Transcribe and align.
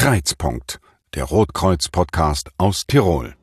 Kreuzpunkt, 0.00 0.80
der 1.14 1.24
Rotkreuz-Podcast 1.24 2.48
aus 2.56 2.86
Tirol. 2.86 3.34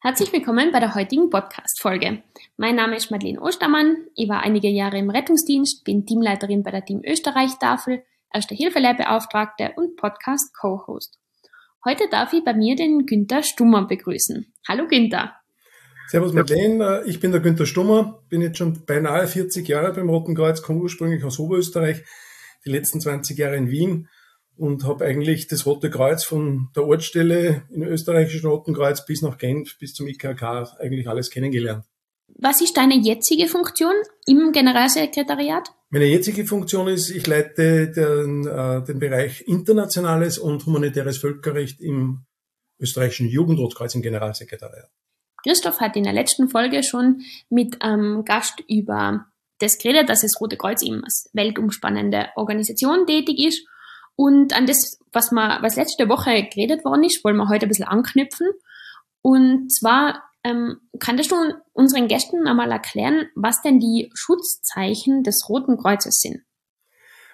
Herzlich 0.00 0.32
willkommen 0.32 0.72
bei 0.72 0.80
der 0.80 0.94
heutigen 0.94 1.28
Podcast-Folge. 1.28 2.22
Mein 2.56 2.76
Name 2.76 2.96
ist 2.96 3.10
Madeleine 3.10 3.42
Ostermann. 3.42 4.06
Ich 4.14 4.26
war 4.30 4.42
einige 4.42 4.68
Jahre 4.68 4.96
im 4.96 5.10
Rettungsdienst, 5.10 5.84
bin 5.84 6.06
Teamleiterin 6.06 6.62
bei 6.62 6.70
der 6.70 6.82
Team 6.82 7.02
Österreich-Tafel, 7.06 8.02
Erste 8.32 8.54
Hilfelehrbeauftragte 8.54 9.72
und 9.76 9.96
Podcast-Co-Host. 9.96 11.18
Heute 11.84 12.04
darf 12.10 12.32
ich 12.32 12.42
bei 12.42 12.54
mir 12.54 12.74
den 12.74 13.04
Günther 13.04 13.42
Stummer 13.42 13.86
begrüßen. 13.86 14.50
Hallo 14.66 14.88
Günther. 14.88 15.34
Servus 16.08 16.32
Madeleine, 16.32 17.02
ich 17.04 17.20
bin 17.20 17.32
der 17.32 17.42
Günther 17.42 17.66
Stummer, 17.66 18.22
bin 18.30 18.40
jetzt 18.40 18.56
schon 18.56 18.86
beinahe 18.86 19.26
40 19.26 19.68
Jahre 19.68 19.92
beim 19.92 20.08
Roten 20.08 20.34
Kreuz, 20.34 20.62
komme 20.62 20.80
ursprünglich 20.80 21.22
aus 21.22 21.38
Oberösterreich, 21.38 22.02
die 22.64 22.70
letzten 22.70 23.00
20 23.00 23.38
Jahre 23.38 23.56
in 23.56 23.70
Wien 23.70 24.08
und 24.56 24.84
habe 24.84 25.04
eigentlich 25.04 25.48
das 25.48 25.66
Rote 25.66 25.90
Kreuz 25.90 26.24
von 26.24 26.68
der 26.76 26.84
Ortsstelle 26.84 27.62
im 27.70 27.82
österreichischen 27.82 28.48
Roten 28.48 28.74
Kreuz 28.74 29.04
bis 29.04 29.22
nach 29.22 29.38
Genf, 29.38 29.78
bis 29.78 29.94
zum 29.94 30.06
IKK 30.06 30.42
eigentlich 30.78 31.08
alles 31.08 31.30
kennengelernt. 31.30 31.84
Was 32.38 32.60
ist 32.60 32.76
deine 32.76 32.96
jetzige 32.96 33.46
Funktion 33.46 33.94
im 34.26 34.52
Generalsekretariat? 34.52 35.70
Meine 35.90 36.06
jetzige 36.06 36.46
Funktion 36.46 36.88
ist, 36.88 37.10
ich 37.10 37.26
leite 37.26 37.90
den, 37.90 38.46
äh, 38.46 38.82
den 38.84 38.98
Bereich 38.98 39.42
internationales 39.46 40.38
und 40.38 40.64
humanitäres 40.64 41.18
Völkerrecht 41.18 41.80
im 41.80 42.24
österreichischen 42.80 43.28
Jugendrotkreuz 43.28 43.94
im 43.94 44.02
Generalsekretariat. 44.02 44.90
Christoph 45.44 45.80
hat 45.80 45.96
in 45.96 46.04
der 46.04 46.12
letzten 46.12 46.48
Folge 46.48 46.82
schon 46.82 47.22
mit 47.50 47.82
einem 47.82 48.18
ähm, 48.18 48.24
Gast 48.24 48.62
über 48.68 49.26
das 49.62 49.78
geredet, 49.78 50.08
dass 50.08 50.22
das 50.22 50.40
Rote 50.40 50.56
Kreuz 50.56 50.82
eben 50.82 51.04
als 51.04 51.30
weltumspannende 51.32 52.28
Organisation 52.36 53.06
tätig 53.06 53.38
ist. 53.38 53.66
Und 54.16 54.54
an 54.54 54.66
das, 54.66 54.98
was 55.12 55.32
man, 55.32 55.62
was 55.62 55.76
letzte 55.76 56.08
Woche 56.08 56.48
geredet 56.52 56.84
worden 56.84 57.04
ist, 57.04 57.24
wollen 57.24 57.36
wir 57.36 57.48
heute 57.48 57.66
ein 57.66 57.68
bisschen 57.68 57.88
anknüpfen. 57.88 58.48
Und 59.22 59.72
zwar 59.72 60.22
ähm, 60.44 60.80
kannst 60.98 61.30
du 61.30 61.36
unseren 61.72 62.08
Gästen 62.08 62.46
einmal 62.46 62.70
erklären, 62.72 63.28
was 63.34 63.62
denn 63.62 63.78
die 63.78 64.10
Schutzzeichen 64.14 65.22
des 65.22 65.48
Roten 65.48 65.78
Kreuzes 65.78 66.20
sind? 66.20 66.42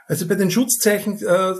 Also 0.07 0.27
bei 0.27 0.35
den 0.35 0.51
Schutzzeichen 0.51 1.15
äh, 1.23 1.55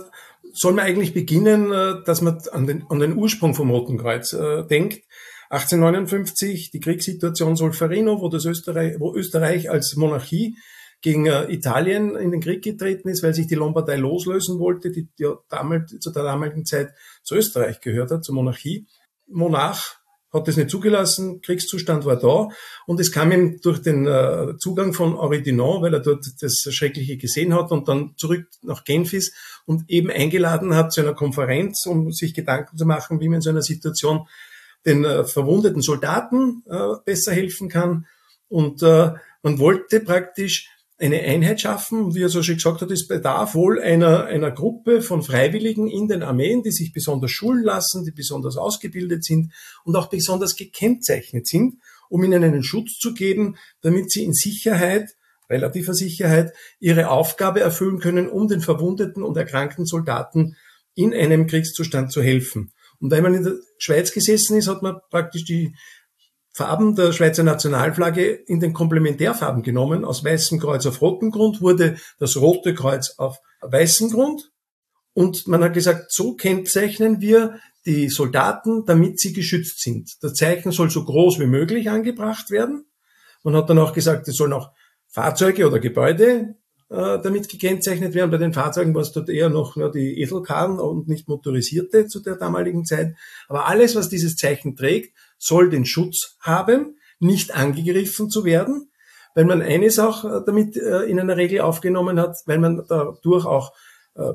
soll 0.53 0.73
man 0.73 0.85
eigentlich 0.85 1.13
beginnen, 1.13 1.71
äh, 1.71 2.03
dass 2.05 2.21
man 2.21 2.39
an 2.51 2.67
den, 2.67 2.85
an 2.89 2.99
den 2.99 3.15
Ursprung 3.17 3.53
vom 3.53 3.69
Roten 3.69 3.97
Kreuz 3.97 4.33
äh, 4.33 4.63
denkt. 4.65 5.03
1859 5.49 6.71
die 6.71 6.79
Kriegssituation 6.79 7.55
Solferino, 7.55 8.21
wo 8.21 8.29
das 8.29 8.45
Österreich, 8.45 8.99
wo 8.99 9.15
Österreich 9.15 9.69
als 9.69 9.95
Monarchie 9.95 10.55
gegen 11.01 11.25
äh, 11.25 11.51
Italien 11.51 12.15
in 12.15 12.31
den 12.31 12.41
Krieg 12.41 12.63
getreten 12.63 13.09
ist, 13.09 13.23
weil 13.23 13.33
sich 13.33 13.47
die 13.47 13.55
Lombardei 13.55 13.95
loslösen 13.95 14.59
wollte, 14.59 14.91
die, 14.91 15.07
die 15.17 15.27
damals, 15.49 15.97
zu 15.99 16.11
der 16.11 16.23
damaligen 16.23 16.65
Zeit 16.65 16.93
zu 17.23 17.35
Österreich 17.35 17.81
gehört 17.81 18.11
hat, 18.11 18.23
zur 18.23 18.35
Monarchie. 18.35 18.85
Monarch 19.27 19.97
hat 20.31 20.47
das 20.47 20.57
nicht 20.57 20.69
zugelassen, 20.69 21.41
Kriegszustand 21.41 22.05
war 22.05 22.17
da 22.17 22.49
und 22.85 22.99
es 22.99 23.11
kam 23.11 23.31
ihm 23.31 23.59
durch 23.61 23.81
den 23.81 24.05
äh, 24.05 24.55
Zugang 24.59 24.93
von 24.93 25.19
Henri 25.19 25.41
Dunant, 25.41 25.81
weil 25.81 25.93
er 25.93 26.01
dort 26.01 26.23
das 26.41 26.67
Schreckliche 26.69 27.17
gesehen 27.17 27.55
hat 27.55 27.71
und 27.71 27.87
dann 27.87 28.13
zurück 28.15 28.45
nach 28.61 28.83
Genf 28.83 29.13
ist 29.13 29.33
und 29.65 29.89
eben 29.89 30.11
eingeladen 30.11 30.75
hat 30.75 30.93
zu 30.93 31.01
einer 31.01 31.15
Konferenz, 31.15 31.87
um 31.87 32.11
sich 32.11 32.35
Gedanken 32.35 32.77
zu 32.77 32.85
machen, 32.85 33.19
wie 33.19 33.27
man 33.27 33.37
in 33.37 33.41
so 33.41 33.49
einer 33.49 33.63
Situation 33.63 34.27
den 34.85 35.03
äh, 35.03 35.23
verwundeten 35.23 35.81
Soldaten 35.81 36.63
äh, 36.69 36.95
besser 37.05 37.33
helfen 37.33 37.69
kann. 37.69 38.05
Und 38.47 38.81
äh, 38.81 39.13
man 39.43 39.59
wollte 39.59 39.99
praktisch 39.99 40.69
eine 40.99 41.21
Einheit 41.21 41.61
schaffen. 41.61 42.13
Wie 42.13 42.21
er 42.21 42.29
so 42.29 42.43
schon 42.43 42.55
gesagt 42.55 42.81
hat, 42.81 42.91
es 42.91 43.07
bedarf 43.07 43.55
wohl 43.55 43.81
einer, 43.81 44.25
einer 44.25 44.51
Gruppe 44.51 45.01
von 45.01 45.23
Freiwilligen 45.23 45.87
in 45.87 46.07
den 46.07 46.23
Armeen, 46.23 46.61
die 46.61 46.71
sich 46.71 46.91
besonders 46.91 47.31
schulen 47.31 47.63
lassen, 47.63 48.03
die 48.03 48.11
besonders 48.11 48.57
ausgebildet 48.57 49.23
sind 49.23 49.53
und 49.85 49.95
auch 49.95 50.07
besonders 50.07 50.55
gekennzeichnet 50.55 51.47
sind, 51.47 51.75
um 52.09 52.23
ihnen 52.23 52.43
einen 52.43 52.63
Schutz 52.63 52.97
zu 52.99 53.13
geben, 53.13 53.57
damit 53.81 54.11
sie 54.11 54.25
in 54.25 54.33
Sicherheit, 54.33 55.15
relativer 55.49 55.93
Sicherheit, 55.93 56.53
ihre 56.79 57.09
Aufgabe 57.09 57.61
erfüllen 57.61 57.99
können, 57.99 58.27
um 58.27 58.47
den 58.47 58.61
verwundeten 58.61 59.23
und 59.23 59.37
erkrankten 59.37 59.85
Soldaten 59.85 60.57
in 60.95 61.13
einem 61.13 61.47
Kriegszustand 61.47 62.11
zu 62.11 62.21
helfen. 62.21 62.73
Und 62.99 63.11
weil 63.11 63.21
man 63.21 63.33
in 63.33 63.43
der 63.43 63.53
Schweiz 63.77 64.11
gesessen 64.11 64.57
ist, 64.57 64.67
hat 64.67 64.81
man 64.81 64.97
praktisch 65.09 65.45
die 65.45 65.73
Farben 66.51 66.95
der 66.95 67.13
Schweizer 67.13 67.43
Nationalflagge 67.43 68.31
in 68.31 68.59
den 68.59 68.73
Komplementärfarben 68.73 69.63
genommen. 69.63 70.03
Aus 70.03 70.23
weißem 70.23 70.59
Kreuz 70.59 70.85
auf 70.85 71.01
rotem 71.01 71.31
Grund 71.31 71.61
wurde 71.61 71.97
das 72.19 72.35
rote 72.37 72.73
Kreuz 72.73 73.15
auf 73.17 73.37
weißem 73.61 74.09
Grund. 74.09 74.51
Und 75.13 75.47
man 75.47 75.63
hat 75.63 75.73
gesagt, 75.73 76.11
so 76.11 76.35
kennzeichnen 76.35 77.21
wir 77.21 77.59
die 77.85 78.09
Soldaten, 78.09 78.83
damit 78.85 79.19
sie 79.19 79.33
geschützt 79.33 79.81
sind. 79.81 80.11
Das 80.21 80.33
Zeichen 80.33 80.71
soll 80.71 80.89
so 80.89 81.05
groß 81.05 81.39
wie 81.39 81.47
möglich 81.47 81.89
angebracht 81.89 82.51
werden. 82.51 82.85
Man 83.43 83.55
hat 83.55 83.69
dann 83.69 83.79
auch 83.79 83.93
gesagt, 83.93 84.27
es 84.27 84.35
sollen 84.35 84.53
auch 84.53 84.71
Fahrzeuge 85.07 85.65
oder 85.65 85.79
Gebäude 85.79 86.55
äh, 86.89 87.19
damit 87.21 87.49
gekennzeichnet 87.49 88.13
werden. 88.13 88.31
Bei 88.31 88.37
den 88.37 88.53
Fahrzeugen 88.53 88.95
war 88.95 89.01
es 89.01 89.11
dort 89.11 89.29
eher 89.29 89.49
noch 89.49 89.75
nur 89.75 89.91
die 89.91 90.19
Edelkarren 90.21 90.79
und 90.79 91.07
nicht 91.07 91.27
motorisierte 91.27 92.07
zu 92.07 92.19
der 92.19 92.35
damaligen 92.35 92.85
Zeit. 92.85 93.15
Aber 93.47 93.67
alles, 93.67 93.95
was 93.95 94.09
dieses 94.09 94.35
Zeichen 94.35 94.75
trägt, 94.75 95.15
soll 95.37 95.69
den 95.69 95.85
Schutz 95.85 96.37
haben, 96.39 96.97
nicht 97.19 97.55
angegriffen 97.55 98.29
zu 98.29 98.43
werden, 98.43 98.89
weil 99.35 99.45
man 99.45 99.61
eines 99.61 99.99
auch 99.99 100.25
äh, 100.25 100.41
damit 100.45 100.77
äh, 100.77 101.03
in 101.03 101.19
einer 101.19 101.37
Regel 101.37 101.61
aufgenommen 101.61 102.19
hat, 102.19 102.35
weil 102.45 102.59
man 102.59 102.83
dadurch 102.87 103.45
auch 103.45 103.71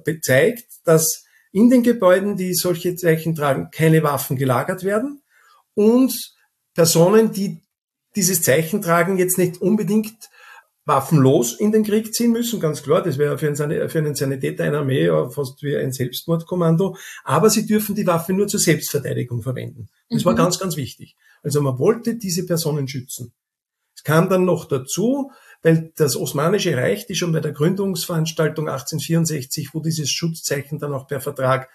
bezeigt, 0.04 0.64
dass 0.84 1.24
in 1.52 1.68
den 1.68 1.82
Gebäuden, 1.82 2.36
die 2.36 2.54
solche 2.54 2.96
Zeichen 2.96 3.34
tragen, 3.34 3.68
keine 3.70 4.02
Waffen 4.02 4.36
gelagert 4.36 4.82
werden 4.82 5.20
und 5.74 6.14
Personen, 6.74 7.32
die 7.32 7.60
dieses 8.16 8.42
Zeichen 8.42 8.80
tragen, 8.80 9.18
jetzt 9.18 9.36
nicht 9.36 9.60
unbedingt 9.60 10.30
waffenlos 10.86 11.58
in 11.58 11.72
den 11.72 11.82
Krieg 11.82 12.14
ziehen 12.14 12.32
müssen, 12.32 12.60
ganz 12.60 12.82
klar, 12.82 13.02
das 13.02 13.16
wäre 13.16 13.38
für 13.38 13.46
einen, 13.46 13.88
für 13.88 13.98
einen 13.98 14.14
Sanitäter 14.14 14.64
einer 14.64 14.80
Armee 14.80 15.08
fast 15.30 15.62
wie 15.62 15.76
ein 15.76 15.92
Selbstmordkommando, 15.92 16.96
aber 17.24 17.48
sie 17.48 17.66
dürfen 17.66 17.94
die 17.94 18.06
Waffe 18.06 18.32
nur 18.32 18.46
zur 18.46 18.60
Selbstverteidigung 18.60 19.42
verwenden. 19.42 19.88
Das 20.10 20.22
mhm. 20.22 20.26
war 20.26 20.34
ganz, 20.34 20.58
ganz 20.58 20.76
wichtig. 20.76 21.16
Also 21.42 21.62
man 21.62 21.78
wollte 21.78 22.16
diese 22.16 22.44
Personen 22.44 22.86
schützen. 22.88 23.32
Es 23.96 24.02
kam 24.02 24.28
dann 24.28 24.44
noch 24.44 24.66
dazu, 24.66 25.30
weil 25.62 25.92
das 25.96 26.16
Osmanische 26.16 26.76
Reich, 26.76 27.06
die 27.06 27.14
schon 27.14 27.32
bei 27.32 27.40
der 27.40 27.52
Gründungsveranstaltung 27.52 28.68
1864, 28.68 29.70
wo 29.72 29.80
dieses 29.80 30.10
Schutzzeichen 30.10 30.78
dann 30.78 30.92
auch 30.92 31.06
per 31.06 31.20
Vertrag 31.20 31.70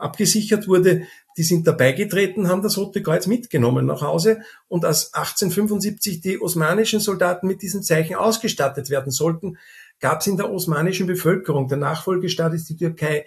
abgesichert 0.00 0.68
wurde, 0.68 1.02
die 1.36 1.42
sind 1.42 1.66
dabei 1.66 1.92
getreten, 1.92 2.48
haben 2.48 2.62
das 2.62 2.76
Rote 2.76 3.02
Kreuz 3.02 3.26
mitgenommen 3.26 3.86
nach 3.86 4.02
Hause 4.02 4.40
und 4.68 4.84
als 4.84 5.14
1875 5.14 6.20
die 6.20 6.40
osmanischen 6.40 7.00
Soldaten 7.00 7.46
mit 7.46 7.62
diesem 7.62 7.82
Zeichen 7.82 8.16
ausgestattet 8.16 8.90
werden 8.90 9.12
sollten, 9.12 9.58
gab 10.00 10.20
es 10.20 10.26
in 10.26 10.36
der 10.36 10.50
osmanischen 10.50 11.06
Bevölkerung, 11.06 11.68
der 11.68 11.78
Nachfolgestaat 11.78 12.54
ist 12.54 12.68
die 12.68 12.76
Türkei, 12.76 13.26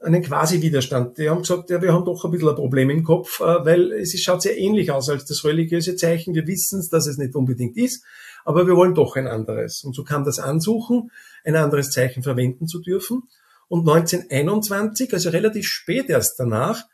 einen 0.00 0.22
Quasi-Widerstand. 0.22 1.18
Die 1.18 1.30
haben 1.30 1.40
gesagt, 1.40 1.70
ja, 1.70 1.80
wir 1.80 1.92
haben 1.92 2.04
doch 2.04 2.24
ein 2.24 2.30
bisschen 2.30 2.50
ein 2.50 2.54
Problem 2.54 2.90
im 2.90 3.02
Kopf, 3.02 3.40
äh, 3.40 3.64
weil 3.64 3.92
es 3.92 4.18
schaut 4.20 4.42
sehr 4.42 4.58
ähnlich 4.58 4.90
aus 4.90 5.08
als 5.08 5.24
das 5.24 5.44
religiöse 5.44 5.96
Zeichen. 5.96 6.34
Wir 6.34 6.46
wissen, 6.46 6.86
dass 6.90 7.06
es 7.06 7.16
nicht 7.16 7.34
unbedingt 7.34 7.76
ist, 7.76 8.04
aber 8.44 8.66
wir 8.66 8.76
wollen 8.76 8.94
doch 8.94 9.16
ein 9.16 9.26
anderes. 9.26 9.82
Und 9.84 9.94
so 9.94 10.04
kam 10.04 10.24
das 10.24 10.38
Ansuchen, 10.38 11.10
ein 11.44 11.56
anderes 11.56 11.90
Zeichen 11.90 12.22
verwenden 12.22 12.66
zu 12.66 12.80
dürfen. 12.80 13.22
Und 13.68 13.88
1921, 13.88 15.12
also 15.12 15.30
relativ 15.30 15.66
spät 15.66 16.08
erst 16.08 16.38
danach, 16.38 16.84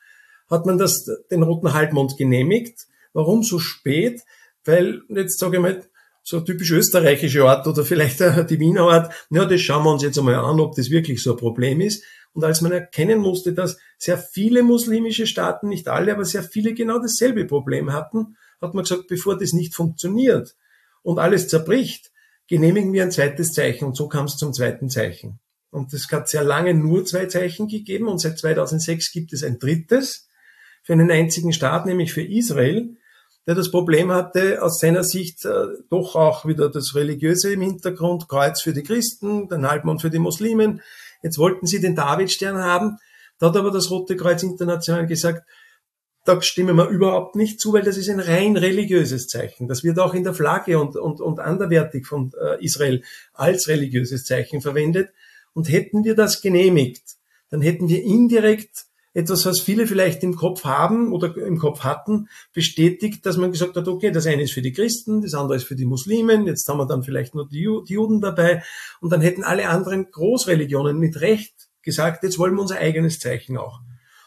hat 0.51 0.67
man 0.67 0.79
das, 0.79 1.11
den 1.31 1.43
Roten 1.43 1.73
Halbmond 1.73 2.17
genehmigt. 2.17 2.87
Warum 3.13 3.43
so 3.43 3.59
spät? 3.59 4.23
Weil, 4.65 5.03
jetzt 5.09 5.39
sage 5.39 5.57
ich 5.57 5.63
mal, 5.63 5.83
so 6.23 6.41
typisch 6.41 6.71
österreichischer 6.71 7.45
Ort 7.45 7.67
oder 7.67 7.85
vielleicht 7.85 8.21
die 8.21 8.61
Wiener 8.61 8.85
Ort, 8.85 9.13
ja, 9.31 9.45
das 9.45 9.61
schauen 9.61 9.85
wir 9.85 9.93
uns 9.93 10.03
jetzt 10.03 10.19
einmal 10.19 10.37
an, 10.37 10.61
ob 10.61 10.77
das 10.77 10.91
wirklich 10.91 11.23
so 11.23 11.33
ein 11.33 11.37
Problem 11.37 11.81
ist. 11.81 12.05
Und 12.33 12.45
als 12.45 12.61
man 12.61 12.73
erkennen 12.73 13.19
musste, 13.19 13.53
dass 13.53 13.79
sehr 13.99 14.17
viele 14.19 14.63
muslimische 14.63 15.27
Staaten, 15.27 15.69
nicht 15.69 15.89
alle, 15.89 16.13
aber 16.13 16.25
sehr 16.25 16.43
viele 16.43 16.75
genau 16.75 16.99
dasselbe 16.99 17.45
Problem 17.45 17.93
hatten, 17.93 18.37
hat 18.61 18.75
man 18.75 18.85
gesagt, 18.85 19.09
bevor 19.09 19.37
das 19.37 19.53
nicht 19.53 19.75
funktioniert 19.75 20.55
und 21.03 21.19
alles 21.19 21.49
zerbricht, 21.49 22.11
genehmigen 22.47 22.93
wir 22.93 23.03
ein 23.03 23.11
zweites 23.11 23.53
Zeichen. 23.53 23.87
Und 23.87 23.97
so 23.97 24.09
kam 24.09 24.27
es 24.27 24.37
zum 24.37 24.53
zweiten 24.53 24.89
Zeichen. 24.89 25.41
Und 25.73 25.93
es 25.95 26.07
hat 26.13 26.29
sehr 26.29 26.45
lange 26.45 26.75
nur 26.75 27.07
zwei 27.07 27.25
Zeichen 27.27 27.67
gegeben 27.67 28.07
und 28.07 28.19
seit 28.19 28.39
2006 28.39 29.11
gibt 29.11 29.33
es 29.33 29.43
ein 29.43 29.59
drittes 29.59 30.29
für 30.83 30.93
einen 30.93 31.11
einzigen 31.11 31.55
Staat, 31.55 31.87
nämlich 31.87 32.13
für 32.13 32.23
Israel, 32.23 32.97
der 33.47 33.55
das 33.55 33.71
Problem 33.71 34.13
hatte, 34.13 34.63
aus 34.63 34.79
seiner 34.79 35.03
Sicht 35.03 35.47
äh, 35.47 35.67
doch 35.89 36.15
auch 36.15 36.45
wieder 36.45 36.69
das 36.69 36.95
Religiöse 36.95 37.55
im 37.55 37.63
Hintergrund, 37.63 38.29
Kreuz 38.29 38.61
für 38.61 38.75
die 38.75 38.83
Christen, 38.83 39.49
den 39.49 39.67
Halbmond 39.67 40.03
für 40.03 40.11
die 40.11 40.19
Muslimen. 40.19 40.83
Jetzt 41.23 41.39
wollten 41.39 41.67
sie 41.67 41.81
den 41.81 41.97
Davidstern 41.97 42.59
haben. 42.59 42.99
Da 43.39 43.47
hat 43.49 43.57
aber 43.57 43.71
das 43.71 43.91
Rote 43.91 44.15
Kreuz 44.15 44.43
International 44.43 45.07
gesagt, 45.07 45.49
da 46.27 46.41
stimmen 46.43 46.77
wir 46.77 46.89
überhaupt 46.89 47.35
nicht 47.35 47.61
zu, 47.61 47.73
weil 47.73 47.83
das 47.83 47.97
ist 47.97 48.11
ein 48.11 48.21
rein 48.21 48.59
religiöses 48.59 49.27
Zeichen. 49.27 49.69
Das 49.69 49.83
wird 49.83 49.99
auch 49.99 50.13
in 50.13 50.23
der 50.23 50.35
Flagge 50.35 50.79
und, 50.79 50.97
und, 50.97 51.23
und 51.23 51.41
anderwertig 51.41 52.07
von 52.07 52.31
äh, 52.39 52.63
Israel 52.63 53.03
als 53.33 53.69
religiöses 53.69 54.25
Zeichen 54.25 54.61
verwendet. 54.61 55.09
Und 55.55 55.71
hätten 55.71 56.05
wir 56.05 56.15
das 56.15 56.41
genehmigt, 56.41 57.03
dann 57.51 57.61
hätten 57.61 57.89
wir 57.89 58.03
indirekt 58.03 58.87
etwas, 59.15 59.45
was 59.45 59.61
viele 59.61 59.87
vielleicht 59.87 60.23
im 60.23 60.37
Kopf 60.37 60.65
haben 60.65 61.13
oder 61.13 61.37
im 61.37 61.59
Kopf 61.59 61.81
hatten, 61.81 62.29
bestätigt, 62.55 63.27
dass 63.27 63.37
man 63.37 63.53
gesagt 63.53 63.77
hat, 63.77 63.87
okay, 63.87 64.11
das 64.11 64.27
eine 64.27 64.43
ist 64.43 64.53
für 64.53 64.63
die 64.63 64.73
Christen, 64.73 65.21
das 65.21 65.35
andere 65.35 65.57
ist 65.57 65.65
für 65.65 65.77
die 65.77 65.85
Muslimen, 65.85 66.47
jetzt 66.47 66.67
haben 66.69 66.79
wir 66.79 66.87
dann 66.87 67.03
vielleicht 67.03 67.35
nur 67.35 67.49
die, 67.49 67.61
Juden 67.61 68.21
dabei 68.21 68.63
und 69.01 69.13
dann 69.13 69.21
hätten 69.21 69.45
alle 69.45 69.69
anderen 69.69 70.11
Großreligionen 70.11 70.99
mit 70.99 71.21
Recht 71.21 71.55
gesagt, 71.83 72.23
jetzt 72.23 72.39
wollen 72.39 72.55
wir 72.55 72.63
unser 72.63 72.79
eigenes 72.79 73.19
Zeichen 73.19 73.59
auch. 73.59 73.81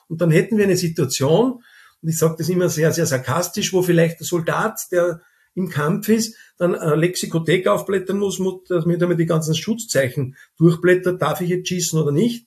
Und 0.08 0.22
dann 0.22 0.30
hätten 0.30 0.58
wir 0.58 0.66
eine 0.66 0.78
Situation, 0.78 1.64
und 2.02 2.10
ich 2.10 2.18
sage 2.20 2.36
das 2.38 2.50
immer 2.50 2.70
sehr, 2.70 2.92
sehr 2.92 3.08
sarkastisch, 3.08 3.74
wo 3.74 3.82
vielleicht 3.82 4.20
der 4.20 4.28
Soldat, 4.28 4.80
der 4.92 5.22
im 5.56 5.70
Kampf 5.70 6.10
ist, 6.10 6.36
dann 6.58 6.76
eine 6.76 6.96
Lexikothek 6.96 7.68
aufblättern 7.68 8.20
muss, 8.20 8.42
damit 8.68 9.02
er 9.02 9.08
mir 9.08 9.16
die 9.16 9.26
ganzen 9.26 9.56
Schutzzeichen 9.56 10.36
durchblättert, 10.58 11.22
darf 11.22 11.42
ich 11.42 11.50
jetzt 11.50 11.68
schießen 11.68 12.00
oder 12.00 12.12
nicht. 12.12 12.46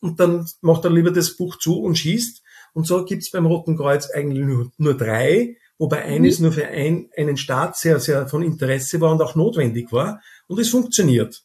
Und 0.00 0.20
dann 0.20 0.46
macht 0.60 0.84
er 0.84 0.90
lieber 0.90 1.10
das 1.10 1.36
Buch 1.36 1.56
zu 1.58 1.80
und 1.80 1.96
schießt. 1.96 2.42
Und 2.74 2.86
so 2.86 3.04
gibt's 3.04 3.30
beim 3.30 3.46
Roten 3.46 3.76
Kreuz 3.76 4.10
eigentlich 4.10 4.44
nur, 4.44 4.70
nur 4.76 4.94
drei, 4.96 5.56
wobei 5.78 6.04
eines 6.04 6.38
mhm. 6.38 6.44
nur 6.44 6.52
für 6.52 6.66
ein, 6.68 7.10
einen 7.16 7.36
Staat 7.36 7.76
sehr, 7.76 7.98
sehr 7.98 8.28
von 8.28 8.42
Interesse 8.42 9.00
war 9.00 9.12
und 9.12 9.22
auch 9.22 9.34
notwendig 9.34 9.90
war. 9.90 10.20
Und 10.46 10.60
es 10.60 10.68
funktioniert. 10.68 11.42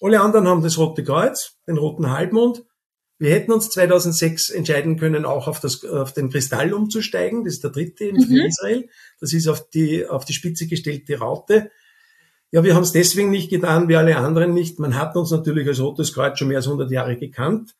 Alle 0.00 0.20
anderen 0.20 0.48
haben 0.48 0.62
das 0.62 0.78
Rote 0.78 1.04
Kreuz, 1.04 1.56
den 1.66 1.78
Roten 1.78 2.10
Halbmond 2.10 2.64
wir 3.18 3.30
hätten 3.30 3.52
uns 3.52 3.70
2006 3.70 4.50
entscheiden 4.50 4.98
können, 4.98 5.24
auch 5.24 5.48
auf, 5.48 5.60
das, 5.60 5.84
auf 5.84 6.12
den 6.12 6.30
Kristall 6.30 6.74
umzusteigen. 6.74 7.44
Das 7.44 7.54
ist 7.54 7.64
der 7.64 7.70
dritte 7.70 8.10
für 8.10 8.32
mhm. 8.32 8.46
Israel. 8.46 8.88
Das 9.20 9.32
ist 9.32 9.48
auf 9.48 9.70
die, 9.70 10.06
auf 10.06 10.24
die 10.24 10.34
Spitze 10.34 10.66
gestellte 10.66 11.18
Raute. 11.18 11.70
Ja, 12.50 12.62
wir 12.62 12.74
haben 12.74 12.82
es 12.82 12.92
deswegen 12.92 13.30
nicht 13.30 13.50
getan, 13.50 13.88
wie 13.88 13.96
alle 13.96 14.16
anderen 14.16 14.54
nicht. 14.54 14.78
Man 14.78 14.96
hat 14.96 15.16
uns 15.16 15.30
natürlich 15.30 15.66
als 15.66 15.80
Rotes 15.80 16.12
Kreuz 16.12 16.38
schon 16.38 16.48
mehr 16.48 16.58
als 16.58 16.66
100 16.66 16.90
Jahre 16.90 17.16
gekannt. 17.16 17.74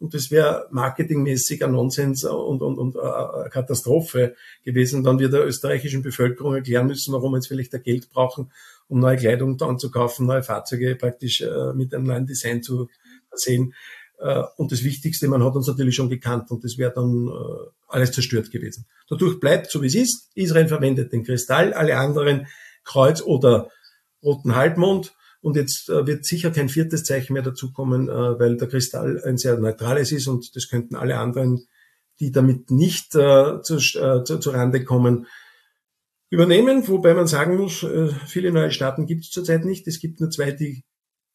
Und 0.00 0.14
das 0.14 0.30
wäre 0.30 0.68
marketingmäßig 0.70 1.64
ein 1.64 1.72
Nonsens 1.72 2.24
und, 2.24 2.62
und, 2.62 2.78
und 2.78 2.94
äh, 2.94 3.00
eine 3.00 3.50
Katastrophe 3.50 4.36
gewesen, 4.64 5.04
wenn 5.04 5.18
wir 5.18 5.28
der 5.28 5.44
österreichischen 5.44 6.02
Bevölkerung 6.02 6.54
erklären 6.54 6.86
müssen, 6.86 7.12
warum 7.12 7.32
wir 7.32 7.38
jetzt 7.38 7.48
vielleicht 7.48 7.74
da 7.74 7.78
Geld 7.78 8.08
brauchen, 8.10 8.52
um 8.86 9.00
neue 9.00 9.16
Kleidung 9.16 9.60
anzukaufen, 9.60 10.26
neue 10.26 10.44
Fahrzeuge 10.44 10.94
praktisch 10.94 11.40
äh, 11.40 11.72
mit 11.74 11.92
einem 11.94 12.04
neuen 12.04 12.26
Design 12.26 12.62
zu 12.62 12.88
versehen. 13.28 13.74
Äh, 14.18 14.42
und 14.56 14.72
das 14.72 14.84
Wichtigste, 14.84 15.28
man 15.28 15.44
hat 15.44 15.54
uns 15.54 15.66
natürlich 15.66 15.94
schon 15.94 16.08
gekannt 16.08 16.50
und 16.50 16.64
das 16.64 16.76
wäre 16.76 16.92
dann 16.92 17.28
äh, 17.28 17.70
alles 17.86 18.12
zerstört 18.12 18.50
gewesen. 18.50 18.86
Dadurch 19.08 19.40
bleibt 19.40 19.70
so 19.70 19.82
wie 19.82 19.86
es 19.86 19.94
ist. 19.94 20.30
Israel 20.34 20.68
verwendet 20.68 21.12
den 21.12 21.24
Kristall, 21.24 21.72
alle 21.72 21.96
anderen 21.96 22.46
Kreuz 22.84 23.22
oder 23.22 23.70
roten 24.22 24.56
Halbmond. 24.56 25.14
Und 25.40 25.56
jetzt 25.56 25.88
äh, 25.88 26.06
wird 26.06 26.24
sicher 26.24 26.50
kein 26.50 26.68
viertes 26.68 27.04
Zeichen 27.04 27.32
mehr 27.32 27.42
dazukommen, 27.42 28.08
weil 28.08 28.56
der 28.56 28.68
Kristall 28.68 29.22
ein 29.24 29.38
sehr 29.38 29.56
neutrales 29.56 30.10
ist 30.10 30.26
und 30.26 30.56
das 30.56 30.68
könnten 30.68 30.96
alle 30.96 31.18
anderen, 31.18 31.66
die 32.18 32.32
damit 32.32 32.72
nicht 32.72 33.14
äh, 33.14 33.62
zu, 33.62 33.78
zu, 33.78 34.22
zu 34.24 34.50
Rande 34.50 34.82
kommen, 34.84 35.26
übernehmen. 36.28 36.88
Wobei 36.88 37.14
man 37.14 37.28
sagen 37.28 37.56
muss, 37.56 37.86
viele 38.26 38.52
neue 38.52 38.72
Staaten 38.72 39.06
gibt 39.06 39.24
es 39.24 39.30
zurzeit 39.30 39.64
nicht. 39.64 39.86
Es 39.86 40.00
gibt 40.00 40.20
nur 40.20 40.28
zwei, 40.28 40.50
die 40.50 40.84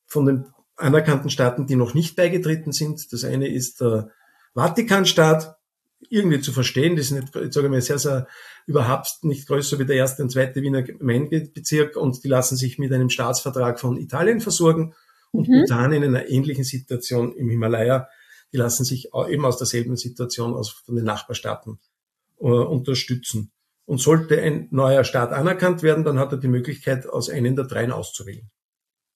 von 0.06 0.25
den 0.25 0.45
anerkannten 0.75 1.29
Staaten, 1.29 1.67
die 1.67 1.75
noch 1.75 1.93
nicht 1.93 2.15
beigetreten 2.15 2.71
sind. 2.71 3.11
Das 3.13 3.23
eine 3.23 3.47
ist 3.47 3.81
der 3.81 4.09
Vatikanstaat, 4.53 5.55
irgendwie 6.09 6.41
zu 6.41 6.51
verstehen. 6.51 6.95
Das 6.95 7.05
ist 7.05 7.11
nicht, 7.11 7.35
ich 7.35 7.53
sage 7.53 7.69
mal, 7.69 7.81
sehr, 7.81 7.99
sehr 7.99 8.27
überhaupt 8.65 9.23
nicht 9.23 9.47
größer 9.47 9.79
wie 9.79 9.85
der 9.85 9.95
erste 9.95 10.23
und 10.23 10.31
zweite 10.31 10.61
Wiener 10.61 10.83
Gemeindebezirk 10.83 11.95
und 11.95 12.23
die 12.23 12.27
lassen 12.27 12.55
sich 12.55 12.77
mit 12.77 12.91
einem 12.91 13.09
Staatsvertrag 13.09 13.79
von 13.79 13.97
Italien 13.97 14.41
versorgen 14.41 14.93
und 15.31 15.47
mhm. 15.47 15.61
Bhutan 15.61 15.91
in 15.93 16.03
einer 16.03 16.29
ähnlichen 16.29 16.63
Situation 16.63 17.33
im 17.35 17.49
Himalaya. 17.49 18.07
Die 18.51 18.57
lassen 18.57 18.85
sich 18.85 19.09
eben 19.27 19.45
aus 19.45 19.57
derselben 19.57 19.97
Situation 19.97 20.53
aus 20.53 20.69
von 20.69 20.95
den 20.95 21.05
Nachbarstaaten 21.05 21.79
äh, 22.39 22.45
unterstützen. 22.45 23.51
Und 23.85 23.99
sollte 23.99 24.41
ein 24.41 24.69
neuer 24.71 25.03
Staat 25.03 25.33
anerkannt 25.33 25.83
werden, 25.83 26.05
dann 26.05 26.17
hat 26.17 26.31
er 26.31 26.37
die 26.37 26.47
Möglichkeit, 26.47 27.05
aus 27.05 27.29
einem 27.29 27.57
der 27.57 27.65
dreien 27.65 27.91
auszuwählen. 27.91 28.49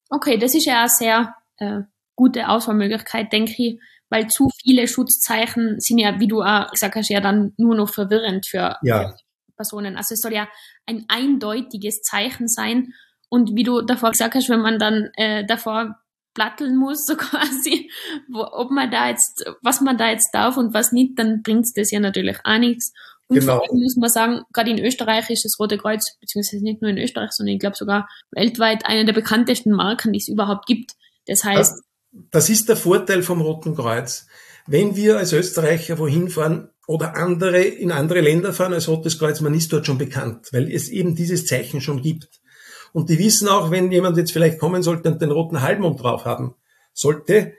Okay, 0.10 0.38
das 0.38 0.56
ist 0.56 0.66
ja 0.66 0.84
auch 0.84 0.90
sehr 0.90 1.34
äh, 1.58 1.82
gute 2.16 2.50
Auswahlmöglichkeit, 2.50 3.32
denke 3.32 3.54
ich, 3.58 3.80
weil 4.10 4.28
zu 4.28 4.50
viele 4.62 4.88
Schutzzeichen 4.88 5.80
sind 5.80 5.98
ja, 5.98 6.20
wie 6.20 6.28
du 6.28 6.42
auch 6.42 6.72
gesagt 6.72 6.96
hast, 6.96 7.10
ja 7.10 7.20
dann 7.20 7.54
nur 7.58 7.76
noch 7.76 7.90
verwirrend 7.90 8.48
für, 8.48 8.78
ja. 8.82 9.14
Personen. 9.58 9.98
Also 9.98 10.14
es 10.14 10.22
soll 10.22 10.34
ja 10.34 10.48
ein 10.86 11.06
eindeutiges 11.10 12.02
Zeichen 12.02 12.48
sein. 12.48 12.94
Und 13.28 13.56
wie 13.56 13.64
du 13.64 13.82
davor 13.82 14.12
gesagt 14.12 14.36
hast, 14.36 14.50
wenn 14.50 14.62
man 14.62 14.80
dann 14.80 15.10
äh, 15.16 15.46
davor 15.46 15.98
platteln 16.34 16.78
muss, 16.78 17.06
so 17.08 17.18
quasi, 17.18 17.92
wo, 18.30 18.44
ob 18.44 18.72
man 18.72 18.90
da 18.90 19.10
jetzt, 19.10 19.44
was 19.62 19.82
man 19.82 19.98
da 19.98 20.10
jetzt 20.10 20.30
darf 20.34 20.56
und 20.56 20.74
was 20.74 20.94
nicht, 20.94 21.20
dann 21.20 21.42
bringt's 21.42 21.74
das 21.74 21.92
ja 21.92 22.00
natürlich 22.00 22.38
auch 22.46 22.60
nichts. 22.60 22.94
Und 23.30 23.40
genau. 23.40 23.58
vor 23.58 23.70
allem 23.70 23.82
muss 23.82 23.98
man 23.98 24.10
sagen, 24.10 24.42
gerade 24.54 24.72
in 24.72 24.80
Österreich 24.80 25.30
ist 25.30 25.44
das 25.44 25.60
Rote 25.60 25.78
Kreuz, 25.78 26.18
beziehungsweise 26.22 26.64
nicht 26.64 26.82
nur 26.82 26.92
in 26.92 26.98
Österreich, 26.98 27.32
sondern 27.32 27.56
ich 27.56 27.60
glaube 27.60 27.76
sogar 27.76 28.08
weltweit 28.32 28.86
eine 28.86 29.04
der 29.04 29.12
bekanntesten 29.12 29.72
Marken, 29.72 30.14
die 30.14 30.20
es 30.20 30.30
überhaupt 30.30 30.66
gibt. 30.66 30.94
Das 31.28 31.44
heißt. 31.44 31.82
Das 32.32 32.50
ist 32.50 32.68
der 32.70 32.78
Vorteil 32.78 33.22
vom 33.22 33.42
Roten 33.42 33.76
Kreuz. 33.76 34.28
Wenn 34.66 34.96
wir 34.96 35.18
als 35.18 35.34
Österreicher 35.34 36.00
wohin 36.00 36.30
fahren 36.30 36.70
oder 36.88 37.16
andere 37.16 37.62
in 37.62 37.92
andere 37.92 38.22
Länder 38.22 38.54
fahren 38.54 38.74
als 38.74 38.88
Rotes 38.88 39.20
Kreuz, 39.20 39.42
man 39.42 39.54
ist 39.54 39.72
dort 39.72 39.86
schon 39.86 39.98
bekannt, 39.98 40.48
weil 40.52 40.72
es 40.72 40.90
eben 40.90 41.16
dieses 41.16 41.46
Zeichen 41.46 41.82
schon 41.82 42.02
gibt. 42.02 42.40
Und 42.94 43.10
die 43.10 43.20
wissen 43.20 43.48
auch, 43.48 43.72
wenn 43.72 43.92
jemand 43.92 44.18
jetzt 44.18 44.32
vielleicht 44.32 44.60
kommen 44.60 44.82
sollte 44.82 45.12
und 45.12 45.22
den 45.22 45.32
roten 45.32 45.62
Halbmond 45.62 46.02
drauf 46.02 46.26
haben 46.26 46.56
sollte, 46.94 47.54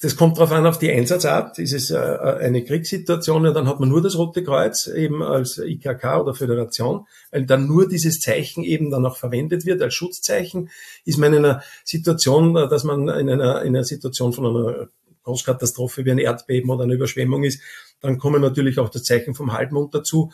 das 0.00 0.16
kommt 0.16 0.36
darauf 0.36 0.52
an, 0.52 0.66
auf 0.66 0.78
die 0.78 0.90
Einsatzart. 0.90 1.58
Ist 1.58 1.72
es 1.72 1.90
äh, 1.90 1.96
eine 1.96 2.64
Kriegssituation, 2.64 3.46
ja, 3.46 3.52
dann 3.52 3.66
hat 3.66 3.80
man 3.80 3.88
nur 3.88 4.02
das 4.02 4.16
Rote 4.16 4.44
Kreuz 4.44 4.86
eben 4.88 5.22
als 5.22 5.58
IKK 5.58 6.20
oder 6.20 6.34
Föderation, 6.34 7.06
weil 7.30 7.46
dann 7.46 7.66
nur 7.66 7.88
dieses 7.88 8.20
Zeichen 8.20 8.62
eben 8.62 8.90
dann 8.90 9.06
auch 9.06 9.16
verwendet 9.16 9.64
wird 9.64 9.80
als 9.80 9.94
Schutzzeichen. 9.94 10.68
Ist 11.04 11.18
man 11.18 11.32
in 11.32 11.44
einer 11.44 11.62
Situation, 11.84 12.54
äh, 12.56 12.68
dass 12.68 12.84
man 12.84 13.08
in 13.08 13.30
einer, 13.30 13.62
in 13.62 13.74
einer 13.74 13.84
Situation 13.84 14.34
von 14.34 14.46
einer 14.46 14.88
Großkatastrophe 15.22 16.04
wie 16.04 16.10
ein 16.12 16.18
Erdbeben 16.18 16.70
oder 16.70 16.84
eine 16.84 16.94
Überschwemmung 16.94 17.44
ist, 17.44 17.60
dann 18.00 18.18
kommen 18.18 18.40
natürlich 18.40 18.78
auch 18.78 18.90
das 18.90 19.02
Zeichen 19.02 19.34
vom 19.34 19.52
Halbmond 19.52 19.94
dazu 19.94 20.30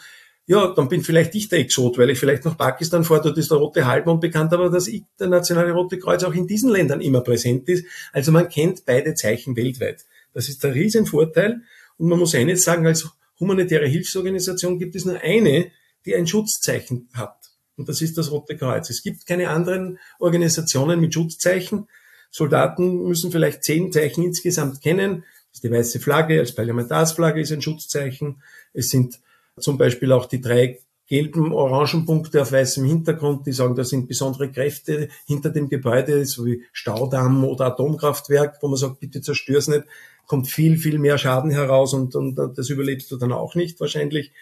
ja, 0.46 0.72
dann 0.74 0.88
bin 0.88 1.02
vielleicht 1.02 1.34
ich 1.34 1.48
der 1.48 1.60
Exot, 1.60 1.98
weil 1.98 2.10
ich 2.10 2.18
vielleicht 2.18 2.44
nach 2.44 2.58
Pakistan 2.58 3.04
fahre, 3.04 3.22
dort 3.22 3.38
ist 3.38 3.50
der 3.50 3.58
Rote 3.58 3.86
Halbmond 3.86 4.20
bekannt, 4.20 4.52
aber 4.52 4.70
dass 4.70 4.90
der 5.18 5.28
Nationale 5.28 5.72
Rote 5.72 5.98
Kreuz 5.98 6.24
auch 6.24 6.34
in 6.34 6.46
diesen 6.46 6.70
Ländern 6.70 7.00
immer 7.00 7.20
präsent 7.20 7.68
ist. 7.68 7.84
Also 8.12 8.32
man 8.32 8.48
kennt 8.48 8.84
beide 8.84 9.14
Zeichen 9.14 9.56
weltweit. 9.56 10.04
Das 10.34 10.48
ist 10.48 10.64
der 10.64 10.74
Riesenvorteil. 10.74 11.62
Und 11.98 12.08
man 12.08 12.18
muss 12.18 12.34
eines 12.34 12.64
sagen, 12.64 12.86
als 12.86 13.08
humanitäre 13.38 13.86
Hilfsorganisation 13.86 14.78
gibt 14.78 14.96
es 14.96 15.04
nur 15.04 15.20
eine, 15.20 15.70
die 16.04 16.16
ein 16.16 16.26
Schutzzeichen 16.26 17.08
hat. 17.14 17.36
Und 17.76 17.88
das 17.88 18.02
ist 18.02 18.18
das 18.18 18.30
Rote 18.30 18.56
Kreuz. 18.56 18.90
Es 18.90 19.02
gibt 19.02 19.26
keine 19.26 19.48
anderen 19.48 19.98
Organisationen 20.18 21.00
mit 21.00 21.14
Schutzzeichen. 21.14 21.88
Soldaten 22.30 23.04
müssen 23.04 23.30
vielleicht 23.30 23.62
zehn 23.62 23.92
Zeichen 23.92 24.24
insgesamt 24.24 24.82
kennen. 24.82 25.24
Das 25.50 25.58
ist 25.58 25.64
die 25.64 25.70
weiße 25.70 26.00
Flagge 26.00 26.40
als 26.40 26.54
Parlamentarsflagge 26.54 27.40
ist 27.40 27.52
ein 27.52 27.62
Schutzzeichen. 27.62 28.42
Es 28.72 28.88
sind 28.88 29.20
zum 29.60 29.78
Beispiel 29.78 30.12
auch 30.12 30.26
die 30.26 30.40
drei 30.40 30.78
gelben, 31.06 31.52
orangen 31.52 32.06
Punkte 32.06 32.40
auf 32.40 32.52
weißem 32.52 32.86
Hintergrund, 32.86 33.46
die 33.46 33.52
sagen, 33.52 33.74
da 33.74 33.84
sind 33.84 34.08
besondere 34.08 34.50
Kräfte 34.50 35.08
hinter 35.26 35.50
dem 35.50 35.68
Gebäude, 35.68 36.24
so 36.24 36.46
wie 36.46 36.64
Staudamm 36.72 37.44
oder 37.44 37.66
Atomkraftwerk, 37.66 38.58
wo 38.62 38.68
man 38.68 38.78
sagt, 38.78 39.00
bitte 39.00 39.20
zerstör's 39.20 39.68
nicht, 39.68 39.84
kommt 40.26 40.48
viel, 40.48 40.78
viel 40.78 40.98
mehr 40.98 41.18
Schaden 41.18 41.50
heraus 41.50 41.92
und, 41.92 42.14
und 42.14 42.36
das 42.36 42.70
überlebst 42.70 43.10
du 43.10 43.16
dann 43.16 43.32
auch 43.32 43.54
nicht 43.54 43.78
wahrscheinlich. 43.80 44.32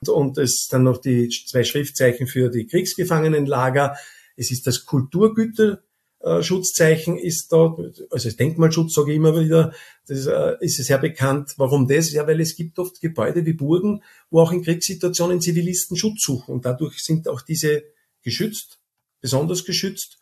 Und, 0.00 0.08
und 0.08 0.38
es 0.38 0.68
dann 0.70 0.82
noch 0.82 0.98
die 0.98 1.28
zwei 1.28 1.64
Schriftzeichen 1.64 2.26
für 2.26 2.50
die 2.50 2.66
Kriegsgefangenenlager. 2.66 3.96
Es 4.36 4.50
ist 4.50 4.66
das 4.66 4.86
Kulturgüter 4.86 5.82
äh, 6.20 6.42
Schutzzeichen 6.42 7.16
ist 7.16 7.52
da, 7.52 7.76
also 8.10 8.30
Denkmalschutz 8.30 8.94
sage 8.94 9.12
ich 9.12 9.16
immer 9.16 9.38
wieder, 9.38 9.72
das 10.06 10.26
äh, 10.26 10.56
ist 10.60 10.76
sehr 10.76 10.98
bekannt. 10.98 11.54
Warum 11.56 11.86
das? 11.86 12.12
Ja, 12.12 12.26
weil 12.26 12.40
es 12.40 12.56
gibt 12.56 12.78
oft 12.78 13.00
Gebäude 13.00 13.46
wie 13.46 13.52
Burgen, 13.52 14.02
wo 14.30 14.40
auch 14.40 14.52
in 14.52 14.62
Kriegssituationen 14.62 15.40
Zivilisten 15.40 15.96
Schutz 15.96 16.24
suchen 16.24 16.54
und 16.54 16.64
dadurch 16.64 17.02
sind 17.02 17.28
auch 17.28 17.42
diese 17.42 17.84
geschützt, 18.22 18.80
besonders 19.20 19.64
geschützt. 19.64 20.18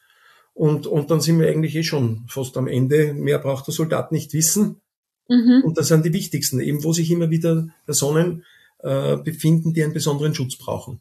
Und, 0.53 0.87
und 0.87 1.11
dann 1.11 1.21
sind 1.21 1.38
wir 1.38 1.49
eigentlich 1.49 1.75
eh 1.75 1.83
schon 1.83 2.25
fast 2.29 2.57
am 2.57 2.67
Ende. 2.67 3.12
Mehr 3.12 3.38
braucht 3.38 3.67
der 3.67 3.75
Soldat 3.75 4.11
nicht 4.11 4.33
wissen. 4.33 4.81
Mhm. 5.29 5.62
Und 5.65 5.76
das 5.76 5.88
sind 5.88 6.05
die 6.05 6.12
wichtigsten, 6.12 6.61
eben 6.61 6.83
wo 6.83 6.93
sich 6.93 7.11
immer 7.11 7.31
wieder 7.31 7.69
Personen 7.85 8.45
äh, 8.79 9.17
befinden, 9.17 9.75
die 9.75 9.83
einen 9.83 9.93
besonderen 9.93 10.35
Schutz 10.35 10.57
brauchen. 10.57 11.00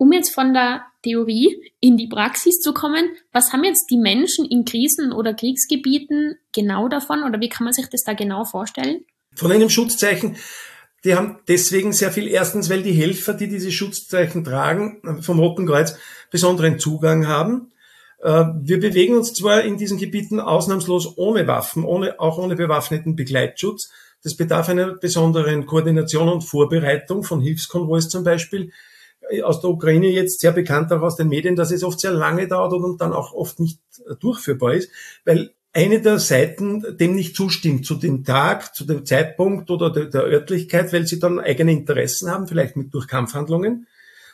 Um 0.00 0.12
jetzt 0.12 0.34
von 0.34 0.54
der 0.54 0.86
Theorie 1.02 1.62
in 1.78 1.98
die 1.98 2.08
Praxis 2.08 2.58
zu 2.58 2.72
kommen, 2.72 3.10
was 3.32 3.52
haben 3.52 3.64
jetzt 3.64 3.90
die 3.90 3.98
Menschen 3.98 4.46
in 4.46 4.64
Krisen- 4.64 5.12
oder 5.12 5.34
Kriegsgebieten 5.34 6.38
genau 6.54 6.88
davon 6.88 7.22
oder 7.22 7.38
wie 7.38 7.50
kann 7.50 7.64
man 7.64 7.74
sich 7.74 7.86
das 7.90 8.00
da 8.04 8.14
genau 8.14 8.46
vorstellen? 8.46 9.04
Von 9.34 9.52
einem 9.52 9.68
Schutzzeichen, 9.68 10.36
die 11.04 11.14
haben 11.14 11.40
deswegen 11.48 11.92
sehr 11.92 12.10
viel, 12.10 12.28
erstens, 12.28 12.70
weil 12.70 12.82
die 12.82 12.94
Helfer, 12.94 13.34
die 13.34 13.46
diese 13.46 13.70
Schutzzeichen 13.70 14.42
tragen, 14.42 15.20
vom 15.20 15.38
Roten 15.38 15.66
Kreuz 15.66 15.98
besonderen 16.30 16.78
Zugang 16.78 17.26
haben. 17.26 17.70
Äh, 18.22 18.46
wir 18.58 18.80
bewegen 18.80 19.18
uns 19.18 19.34
zwar 19.34 19.60
in 19.64 19.76
diesen 19.76 19.98
Gebieten 19.98 20.40
ausnahmslos 20.40 21.18
ohne 21.18 21.46
Waffen, 21.46 21.84
ohne, 21.84 22.18
auch 22.18 22.38
ohne 22.38 22.56
bewaffneten 22.56 23.16
Begleitschutz. 23.16 23.90
Das 24.22 24.34
bedarf 24.34 24.70
einer 24.70 24.94
besonderen 24.94 25.66
Koordination 25.66 26.30
und 26.30 26.40
Vorbereitung 26.40 27.22
von 27.22 27.42
Hilfskonvois 27.42 28.08
zum 28.08 28.24
Beispiel. 28.24 28.72
Äh, 29.30 29.42
aus 29.42 29.60
der 29.60 29.70
Ukraine 29.70 30.08
jetzt 30.08 30.40
sehr 30.40 30.52
bekannt 30.52 30.92
auch 30.92 31.02
aus 31.02 31.16
den 31.16 31.28
Medien, 31.28 31.56
dass 31.56 31.70
es 31.70 31.84
oft 31.84 32.00
sehr 32.00 32.12
lange 32.12 32.48
dauert 32.48 32.72
und 32.72 33.00
dann 33.00 33.12
auch 33.12 33.32
oft 33.32 33.60
nicht 33.60 33.80
durchführbar 34.20 34.74
ist, 34.74 34.90
weil 35.24 35.54
eine 35.72 36.00
der 36.00 36.18
Seiten 36.18 36.96
dem 36.96 37.14
nicht 37.14 37.36
zustimmt, 37.36 37.86
zu 37.86 37.94
dem 37.94 38.24
Tag, 38.24 38.74
zu 38.74 38.84
dem 38.84 39.06
Zeitpunkt 39.06 39.70
oder 39.70 39.90
der, 39.90 40.06
der 40.06 40.22
Örtlichkeit, 40.22 40.92
weil 40.92 41.06
sie 41.06 41.20
dann 41.20 41.38
eigene 41.38 41.72
Interessen 41.72 42.30
haben, 42.30 42.48
vielleicht 42.48 42.76
mit 42.76 42.92
durch 42.92 43.06
Kampfhandlungen. 43.06 43.86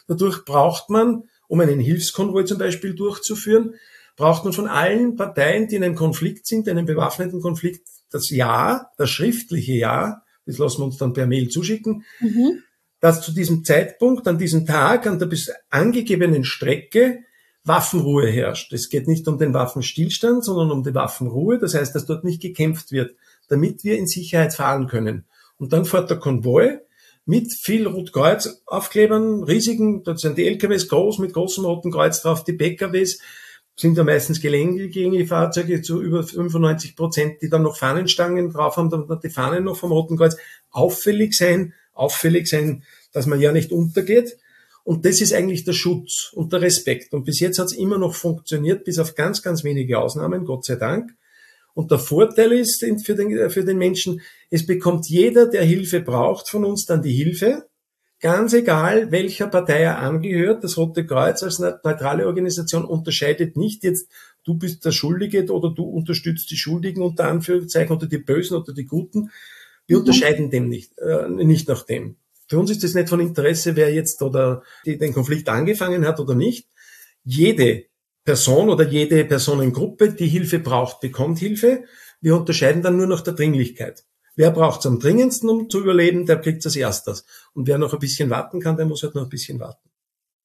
Dadurch 0.08 0.44
braucht 0.44 0.88
man, 0.88 1.24
um 1.48 1.60
einen 1.60 1.80
Hilfskonvoi 1.80 2.44
zum 2.44 2.58
Beispiel 2.58 2.94
durchzuführen, 2.94 3.74
braucht 4.16 4.44
man 4.44 4.54
von 4.54 4.66
allen 4.66 5.16
Parteien, 5.16 5.68
die 5.68 5.76
in 5.76 5.84
einem 5.84 5.94
Konflikt 5.94 6.46
sind, 6.46 6.68
einem 6.68 6.86
bewaffneten 6.86 7.42
Konflikt, 7.42 7.86
das 8.10 8.30
Ja, 8.30 8.90
das 8.96 9.10
schriftliche 9.10 9.74
Ja, 9.74 10.22
das 10.46 10.58
lassen 10.58 10.80
wir 10.80 10.84
uns 10.86 10.96
dann 10.96 11.12
per 11.12 11.26
Mail 11.26 11.48
zuschicken, 11.48 12.04
mhm. 12.20 12.62
Dass 13.00 13.22
zu 13.22 13.32
diesem 13.32 13.64
Zeitpunkt, 13.64 14.26
an 14.26 14.38
diesem 14.38 14.66
Tag, 14.66 15.06
an 15.06 15.18
der 15.18 15.26
bis 15.26 15.52
angegebenen 15.70 16.44
Strecke 16.44 17.20
Waffenruhe 17.64 18.28
herrscht. 18.28 18.72
Es 18.72 18.88
geht 18.88 19.08
nicht 19.08 19.26
um 19.26 19.38
den 19.38 19.52
Waffenstillstand, 19.52 20.44
sondern 20.44 20.70
um 20.70 20.84
die 20.84 20.94
Waffenruhe. 20.94 21.58
Das 21.58 21.74
heißt, 21.74 21.94
dass 21.94 22.06
dort 22.06 22.24
nicht 22.24 22.40
gekämpft 22.40 22.92
wird, 22.92 23.16
damit 23.48 23.82
wir 23.82 23.98
in 23.98 24.06
Sicherheit 24.06 24.54
fahren 24.54 24.86
können. 24.86 25.24
Und 25.58 25.72
dann 25.72 25.84
fährt 25.84 26.10
der 26.10 26.18
Konvoi 26.18 26.78
mit 27.24 27.52
viel 27.52 27.88
Rotkreuz-Aufklebern, 27.88 29.42
riesigen, 29.42 30.04
dort 30.04 30.20
sind 30.20 30.38
die 30.38 30.46
LKWs 30.46 30.88
groß, 30.88 31.18
mit 31.18 31.32
großem 31.32 31.64
roten 31.64 31.90
Kreuz 31.90 32.22
drauf, 32.22 32.44
die 32.44 32.52
PKWs 32.52 33.18
sind 33.78 33.98
ja 33.98 34.04
meistens 34.04 34.40
gelenkige 34.40 35.26
Fahrzeuge 35.26 35.82
zu 35.82 36.00
über 36.00 36.22
95 36.22 36.96
Prozent, 36.96 37.42
die 37.42 37.50
dann 37.50 37.62
noch 37.62 37.76
Fahnenstangen 37.76 38.50
drauf 38.50 38.76
haben, 38.76 38.90
dann 38.90 39.06
die 39.22 39.28
Fahnen 39.28 39.64
noch 39.64 39.76
vom 39.76 39.92
Roten 39.92 40.16
Kreuz. 40.16 40.36
Auffällig 40.70 41.34
sein, 41.34 41.74
auffällig 41.96 42.46
sein, 42.48 42.84
dass 43.12 43.26
man 43.26 43.40
ja 43.40 43.52
nicht 43.52 43.72
untergeht. 43.72 44.36
Und 44.84 45.04
das 45.04 45.20
ist 45.20 45.32
eigentlich 45.32 45.64
der 45.64 45.72
Schutz 45.72 46.30
und 46.32 46.52
der 46.52 46.62
Respekt. 46.62 47.12
Und 47.12 47.24
bis 47.24 47.40
jetzt 47.40 47.58
hat 47.58 47.66
es 47.66 47.76
immer 47.76 47.98
noch 47.98 48.14
funktioniert, 48.14 48.84
bis 48.84 49.00
auf 49.00 49.16
ganz, 49.16 49.42
ganz 49.42 49.64
wenige 49.64 49.98
Ausnahmen, 49.98 50.44
Gott 50.44 50.64
sei 50.64 50.76
Dank. 50.76 51.10
Und 51.74 51.90
der 51.90 51.98
Vorteil 51.98 52.52
ist 52.52 52.86
für 53.04 53.14
den, 53.14 53.50
für 53.50 53.64
den 53.64 53.78
Menschen, 53.78 54.22
es 54.48 54.64
bekommt 54.64 55.08
jeder, 55.08 55.46
der 55.46 55.64
Hilfe 55.64 56.00
braucht, 56.00 56.48
von 56.48 56.64
uns 56.64 56.86
dann 56.86 57.02
die 57.02 57.12
Hilfe. 57.12 57.66
Ganz 58.20 58.54
egal, 58.54 59.10
welcher 59.10 59.46
Partei 59.48 59.80
er 59.80 59.98
angehört. 59.98 60.64
Das 60.64 60.78
Rote 60.78 61.04
Kreuz 61.04 61.42
als 61.42 61.58
neutrale 61.58 62.26
Organisation 62.26 62.84
unterscheidet 62.84 63.56
nicht 63.58 63.84
jetzt, 63.84 64.08
du 64.42 64.54
bist 64.54 64.84
der 64.86 64.92
Schuldige 64.92 65.52
oder 65.52 65.74
du 65.74 65.82
unterstützt 65.82 66.50
die 66.50 66.56
Schuldigen 66.56 67.02
unter 67.02 67.28
Anführungszeichen 67.28 67.94
oder 67.94 68.06
die 68.06 68.18
Bösen 68.18 68.56
oder 68.56 68.72
die 68.72 68.86
Guten. 68.86 69.30
Wir 69.86 69.96
mhm. 69.96 70.02
unterscheiden 70.02 70.50
dem 70.50 70.68
nicht, 70.68 70.98
äh, 70.98 71.28
nicht 71.28 71.68
nach 71.68 71.84
dem. 71.84 72.16
Für 72.48 72.58
uns 72.58 72.70
ist 72.70 72.84
es 72.84 72.94
nicht 72.94 73.08
von 73.08 73.20
Interesse, 73.20 73.76
wer 73.76 73.92
jetzt 73.92 74.22
oder 74.22 74.62
die, 74.84 74.98
den 74.98 75.12
Konflikt 75.12 75.48
angefangen 75.48 76.06
hat 76.06 76.20
oder 76.20 76.34
nicht. 76.34 76.68
Jede 77.24 77.86
Person 78.24 78.68
oder 78.70 78.86
jede 78.86 79.24
Personengruppe, 79.24 80.12
die 80.12 80.28
Hilfe 80.28 80.58
braucht, 80.58 81.00
bekommt 81.00 81.38
Hilfe. 81.38 81.84
Wir 82.20 82.36
unterscheiden 82.36 82.82
dann 82.82 82.96
nur 82.96 83.06
nach 83.06 83.20
der 83.20 83.34
Dringlichkeit. 83.34 84.04
Wer 84.36 84.50
braucht 84.50 84.80
es 84.80 84.86
am 84.86 85.00
dringendsten, 85.00 85.48
um 85.48 85.70
zu 85.70 85.80
überleben, 85.80 86.26
der 86.26 86.40
kriegt 86.40 86.58
es 86.58 86.66
als 86.66 86.76
erstes. 86.76 87.26
Und 87.54 87.66
wer 87.66 87.78
noch 87.78 87.92
ein 87.92 87.98
bisschen 87.98 88.28
warten 88.28 88.60
kann, 88.60 88.76
der 88.76 88.86
muss 88.86 89.02
halt 89.02 89.14
noch 89.14 89.22
ein 89.22 89.28
bisschen 89.28 89.58
warten. 89.58 89.88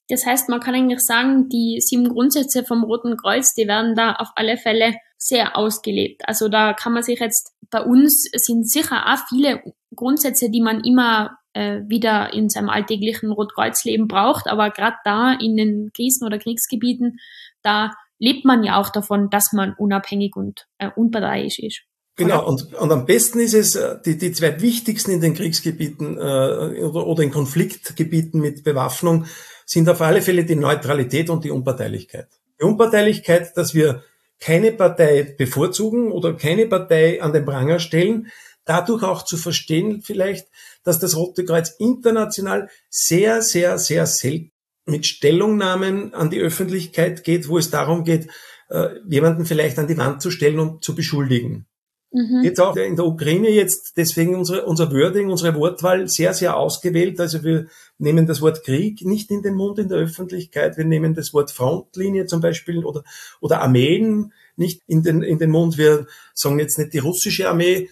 Das 0.08 0.26
heißt, 0.26 0.50
man 0.50 0.60
kann 0.60 0.76
eigentlich 0.76 1.02
sagen, 1.02 1.50
die 1.50 1.80
sieben 1.82 2.10
Grundsätze 2.10 2.64
vom 2.64 2.84
Roten 2.84 3.18
Kreuz, 3.18 3.54
die 3.54 3.68
werden 3.68 3.96
da 3.96 4.14
auf 4.14 4.30
alle 4.36 4.58
Fälle 4.58 4.96
sehr 5.22 5.56
ausgelebt. 5.56 6.24
Also 6.28 6.50
da 6.50 6.74
kann 6.74 6.94
man 6.94 7.04
sich 7.04 7.20
jetzt, 7.20 7.54
bei 7.70 7.82
uns 7.82 8.28
sind 8.34 8.70
sicher 8.70 9.06
auch 9.06 9.20
viele 9.30 9.62
Grundsätze, 9.96 10.50
die 10.50 10.62
man 10.62 10.84
immer 10.84 11.38
äh, 11.54 11.82
wieder 11.88 12.34
in 12.34 12.50
seinem 12.50 12.70
alltäglichen 12.70 13.32
Rotkreuzleben 13.32 14.08
braucht. 14.08 14.48
Aber 14.48 14.72
gerade 14.72 14.98
da 15.06 15.34
in 15.34 15.56
den 15.56 15.92
Krisen- 15.96 16.26
oder 16.26 16.40
Kriegsgebieten, 16.40 17.20
da 17.62 17.92
lebt 18.18 18.46
man 18.46 18.64
ja 18.64 18.80
auch 18.80 18.90
davon, 18.90 19.30
dass 19.30 19.54
man 19.54 19.76
unabhängig 19.78 20.36
und 20.36 20.66
äh, 20.80 20.90
unparteiisch 20.96 21.60
ist. 21.60 21.82
Genau, 22.16 22.46
und, 22.48 22.74
und 22.74 22.92
am 22.92 23.06
besten 23.06 23.40
ist 23.40 23.54
es, 23.54 23.76
äh, 23.76 23.98
die, 24.04 24.18
die 24.18 24.32
zwei 24.32 24.60
wichtigsten 24.60 25.12
in 25.12 25.22
den 25.22 25.36
Kriegsgebieten 25.36 26.18
äh, 26.18 26.20
oder, 26.20 27.06
oder 27.06 27.24
in 27.24 27.32
Konfliktgebieten 27.32 28.42
mit 28.42 28.64
Bewaffnung 28.64 29.26
sind 29.66 29.88
auf 29.88 30.02
alle 30.02 30.22
Fälle 30.22 30.46
die 30.46 30.56
Neutralität 30.56 31.30
und 31.30 31.44
die 31.44 31.52
Unparteilichkeit. 31.52 32.28
Die 32.60 32.66
Unparteilichkeit, 32.66 33.56
dass 33.56 33.74
wir 33.74 34.04
keine 34.42 34.74
Partei 34.74 35.24
bevorzugen 35.38 36.12
oder 36.12 36.34
keine 36.34 36.66
Partei 36.66 37.22
an 37.22 37.32
den 37.32 37.46
Pranger 37.46 37.80
stellen, 37.80 38.28
dadurch 38.66 39.04
auch 39.04 39.24
zu 39.24 39.38
verstehen 39.38 40.02
vielleicht, 40.02 40.48
dass 40.84 41.00
das 41.00 41.16
Rote 41.16 41.46
Kreuz 41.46 41.70
international 41.80 42.70
sehr, 42.90 43.42
sehr, 43.42 43.78
sehr 43.78 44.06
selten 44.06 44.52
mit 44.86 45.06
Stellungnahmen 45.06 46.14
an 46.14 46.30
die 46.30 46.40
Öffentlichkeit 46.40 47.24
geht, 47.24 47.48
wo 47.48 47.58
es 47.58 47.70
darum 47.70 48.04
geht, 48.04 48.30
äh, 48.70 48.90
jemanden 49.08 49.46
vielleicht 49.46 49.78
an 49.78 49.88
die 49.88 49.98
Wand 49.98 50.22
zu 50.22 50.32
stellen 50.32 50.60
und 50.60 50.84
zu 50.84 50.96
beschuldigen. 50.96 51.68
Mhm. 52.14 52.42
Jetzt 52.44 52.60
auch 52.60 52.76
in 52.76 52.98
der 52.98 53.06
Ukraine 53.06 53.50
jetzt 53.50 53.94
deswegen 53.96 54.36
unsere, 54.36 54.66
unser 54.66 54.92
Wording, 54.92 55.30
unsere 55.30 55.56
Wortwahl 55.56 56.10
sehr, 56.10 56.34
sehr 56.34 56.58
ausgewählt. 56.58 57.20
Also 57.22 57.44
wir 57.44 57.68
nehmen 58.00 58.28
das 58.28 58.42
Wort 58.42 58.64
Krieg 58.64 59.06
nicht 59.06 59.32
in 59.32 59.42
den 59.42 59.56
Mund 59.56 59.80
in 59.80 59.88
der 59.88 59.98
Öffentlichkeit. 59.98 60.78
Wir 60.78 60.84
nehmen 60.84 61.14
das 61.14 61.34
Wort 61.34 61.52
Frontlinie 61.52 62.26
zum 62.26 62.42
Beispiel 62.42 62.84
oder, 62.84 63.04
oder 63.40 63.62
Armeen 63.62 64.34
nicht 64.58 64.82
in 64.88 65.04
den, 65.04 65.22
in 65.22 65.40
den 65.40 65.52
Mund. 65.52 65.78
Wir 65.78 66.06
sagen 66.34 66.60
jetzt 66.60 66.78
nicht 66.78 66.94
die 66.94 67.00
russische 67.00 67.48
Armee, 67.48 67.90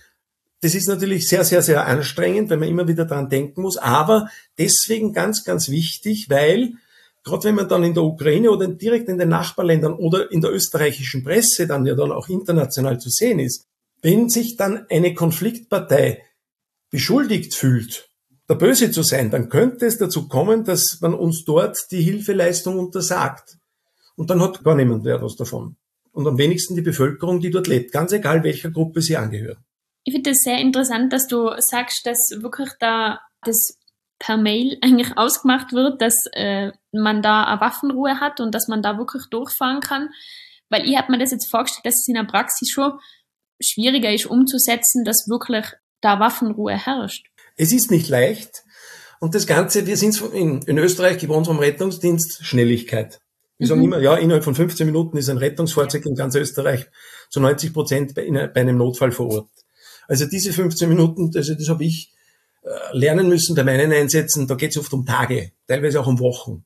das 0.62 0.76
ist 0.76 0.88
natürlich 0.88 1.28
sehr, 1.28 1.46
sehr, 1.46 1.62
sehr 1.62 1.88
anstrengend, 1.88 2.50
weil 2.50 2.58
man 2.58 2.68
immer 2.68 2.88
wieder 2.88 3.06
dran 3.06 3.30
denken 3.30 3.62
muss, 3.62 3.78
aber 3.78 4.30
deswegen 4.58 5.14
ganz, 5.14 5.46
ganz 5.46 5.70
wichtig, 5.70 6.30
weil 6.30 6.74
gerade 7.24 7.46
wenn 7.46 7.56
man 7.56 7.70
dann 7.70 7.84
in 7.84 7.94
der 7.94 8.04
Ukraine 8.04 8.52
oder 8.52 8.68
direkt 8.68 9.08
in 9.08 9.18
den 9.18 9.30
Nachbarländern 9.30 9.94
oder 9.94 10.30
in 10.32 10.42
der 10.42 10.52
österreichischen 10.52 11.24
Presse 11.24 11.66
dann 11.66 11.86
ja 11.86 11.96
dann 11.96 12.12
auch 12.12 12.28
international 12.28 13.00
zu 13.00 13.10
sehen 13.10 13.40
ist, 13.40 13.68
wenn 14.02 14.30
sich 14.30 14.58
dann 14.58 14.86
eine 14.90 15.14
Konfliktpartei 15.14 16.24
beschuldigt 16.90 17.54
fühlt, 17.54 18.10
der 18.48 18.56
Böse 18.56 18.92
zu 18.92 19.04
sein, 19.04 19.30
dann 19.30 19.50
könnte 19.50 19.86
es 19.86 19.98
dazu 19.98 20.28
kommen, 20.28 20.64
dass 20.64 21.00
man 21.02 21.14
uns 21.14 21.46
dort 21.46 21.78
die 21.92 22.02
Hilfeleistung 22.02 22.80
untersagt. 22.80 23.58
Und 24.16 24.30
dann 24.30 24.42
hat 24.42 24.64
gar 24.64 24.76
niemand 24.76 25.04
mehr 25.04 25.22
was 25.22 25.36
davon. 25.36 25.78
Und 26.12 26.28
am 26.28 26.38
wenigsten 26.38 26.76
die 26.76 26.82
Bevölkerung, 26.82 27.40
die 27.40 27.52
dort 27.52 27.68
lebt, 27.68 27.92
ganz 27.92 28.12
egal 28.12 28.44
welcher 28.44 28.72
Gruppe 28.72 29.02
sie 29.02 29.18
angehört. 29.18 29.60
Ich 30.04 30.14
finde 30.14 30.32
es 30.32 30.42
sehr 30.42 30.60
interessant, 30.60 31.14
dass 31.14 31.28
du 31.28 31.52
sagst, 31.60 32.06
dass 32.06 32.32
wirklich 32.42 32.70
da 32.80 33.20
das 33.44 33.78
per 34.18 34.38
Mail 34.38 34.78
eigentlich 34.82 35.18
ausgemacht 35.18 35.72
wird, 35.72 36.02
dass 36.02 36.16
äh, 36.34 36.72
man 36.92 37.22
da 37.22 37.44
eine 37.44 37.62
Waffenruhe 37.62 38.20
hat 38.20 38.40
und 38.40 38.56
dass 38.56 38.68
man 38.68 38.82
da 38.82 38.98
wirklich 38.98 39.24
durchfahren 39.30 39.80
kann. 39.80 40.10
Weil 40.70 40.88
ich 40.88 40.98
habe 40.98 41.12
mir 41.12 41.20
das 41.20 41.32
jetzt 41.32 41.50
vorgestellt, 41.50 41.86
dass 41.86 42.02
es 42.02 42.08
in 42.08 42.16
der 42.16 42.24
Praxis 42.24 42.70
schon 42.70 42.94
schwieriger 43.60 44.14
ist 44.14 44.26
umzusetzen, 44.26 45.04
dass 45.04 45.28
wirklich 45.28 45.66
da 46.02 46.20
Waffenruhe 46.20 46.78
herrscht. 46.78 47.28
Es 47.58 47.74
ist 47.74 47.92
nicht 47.92 48.10
leicht. 48.10 48.64
Und 49.20 49.36
das 49.36 49.48
Ganze, 49.48 49.86
wir 49.86 49.98
sind 49.98 50.20
in, 50.34 50.62
in 50.62 50.78
Österreich 50.78 51.18
gewohnt 51.18 51.48
vom 51.48 51.60
Rettungsdienst 51.60 52.46
Schnelligkeit. 52.46 53.20
Wir 53.58 53.66
mhm. 53.66 53.70
sagen 53.70 53.84
immer, 53.84 54.00
ja, 54.00 54.16
innerhalb 54.16 54.46
von 54.46 54.56
15 54.56 54.86
Minuten 54.86 55.18
ist 55.18 55.30
ein 55.30 55.38
Rettungsfahrzeug 55.38 56.06
in 56.06 56.16
ganz 56.16 56.36
Österreich 56.36 56.88
zu 57.30 57.42
90 57.42 57.74
Prozent 57.74 58.16
bei, 58.16 58.30
bei 58.48 58.62
einem 58.62 58.78
Notfall 58.78 59.12
vor 59.12 59.30
Ort. 59.30 59.50
Also 60.08 60.26
diese 60.26 60.54
15 60.54 60.88
Minuten, 60.90 61.32
also 61.36 61.54
das 61.54 61.70
habe 61.70 61.84
ich 61.84 62.14
äh, 62.64 62.98
lernen 62.98 63.28
müssen 63.28 63.56
bei 63.56 63.64
meinen 63.64 63.92
Einsätzen, 63.92 64.48
da 64.48 64.56
geht 64.56 64.72
es 64.72 64.78
oft 64.78 64.94
um 64.94 65.06
Tage, 65.06 65.52
teilweise 65.68 66.00
auch 66.00 66.08
um 66.08 66.20
Wochen, 66.20 66.66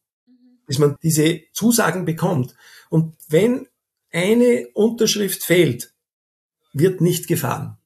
bis 0.67 0.77
man 0.77 0.95
diese 1.01 1.41
Zusagen 1.51 2.05
bekommt. 2.05 2.55
Und 2.89 3.15
wenn 3.27 3.67
eine 4.11 4.67
Unterschrift 4.75 5.43
fehlt, 5.43 5.92
wird 6.73 7.01
nicht 7.01 7.27
gefahren. 7.27 7.77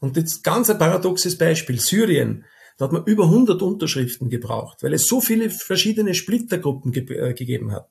Und 0.00 0.16
jetzt 0.16 0.42
ganz 0.42 0.68
ein 0.68 0.78
paradoxes 0.78 1.38
Beispiel, 1.38 1.78
Syrien, 1.78 2.44
da 2.76 2.86
hat 2.86 2.92
man 2.92 3.04
über 3.04 3.24
100 3.24 3.62
Unterschriften 3.62 4.30
gebraucht, 4.30 4.82
weil 4.82 4.94
es 4.94 5.06
so 5.06 5.20
viele 5.20 5.50
verschiedene 5.50 6.14
Splittergruppen 6.14 6.90
ge 6.90 7.04
äh, 7.14 7.34
gegeben 7.34 7.70
hat. 7.70 7.88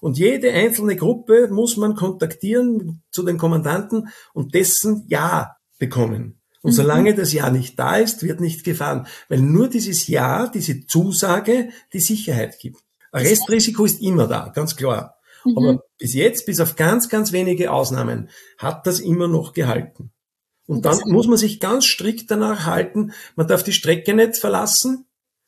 Und 0.00 0.18
jede 0.18 0.52
einzelne 0.52 0.96
Gruppe 0.96 1.48
muss 1.48 1.76
man 1.76 1.94
kontaktieren 1.94 3.02
zu 3.10 3.22
den 3.22 3.38
Kommandanten 3.38 4.08
und 4.34 4.54
dessen 4.54 5.04
Ja 5.08 5.56
bekommen. 5.78 6.40
Und 6.60 6.72
mhm. 6.72 6.76
solange 6.76 7.14
das 7.14 7.32
Ja 7.32 7.50
nicht 7.50 7.78
da 7.78 7.96
ist, 7.96 8.22
wird 8.22 8.40
nicht 8.40 8.64
gefahren, 8.64 9.06
weil 9.28 9.40
nur 9.40 9.68
dieses 9.68 10.08
Ja, 10.08 10.48
diese 10.48 10.86
Zusage 10.86 11.70
die 11.92 12.00
Sicherheit 12.00 12.58
gibt. 12.58 12.80
Restrisiko 13.12 13.84
ist 13.84 14.02
immer 14.02 14.26
da, 14.26 14.52
ganz 14.54 14.76
klar. 14.76 15.15
Mhm. 15.46 15.58
Aber 15.58 15.82
bis 15.98 16.14
jetzt, 16.14 16.46
bis 16.46 16.60
auf 16.60 16.76
ganz, 16.76 17.08
ganz 17.08 17.32
wenige 17.32 17.72
Ausnahmen, 17.72 18.28
hat 18.58 18.86
das 18.86 19.00
immer 19.00 19.28
noch 19.28 19.52
gehalten. 19.52 20.12
Und 20.66 20.84
dann 20.84 20.98
muss 21.06 21.28
man 21.28 21.38
sich 21.38 21.60
ganz 21.60 21.86
strikt 21.86 22.30
danach 22.30 22.66
halten, 22.66 23.12
man 23.36 23.46
darf 23.46 23.62
die 23.62 23.72
Strecke 23.72 24.14
nicht 24.14 24.36
verlassen, 24.38 25.06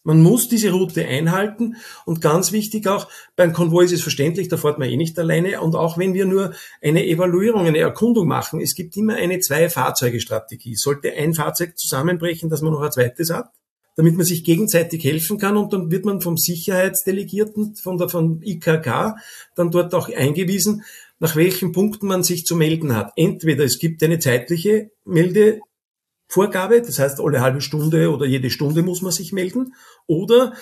Man 0.09 0.23
muss 0.23 0.49
diese 0.49 0.71
Route 0.71 1.05
einhalten 1.05 1.77
und 2.07 2.23
ganz 2.23 2.51
wichtig 2.53 2.87
auch, 2.87 3.09
beim 3.37 3.53
Konvoi 3.53 3.85
ist 3.85 3.93
es 3.93 4.01
verständlich, 4.01 4.49
da 4.49 4.57
fährt 4.57 4.79
man 4.79 4.89
eh 4.89 4.97
nicht 4.97 5.19
alleine 5.19 5.61
und 5.61 5.75
auch 5.75 5.99
wenn 5.99 6.15
wir 6.15 6.25
nur 6.25 6.55
eine 6.81 7.05
Evaluierung, 7.07 7.67
eine 7.67 7.77
Erkundung 7.77 8.27
machen, 8.27 8.61
es 8.61 8.75
gibt 8.75 8.97
immer 8.97 9.17
eine 9.17 9.41
Zwei-Fahrzeuge-Strategie. 9.41 10.77
Sollte 10.77 11.13
ein 11.13 11.35
Fahrzeug 11.35 11.77
zusammenbrechen, 11.77 12.49
dass 12.49 12.63
man 12.63 12.73
noch 12.73 12.81
ein 12.81 12.91
zweites 12.91 13.31
hat, 13.31 13.51
damit 13.99 14.17
man 14.17 14.25
sich 14.25 14.45
gegenseitig 14.45 15.03
helfen 15.03 15.39
kann 15.39 15.57
und 15.57 15.73
dann 15.73 15.91
wird 15.91 16.05
man 16.05 16.21
vom 16.21 16.37
Sicherheitsdelegierten, 16.37 17.75
von 17.75 17.99
der 17.99 18.09
von 18.09 18.41
IKK, 18.45 19.17
dann 19.57 19.73
dort 19.73 19.93
auch 19.93 20.09
eingewiesen, 20.09 20.85
nach 21.19 21.35
welchen 21.35 21.73
Punkten 21.73 22.07
man 22.07 22.23
sich 22.23 22.45
zu 22.45 22.55
melden 22.55 22.95
hat. 22.95 23.11
Entweder 23.17 23.65
es 23.65 23.81
gibt 23.81 24.01
eine 24.05 24.21
zeitliche 24.21 24.93
Melde 25.05 25.59
Vorgabe, 26.29 26.81
das 26.81 27.01
heißt, 27.01 27.19
alle 27.19 27.41
halbe 27.41 27.61
Stunde 27.61 28.13
oder 28.13 28.25
jede 28.25 28.51
Stunde 28.51 28.85
muss 28.85 29.03
man 29.03 29.11
sich 29.11 29.33
melden, 29.33 29.75
oder 30.07 30.53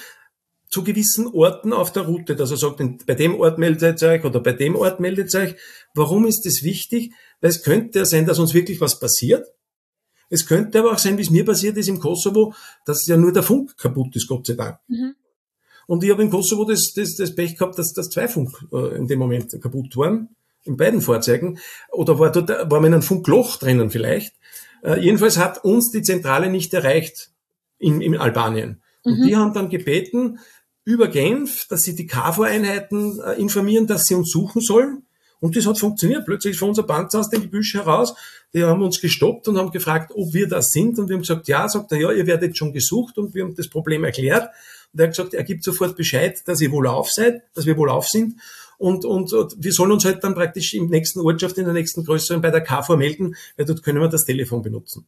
zu 0.71 0.83
gewissen 0.83 1.27
Orten 1.27 1.75
auf 1.75 1.93
der 1.93 2.05
Route, 2.05 2.37
dass 2.37 2.51
er 2.51 2.57
sagt, 2.57 2.81
bei 3.05 3.15
dem 3.15 3.39
Ort 3.39 3.59
meldet 3.59 4.03
euch 4.03 4.25
oder 4.25 4.41
bei 4.41 4.55
dem 4.55 4.77
Ort 4.77 4.99
meldet 4.99 5.35
euch. 5.35 5.57
Warum 5.93 6.25
ist 6.27 6.47
das 6.47 6.63
wichtig? 6.63 7.13
Weil 7.43 7.51
es 7.51 7.63
könnte 7.63 7.99
ja 7.99 8.05
sein, 8.07 8.25
dass 8.25 8.39
uns 8.39 8.55
wirklich 8.55 8.81
was 8.81 8.99
passiert. 8.99 9.47
Es 10.29 10.47
könnte 10.47 10.81
aber 10.81 10.93
auch 10.93 10.99
sein, 10.99 11.17
wie 11.19 11.23
es 11.23 11.31
mir 11.31 11.45
passiert 11.45 11.77
ist 11.77 11.89
im 11.89 12.01
Kosovo, 12.01 12.55
dass 12.85 13.07
ja 13.07 13.17
nur 13.17 13.33
der 13.33 13.43
Funk 13.43 13.77
kaputt 13.77 14.15
ist, 14.17 14.27
Gott 14.27 14.47
sei 14.47 14.55
Dank. 14.55 14.79
Mhm. 14.89 15.15
Und 15.87 16.03
ich 16.03 16.11
habe 16.11 16.23
im 16.23 16.31
Kosovo 16.31 16.65
das, 16.65 16.93
das, 16.95 17.15
das 17.15 17.35
Pech 17.35 17.57
gehabt, 17.57 17.79
dass, 17.79 17.93
dass 17.93 18.11
zwei 18.11 18.27
Funk 18.27 18.51
äh, 18.73 18.97
in 18.97 19.07
dem 19.07 19.21
Moment 19.21 19.51
kaputt 19.63 19.97
waren, 19.97 20.31
in 20.65 20.77
beiden 20.77 21.01
Fahrzeugen. 21.01 21.59
Oder 21.93 22.19
war 22.19 22.33
dort, 22.33 22.49
war 22.49 22.81
man 22.81 22.87
in 22.87 22.95
einem 22.95 23.03
Funkloch 23.03 23.57
drinnen 23.57 23.91
vielleicht. 23.91 24.35
Äh, 24.83 25.01
jedenfalls 25.01 25.39
hat 25.39 25.65
uns 25.65 25.91
die 25.91 26.03
Zentrale 26.03 26.51
nicht 26.51 26.75
erreicht 26.75 27.31
in, 27.79 28.01
in 28.01 28.17
Albanien. 28.17 28.83
Und 29.03 29.21
mhm. 29.21 29.27
die 29.27 29.37
haben 29.37 29.55
dann 29.55 29.69
gebeten 29.69 30.41
über 30.85 31.09
Genf, 31.09 31.67
dass 31.69 31.83
sie 31.83 31.95
die 31.95 32.07
KFOR-Einheiten 32.07 33.21
äh, 33.21 33.41
informieren, 33.41 33.87
dass 33.87 34.05
sie 34.05 34.15
uns 34.15 34.31
suchen 34.31 34.61
sollen. 34.61 35.06
Und 35.47 35.55
das 35.55 35.65
hat 35.65 35.79
funktioniert. 35.79 36.25
Plötzlich 36.25 36.55
ist 36.55 36.59
von 36.59 36.71
unser 36.71 36.83
Panzer 36.83 37.21
aus 37.21 37.31
dem 37.31 37.43
Gebüsch 37.43 37.75
heraus. 37.75 38.17
Die 38.53 38.65
haben 38.65 38.83
uns 38.83 39.01
gestoppt 39.01 39.47
und 39.47 39.57
haben 39.57 39.71
gefragt, 39.71 40.11
ob 40.13 40.35
wir 40.35 40.49
das 40.49 40.71
sind. 40.71 40.99
Und 40.99 41.09
wir 41.09 41.15
haben 41.15 41.21
gesagt, 41.21 41.47
ja, 41.47 41.69
sagt 41.69 41.93
er, 41.93 41.99
ja, 41.99 42.11
ihr 42.11 42.27
werdet 42.27 42.59
schon 42.59 42.73
gesucht. 42.73 43.17
Und 43.17 43.33
wir 43.33 43.45
haben 43.45 43.55
das 43.55 43.69
Problem 43.69 44.03
erklärt. 44.03 44.51
Und 44.93 44.99
er 44.99 45.05
hat 45.05 45.13
gesagt, 45.13 45.35
er 45.35 45.45
gibt 45.45 45.63
sofort 45.63 45.97
Bescheid, 45.97 46.43
dass 46.47 46.61
ihr 46.61 46.73
wohl 46.73 46.89
auf 46.89 47.13
seid, 47.13 47.43
dass 47.55 47.65
wir 47.65 47.77
wohl 47.77 47.91
auf 47.91 48.09
sind. 48.09 48.41
Und, 48.77 49.05
und, 49.05 49.33
und 49.33 49.55
wir 49.57 49.73
sollen 49.73 49.93
uns 49.93 50.05
halt 50.05 50.25
dann 50.25 50.35
praktisch 50.35 50.75
im 50.75 50.89
nächsten 50.89 51.21
Ortschaft, 51.21 51.59
in 51.59 51.65
der 51.65 51.75
nächsten 51.75 52.05
größeren 52.05 52.43
bei 52.43 52.51
der 52.51 52.61
KV 52.61 52.97
melden, 52.97 53.37
weil 53.57 53.67
dort 53.67 53.85
können 53.85 54.01
wir 54.01 54.09
das 54.09 54.25
Telefon 54.25 54.63
benutzen. 54.63 55.07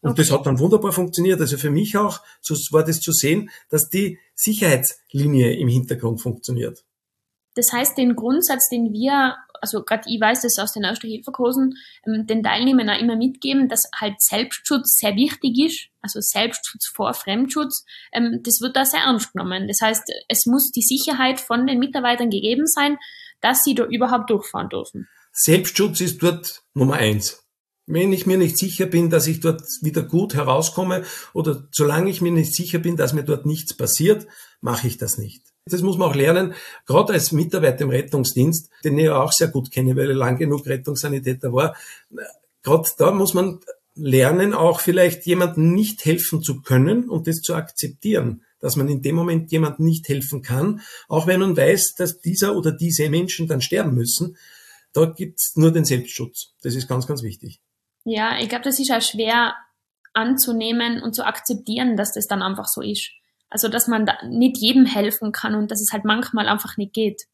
Und 0.00 0.12
okay. 0.12 0.22
das 0.22 0.30
hat 0.30 0.46
dann 0.46 0.60
wunderbar 0.60 0.92
funktioniert. 0.92 1.40
Also 1.40 1.58
für 1.58 1.70
mich 1.70 1.96
auch 1.96 2.20
so 2.40 2.54
war 2.70 2.84
das 2.84 3.00
zu 3.00 3.10
sehen, 3.10 3.50
dass 3.68 3.88
die 3.88 4.20
Sicherheitslinie 4.36 5.56
im 5.56 5.66
Hintergrund 5.66 6.22
funktioniert. 6.22 6.84
Das 7.56 7.72
heißt, 7.72 7.96
den 7.96 8.14
Grundsatz, 8.14 8.68
den 8.70 8.92
wir, 8.92 9.34
also 9.60 9.82
gerade 9.82 10.04
ich 10.06 10.20
weiß 10.20 10.42
das 10.42 10.58
aus 10.58 10.72
den 10.72 10.84
Erste-Hilfe-Kursen, 10.84 11.74
ähm, 12.06 12.26
den 12.26 12.42
Teilnehmern 12.42 12.90
auch 12.90 13.00
immer 13.00 13.16
mitgeben, 13.16 13.68
dass 13.68 13.82
halt 13.94 14.20
Selbstschutz 14.20 14.96
sehr 14.98 15.16
wichtig 15.16 15.58
ist, 15.58 15.88
also 16.00 16.20
Selbstschutz 16.20 16.86
vor 16.94 17.14
Fremdschutz, 17.14 17.84
ähm, 18.12 18.40
das 18.42 18.60
wird 18.60 18.76
da 18.76 18.84
sehr 18.84 19.00
ernst 19.00 19.32
genommen. 19.32 19.68
Das 19.68 19.78
heißt, 19.80 20.02
es 20.28 20.46
muss 20.46 20.70
die 20.70 20.82
Sicherheit 20.82 21.40
von 21.40 21.66
den 21.66 21.78
Mitarbeitern 21.78 22.30
gegeben 22.30 22.66
sein, 22.66 22.98
dass 23.40 23.64
sie 23.64 23.74
da 23.74 23.84
überhaupt 23.84 24.30
durchfahren 24.30 24.68
dürfen. 24.68 25.08
Selbstschutz 25.32 26.00
ist 26.00 26.22
dort 26.22 26.62
Nummer 26.74 26.94
eins. 26.94 27.42
Wenn 27.86 28.12
ich 28.12 28.26
mir 28.26 28.38
nicht 28.38 28.58
sicher 28.58 28.86
bin, 28.86 29.10
dass 29.10 29.28
ich 29.28 29.40
dort 29.40 29.62
wieder 29.80 30.02
gut 30.02 30.34
herauskomme 30.34 31.04
oder 31.34 31.68
solange 31.70 32.10
ich 32.10 32.20
mir 32.20 32.32
nicht 32.32 32.54
sicher 32.54 32.78
bin, 32.78 32.96
dass 32.96 33.12
mir 33.12 33.22
dort 33.22 33.46
nichts 33.46 33.76
passiert, 33.76 34.26
mache 34.60 34.88
ich 34.88 34.96
das 34.96 35.18
nicht. 35.18 35.42
Das 35.68 35.82
muss 35.82 35.98
man 35.98 36.10
auch 36.10 36.14
lernen, 36.14 36.54
gerade 36.86 37.12
als 37.12 37.32
Mitarbeiter 37.32 37.82
im 37.82 37.90
Rettungsdienst, 37.90 38.70
den 38.84 38.98
ich 38.98 39.10
auch 39.10 39.32
sehr 39.32 39.48
gut 39.48 39.72
kenne, 39.72 39.96
weil 39.96 40.10
er 40.10 40.16
lang 40.16 40.38
genug 40.38 40.64
Rettungssanitäter 40.66 41.52
war. 41.52 41.76
Gerade 42.62 42.88
da 42.98 43.10
muss 43.10 43.34
man 43.34 43.60
lernen, 43.96 44.54
auch 44.54 44.80
vielleicht 44.80 45.26
jemandem 45.26 45.72
nicht 45.72 46.04
helfen 46.04 46.42
zu 46.42 46.62
können 46.62 47.08
und 47.08 47.26
das 47.26 47.40
zu 47.40 47.54
akzeptieren, 47.54 48.44
dass 48.60 48.76
man 48.76 48.88
in 48.88 49.02
dem 49.02 49.16
Moment 49.16 49.50
jemandem 49.50 49.86
nicht 49.86 50.08
helfen 50.08 50.42
kann, 50.42 50.82
auch 51.08 51.26
wenn 51.26 51.40
man 51.40 51.56
weiß, 51.56 51.94
dass 51.96 52.20
dieser 52.20 52.56
oder 52.56 52.70
diese 52.70 53.08
Menschen 53.10 53.48
dann 53.48 53.60
sterben 53.60 53.94
müssen. 53.94 54.36
Da 54.92 55.06
gibt's 55.06 55.56
nur 55.56 55.72
den 55.72 55.84
Selbstschutz. 55.84 56.54
Das 56.62 56.74
ist 56.74 56.88
ganz, 56.88 57.06
ganz 57.06 57.22
wichtig. 57.22 57.60
Ja, 58.04 58.38
ich 58.38 58.48
glaube, 58.48 58.64
das 58.64 58.78
ist 58.78 58.92
auch 58.92 59.02
schwer 59.02 59.54
anzunehmen 60.12 61.02
und 61.02 61.14
zu 61.14 61.26
akzeptieren, 61.26 61.96
dass 61.96 62.12
das 62.12 62.26
dann 62.26 62.42
einfach 62.42 62.66
so 62.66 62.80
ist. 62.82 63.10
Also, 63.48 63.68
dass 63.68 63.86
man 63.86 64.06
da 64.06 64.14
nicht 64.28 64.58
jedem 64.58 64.86
helfen 64.86 65.32
kann 65.32 65.54
und 65.54 65.70
dass 65.70 65.80
es 65.80 65.92
halt 65.92 66.04
manchmal 66.04 66.48
einfach 66.48 66.76
nicht 66.76 66.92
geht. 66.92 67.26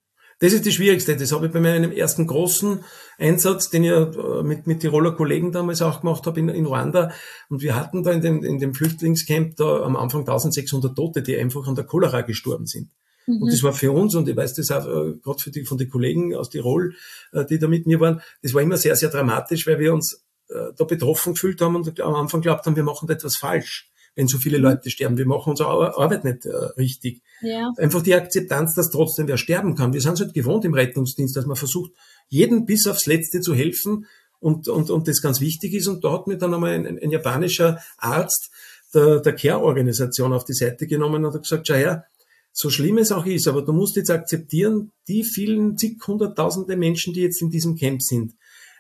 Das 0.42 0.52
ist 0.52 0.66
die 0.66 0.72
Schwierigste. 0.72 1.16
Das 1.16 1.30
habe 1.30 1.46
ich 1.46 1.52
bei 1.52 1.60
meinem 1.60 1.92
ersten 1.92 2.26
großen 2.26 2.80
Einsatz, 3.16 3.70
den 3.70 3.84
ich 3.84 3.92
äh, 3.92 4.42
mit, 4.42 4.66
mit 4.66 4.80
Tiroler 4.80 5.12
Kollegen 5.12 5.52
damals 5.52 5.80
auch 5.82 6.00
gemacht 6.00 6.26
habe 6.26 6.40
in, 6.40 6.48
in 6.48 6.66
Ruanda. 6.66 7.12
Und 7.48 7.62
wir 7.62 7.76
hatten 7.76 8.02
da 8.02 8.10
in 8.10 8.22
dem, 8.22 8.42
in 8.42 8.58
dem 8.58 8.74
Flüchtlingscamp 8.74 9.54
da 9.54 9.82
am 9.84 9.94
Anfang 9.94 10.22
1600 10.22 10.96
Tote, 10.96 11.22
die 11.22 11.36
einfach 11.36 11.68
an 11.68 11.76
der 11.76 11.84
Cholera 11.84 12.22
gestorben 12.22 12.66
sind. 12.66 12.90
Mhm. 13.28 13.42
Und 13.42 13.52
das 13.52 13.62
war 13.62 13.72
für 13.72 13.92
uns, 13.92 14.16
und 14.16 14.28
ich 14.28 14.36
weiß 14.36 14.54
das 14.54 14.72
auch 14.72 14.84
äh, 14.84 15.12
gerade 15.22 15.38
für 15.38 15.52
die, 15.52 15.64
von 15.64 15.78
den 15.78 15.88
Kollegen 15.88 16.34
aus 16.34 16.50
Tirol, 16.50 16.96
äh, 17.32 17.44
die 17.44 17.60
da 17.60 17.68
mit 17.68 17.86
mir 17.86 18.00
waren, 18.00 18.20
das 18.42 18.52
war 18.52 18.62
immer 18.62 18.76
sehr, 18.76 18.96
sehr 18.96 19.10
dramatisch, 19.10 19.64
weil 19.68 19.78
wir 19.78 19.94
uns 19.94 20.24
äh, 20.48 20.72
da 20.76 20.82
betroffen 20.82 21.34
gefühlt 21.34 21.60
haben 21.60 21.76
und 21.76 22.00
am 22.00 22.14
Anfang 22.16 22.40
glaubt 22.40 22.66
haben, 22.66 22.74
wir 22.74 22.82
machen 22.82 23.06
da 23.06 23.14
etwas 23.14 23.36
falsch 23.36 23.91
wenn 24.14 24.28
so 24.28 24.38
viele 24.38 24.58
Leute 24.58 24.90
sterben. 24.90 25.16
Wir 25.16 25.26
machen 25.26 25.50
unsere 25.50 25.68
Arbeit 25.68 26.24
nicht 26.24 26.44
äh, 26.44 26.54
richtig. 26.76 27.22
Ja. 27.40 27.70
Einfach 27.78 28.02
die 28.02 28.14
Akzeptanz, 28.14 28.74
dass 28.74 28.90
trotzdem 28.90 29.28
wer 29.28 29.38
sterben 29.38 29.74
kann. 29.74 29.92
Wir 29.92 30.00
sind 30.00 30.14
es 30.14 30.20
halt 30.20 30.34
gewohnt 30.34 30.64
im 30.64 30.74
Rettungsdienst, 30.74 31.36
dass 31.36 31.46
man 31.46 31.56
versucht, 31.56 31.92
jeden 32.28 32.66
bis 32.66 32.86
aufs 32.86 33.06
Letzte 33.06 33.40
zu 33.40 33.54
helfen 33.54 34.06
und, 34.38 34.68
und, 34.68 34.90
und 34.90 35.08
das 35.08 35.22
ganz 35.22 35.40
wichtig 35.40 35.72
ist. 35.74 35.86
Und 35.86 36.04
da 36.04 36.12
hat 36.12 36.26
mir 36.26 36.36
dann 36.36 36.52
einmal 36.52 36.72
ein, 36.72 36.86
ein, 36.86 36.98
ein 36.98 37.10
japanischer 37.10 37.78
Arzt 37.96 38.50
der, 38.94 39.20
der 39.20 39.34
Care-Organisation 39.34 40.32
auf 40.32 40.44
die 40.44 40.52
Seite 40.52 40.86
genommen 40.86 41.24
und 41.24 41.34
hat 41.34 41.42
gesagt, 41.42 41.66
schau 41.66 41.74
her, 41.74 42.06
so 42.52 42.68
schlimm 42.68 42.98
es 42.98 43.12
auch 43.12 43.24
ist, 43.24 43.48
aber 43.48 43.62
du 43.62 43.72
musst 43.72 43.96
jetzt 43.96 44.10
akzeptieren, 44.10 44.92
die 45.08 45.24
vielen 45.24 45.78
zig 45.78 45.96
hunderttausende 46.06 46.76
Menschen, 46.76 47.14
die 47.14 47.22
jetzt 47.22 47.40
in 47.40 47.50
diesem 47.50 47.76
Camp 47.76 48.02
sind. 48.02 48.34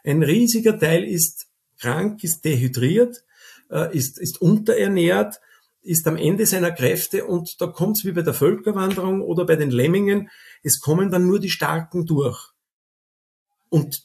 Ein 0.04 0.22
riesiger 0.22 0.78
Teil 0.78 1.04
ist 1.04 1.46
krank, 1.80 2.22
ist 2.22 2.44
dehydriert, 2.44 3.24
äh, 3.72 3.96
ist, 3.96 4.18
ist 4.18 4.40
unterernährt, 4.40 5.40
ist 5.82 6.06
am 6.06 6.16
Ende 6.16 6.46
seiner 6.46 6.70
Kräfte 6.70 7.24
und 7.24 7.60
da 7.60 7.66
kommt 7.66 7.98
es 7.98 8.04
wie 8.04 8.12
bei 8.12 8.22
der 8.22 8.34
Völkerwanderung 8.34 9.20
oder 9.20 9.44
bei 9.44 9.56
den 9.56 9.70
Lemmingen, 9.70 10.30
es 10.62 10.80
kommen 10.80 11.10
dann 11.10 11.26
nur 11.26 11.40
die 11.40 11.50
Starken 11.50 12.06
durch. 12.06 12.50
Und 13.68 14.04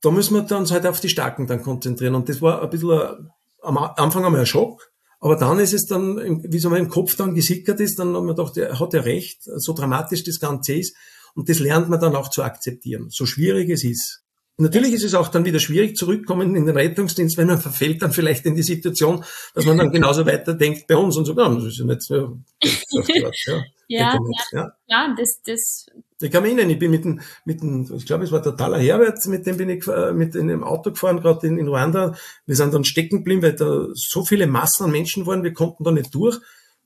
da 0.00 0.10
müssen 0.10 0.34
wir 0.34 0.56
uns 0.56 0.70
halt 0.70 0.86
auf 0.86 1.00
die 1.00 1.08
Starken 1.08 1.46
dann 1.46 1.62
konzentrieren. 1.62 2.14
Und 2.14 2.28
das 2.28 2.40
war 2.40 2.62
ein 2.62 2.70
bisschen 2.70 3.30
am 3.62 3.76
Anfang 3.76 4.24
einmal 4.24 4.40
ein 4.40 4.46
Schock. 4.46 4.92
Aber 5.20 5.34
dann 5.34 5.58
ist 5.58 5.74
es 5.74 5.86
dann, 5.86 6.44
wie 6.44 6.60
so 6.60 6.70
mein 6.70 6.88
Kopf 6.88 7.16
dann 7.16 7.34
gesickert 7.34 7.80
ist, 7.80 7.98
dann 7.98 8.14
haben 8.14 8.26
wir 8.26 8.36
gedacht, 8.36 8.56
er 8.56 8.78
hat 8.78 8.94
ja 8.94 9.00
recht, 9.00 9.42
so 9.42 9.72
dramatisch 9.72 10.22
das 10.22 10.38
Ganze 10.38 10.74
ist. 10.74 10.96
Und 11.34 11.48
das 11.48 11.58
lernt 11.58 11.88
man 11.88 12.00
dann 12.00 12.14
auch 12.14 12.30
zu 12.30 12.44
akzeptieren, 12.44 13.08
so 13.10 13.26
schwierig 13.26 13.68
es 13.70 13.82
ist. 13.82 14.22
Natürlich 14.60 14.92
ist 14.92 15.04
es 15.04 15.14
auch 15.14 15.28
dann 15.28 15.44
wieder 15.44 15.60
schwierig 15.60 15.96
zurückkommen 15.96 16.56
in 16.56 16.66
den 16.66 16.76
Rettungsdienst, 16.76 17.36
wenn 17.36 17.46
man 17.46 17.60
verfällt 17.60 18.02
dann 18.02 18.10
vielleicht 18.10 18.44
in 18.44 18.56
die 18.56 18.64
Situation, 18.64 19.24
dass 19.54 19.64
man 19.66 19.78
dann 19.78 19.92
genauso 19.92 20.26
weiterdenkt 20.26 20.88
bei 20.88 20.96
uns 20.96 21.16
und 21.16 21.26
so, 21.26 21.36
ja, 21.36 21.48
das 21.48 21.64
ist 21.64 21.78
ja 21.78 21.84
nicht 21.84 22.02
so. 22.02 22.38
Ja, 23.86 24.12
ja, 24.12 24.18
ja, 24.52 24.72
ja, 24.88 25.14
das, 25.16 25.40
das. 25.46 25.86
Ich 26.20 26.32
kann 26.32 26.42
mich 26.42 26.52
erinnern, 26.52 26.70
ich 26.70 26.78
bin 26.80 26.90
mit 26.90 27.04
dem, 27.04 27.20
mit 27.44 27.62
dem, 27.62 27.88
ich 27.94 28.04
glaube, 28.04 28.24
es 28.24 28.32
war 28.32 28.42
der 28.42 28.56
Taler 28.56 28.80
Herbert, 28.80 29.24
mit 29.26 29.46
dem 29.46 29.56
bin 29.58 29.70
ich 29.70 29.86
äh, 29.86 30.12
mit 30.12 30.34
in 30.34 30.50
einem 30.50 30.64
Auto 30.64 30.90
gefahren, 30.90 31.20
gerade 31.20 31.46
in, 31.46 31.56
in 31.56 31.68
Ruanda. 31.68 32.16
Wir 32.44 32.56
sind 32.56 32.74
dann 32.74 32.84
stecken 32.84 33.18
geblieben, 33.18 33.42
weil 33.42 33.54
da 33.54 33.86
so 33.94 34.24
viele 34.24 34.48
Massen 34.48 34.86
an 34.86 34.90
Menschen 34.90 35.24
waren, 35.26 35.44
wir 35.44 35.54
konnten 35.54 35.84
da 35.84 35.92
nicht 35.92 36.12
durch. 36.12 36.36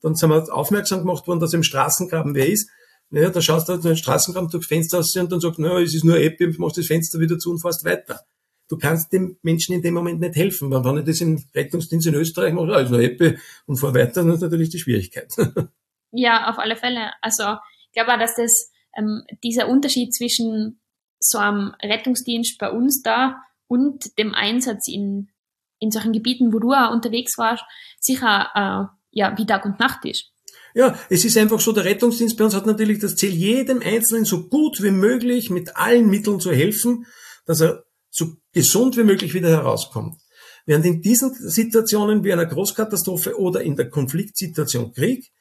Dann 0.01 0.13
sind 0.13 0.29
wir 0.29 0.53
aufmerksam 0.53 0.99
gemacht 0.99 1.27
worden, 1.27 1.39
dass 1.39 1.53
im 1.53 1.63
Straßengraben 1.63 2.35
wer 2.35 2.47
ist. 2.47 2.69
Naja, 3.13 3.29
da 3.29 3.43
schaust 3.43 3.69
du 3.69 3.73
halt 3.73 3.83
den 3.83 3.95
Straßengraben 3.95 4.49
durchs 4.49 4.65
Fenster 4.65 4.97
aus 4.97 5.15
und 5.15 5.31
dann 5.31 5.39
sagst, 5.39 5.59
naja, 5.59 5.79
es 5.79 5.93
ist 5.93 6.03
nur 6.03 6.17
App, 6.17 6.41
ich 6.41 6.57
machst 6.57 6.79
das 6.79 6.87
Fenster 6.87 7.19
wieder 7.19 7.37
zu 7.37 7.51
und 7.51 7.61
fährst 7.61 7.85
weiter. 7.85 8.21
Du 8.67 8.75
kannst 8.75 9.13
dem 9.13 9.37
Menschen 9.43 9.75
in 9.75 9.83
dem 9.83 9.93
Moment 9.93 10.19
nicht 10.19 10.35
helfen. 10.35 10.71
Weil 10.71 10.83
wenn 10.83 10.97
ich 10.97 11.05
das 11.05 11.21
im 11.21 11.39
Rettungsdienst 11.53 12.07
in 12.07 12.15
Österreich 12.15 12.53
mache, 12.53 12.81
ist 12.81 12.89
nur 12.89 13.01
App 13.01 13.37
und 13.67 13.77
fahr 13.77 13.93
weiter, 13.93 14.23
dann 14.23 14.31
ist 14.31 14.41
natürlich 14.41 14.69
die 14.69 14.79
Schwierigkeit. 14.79 15.31
ja, 16.11 16.49
auf 16.49 16.57
alle 16.57 16.75
Fälle. 16.75 17.11
Also, 17.21 17.43
ich 17.85 17.91
glaube 17.93 18.15
auch, 18.15 18.19
dass 18.19 18.35
das, 18.35 18.71
ähm, 18.97 19.21
dieser 19.43 19.69
Unterschied 19.69 20.11
zwischen 20.15 20.81
so 21.19 21.37
einem 21.37 21.75
Rettungsdienst 21.83 22.57
bei 22.57 22.71
uns 22.71 23.03
da 23.03 23.43
und 23.67 24.17
dem 24.17 24.33
Einsatz 24.33 24.87
in, 24.87 25.29
in 25.77 25.91
solchen 25.91 26.13
Gebieten, 26.13 26.51
wo 26.51 26.57
du 26.57 26.71
auch 26.71 26.89
unterwegs 26.91 27.37
warst, 27.37 27.63
sicher, 27.99 28.49
äh, 28.55 28.97
ja, 29.11 29.37
wie 29.37 29.45
Tag 29.45 29.65
und 29.65 29.79
Nacht 29.79 30.03
ist. 30.05 30.32
Ja, 30.73 30.97
es 31.09 31.23
ist 31.23 31.37
einfach 31.37 31.59
so, 31.59 31.71
der 31.71 31.85
Rettungsdienst 31.85 32.37
bei 32.37 32.45
uns 32.45 32.55
hat 32.55 32.65
natürlich 32.65 32.99
das 32.99 33.15
Ziel, 33.15 33.31
jedem 33.31 33.81
Einzelnen 33.81 34.25
so 34.25 34.47
gut 34.47 34.81
wie 34.81 34.91
möglich 34.91 35.49
mit 35.49 35.75
allen 35.77 36.09
Mitteln 36.09 36.39
zu 36.39 36.51
helfen, 36.51 37.05
dass 37.45 37.61
er 37.61 37.83
so 38.09 38.37
gesund 38.53 38.97
wie 38.97 39.03
möglich 39.03 39.33
wieder 39.33 39.49
herauskommt. 39.49 40.17
Während 40.65 40.85
in 40.85 41.01
diesen 41.01 41.33
Situationen 41.33 42.23
wie 42.23 42.33
einer 42.33 42.45
Großkatastrophe 42.45 43.37
oder 43.37 43.61
in 43.61 43.75
der 43.75 43.89
Konfliktsituation 43.89 44.93
Krieg, 44.93 45.31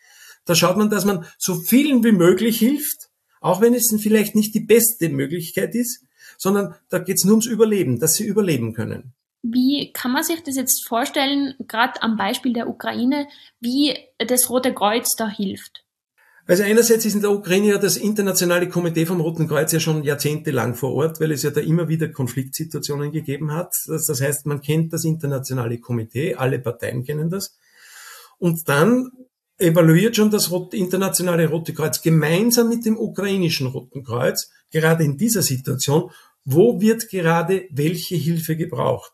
Da 0.45 0.55
schaut 0.55 0.77
man, 0.77 0.91
dass 0.91 1.05
man 1.05 1.25
so 1.39 1.55
vielen 1.55 2.03
wie 2.05 2.13
möglich 2.13 2.59
hilft, 2.59 3.11
auch 3.41 3.61
wenn 3.61 3.75
es 3.75 3.95
vielleicht 4.01 4.35
nicht 4.35 4.55
die 4.55 4.61
beste 4.61 5.09
Möglichkeit 5.09 5.75
ist, 5.75 6.05
sondern 6.39 6.75
da 6.89 6.99
geht 6.99 7.17
es 7.17 7.25
nur 7.25 7.35
ums 7.35 7.47
Überleben, 7.47 7.99
dass 7.99 8.15
sie 8.15 8.25
überleben 8.25 8.73
können. 8.73 9.15
Wie 9.43 9.93
kann 9.93 10.13
man 10.13 10.23
sich 10.23 10.43
das 10.43 10.57
jetzt 10.57 10.87
vorstellen, 10.87 11.55
gerade 11.67 12.01
am 12.03 12.17
Beispiel 12.17 12.53
der 12.53 12.69
Ukraine, 12.69 13.27
wie 13.61 13.97
das 14.19 14.49
Rote 14.49 14.73
Kreuz 14.73 15.17
da 15.17 15.29
hilft? 15.29 15.85
Also 16.47 16.65
einerseits 16.65 17.05
ist 17.05 17.15
in 17.15 17.21
der 17.21 17.31
Ukraine 17.31 17.69
ja 17.69 17.79
das 17.79 17.97
internationale 17.97 18.69
Komitee 18.69 19.07
vom 19.07 19.21
Roten 19.21 19.47
Kreuz 19.47 19.73
ja 19.73 19.79
schon 19.79 20.03
jahrzehntelang 20.03 20.75
vor 20.75 20.93
Ort, 20.95 21.21
weil 21.21 21.31
es 21.31 21.43
ja 21.45 21.51
da 21.51 21.61
immer 21.61 21.89
wieder 21.89 22.09
Konfliktsituationen 22.09 23.13
gegeben 23.13 23.53
hat. 23.53 23.73
Das 23.87 24.21
heißt, 24.21 24.47
man 24.47 24.61
kennt 24.61 24.93
das 24.93 25.05
internationale 25.05 25.79
Komitee, 25.79 26.35
alle 26.35 26.59
Parteien 26.59 27.05
kennen 27.05 27.31
das. 27.31 27.57
Und 28.39 28.69
dann 28.69 29.11
evaluiert 29.59 30.17
schon 30.17 30.33
das 30.33 30.51
internationale 30.73 31.49
Rote 31.49 31.75
Kreuz 31.75 32.03
gemeinsam 32.03 32.69
mit 32.69 32.85
dem 32.85 32.99
ukrainischen 32.99 33.69
Roten 33.69 34.03
Kreuz, 34.03 34.51
gerade 34.73 35.05
in 35.05 35.17
dieser 35.17 35.43
Situation, 35.43 36.11
wo 36.45 36.81
wird 36.81 37.09
gerade 37.09 37.67
welche 37.71 38.17
Hilfe 38.17 38.57
gebraucht. 38.57 39.13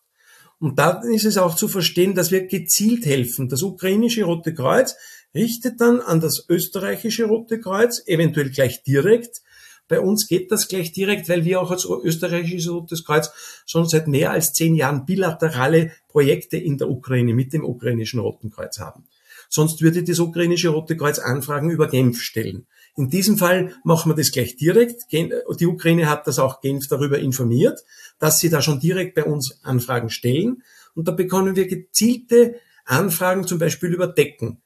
Und 0.61 0.79
da 0.79 1.01
ist 1.03 1.25
es 1.25 1.39
auch 1.39 1.55
zu 1.55 1.69
verstehen, 1.69 2.15
dass 2.15 2.31
wir 2.31 2.47
gezielt 2.47 3.07
helfen. 3.07 3.49
Das 3.49 3.63
ukrainische 3.63 4.25
Rote 4.25 4.55
Kreuz 4.55 4.97
richtet 5.35 5.81
dann 5.81 6.01
an 6.01 6.21
das 6.21 6.47
österreichische 6.49 7.27
Rote 7.27 7.61
Kreuz, 7.61 8.03
eventuell 8.07 8.51
gleich 8.51 8.83
direkt. 8.83 9.43
Bei 9.87 10.01
uns 10.01 10.27
geht 10.27 10.51
das 10.51 10.69
gleich 10.69 10.93
direkt, 10.93 11.29
weil 11.29 11.45
wir 11.45 11.61
auch 11.61 11.71
als 11.71 11.87
österreichisches 11.87 12.71
Rotes 12.71 13.05
Kreuz 13.05 13.31
schon 13.67 13.89
seit 13.89 14.09
mehr 14.09 14.33
als 14.33 14.53
zehn 14.53 14.75
Jahren 14.75 15.07
bilaterale 15.07 15.93
Projekte 16.09 16.57
in 16.57 16.77
der 16.77 16.91
Ukraine 16.91 17.35
mit 17.35 17.53
dem 17.53 17.65
ukrainischen 17.65 18.21
Roten 18.21 18.51
Kreuz 18.51 18.79
haben. 18.81 19.05
Sonst 19.49 19.81
würde 19.81 20.03
das 20.03 20.19
ukrainische 20.19 20.69
Rote 20.69 20.97
Kreuz 20.97 21.19
Anfragen 21.19 21.71
über 21.71 21.89
Genf 21.89 22.21
stellen. 22.21 22.67
In 22.97 23.09
diesem 23.09 23.39
Fall 23.39 23.73
machen 23.85 24.11
wir 24.11 24.17
das 24.17 24.33
gleich 24.33 24.57
direkt. 24.57 25.05
Die 25.13 25.67
Ukraine 25.67 26.11
hat 26.11 26.27
das 26.27 26.39
auch 26.39 26.61
Genf 26.61 26.89
darüber 26.89 27.19
informiert, 27.19 27.81
dass 28.19 28.39
sie 28.39 28.51
da 28.51 28.63
schon 28.63 28.81
direkt 28.81 29.15
bei 29.15 29.25
uns 29.25 29.61
Anfragen 29.63 30.11
stellen. 30.11 30.63
Und 30.95 31.09
da 31.09 31.13
bekommen 31.13 31.57
wir 31.57 31.67
gezielte 31.67 32.57
Anfragen 32.85 33.47
zum 33.47 33.59
Beispiel 33.59 33.93
über 33.93 34.09
Decken. 34.09 34.63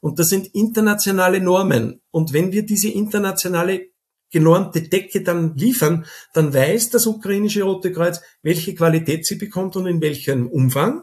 Und 0.00 0.18
das 0.18 0.28
sind 0.28 0.48
internationale 0.54 1.40
Normen. 1.40 2.00
Und 2.10 2.32
wenn 2.32 2.52
wir 2.52 2.64
diese 2.64 2.88
internationale 2.88 3.88
genormte 4.30 4.82
Decke 4.82 5.22
dann 5.22 5.54
liefern, 5.56 6.06
dann 6.32 6.52
weiß 6.52 6.90
das 6.90 7.06
ukrainische 7.06 7.62
Rote 7.62 7.92
Kreuz, 7.92 8.20
welche 8.42 8.74
Qualität 8.74 9.26
sie 9.26 9.36
bekommt 9.36 9.76
und 9.76 9.86
in 9.86 10.00
welchem 10.00 10.48
Umfang. 10.48 11.02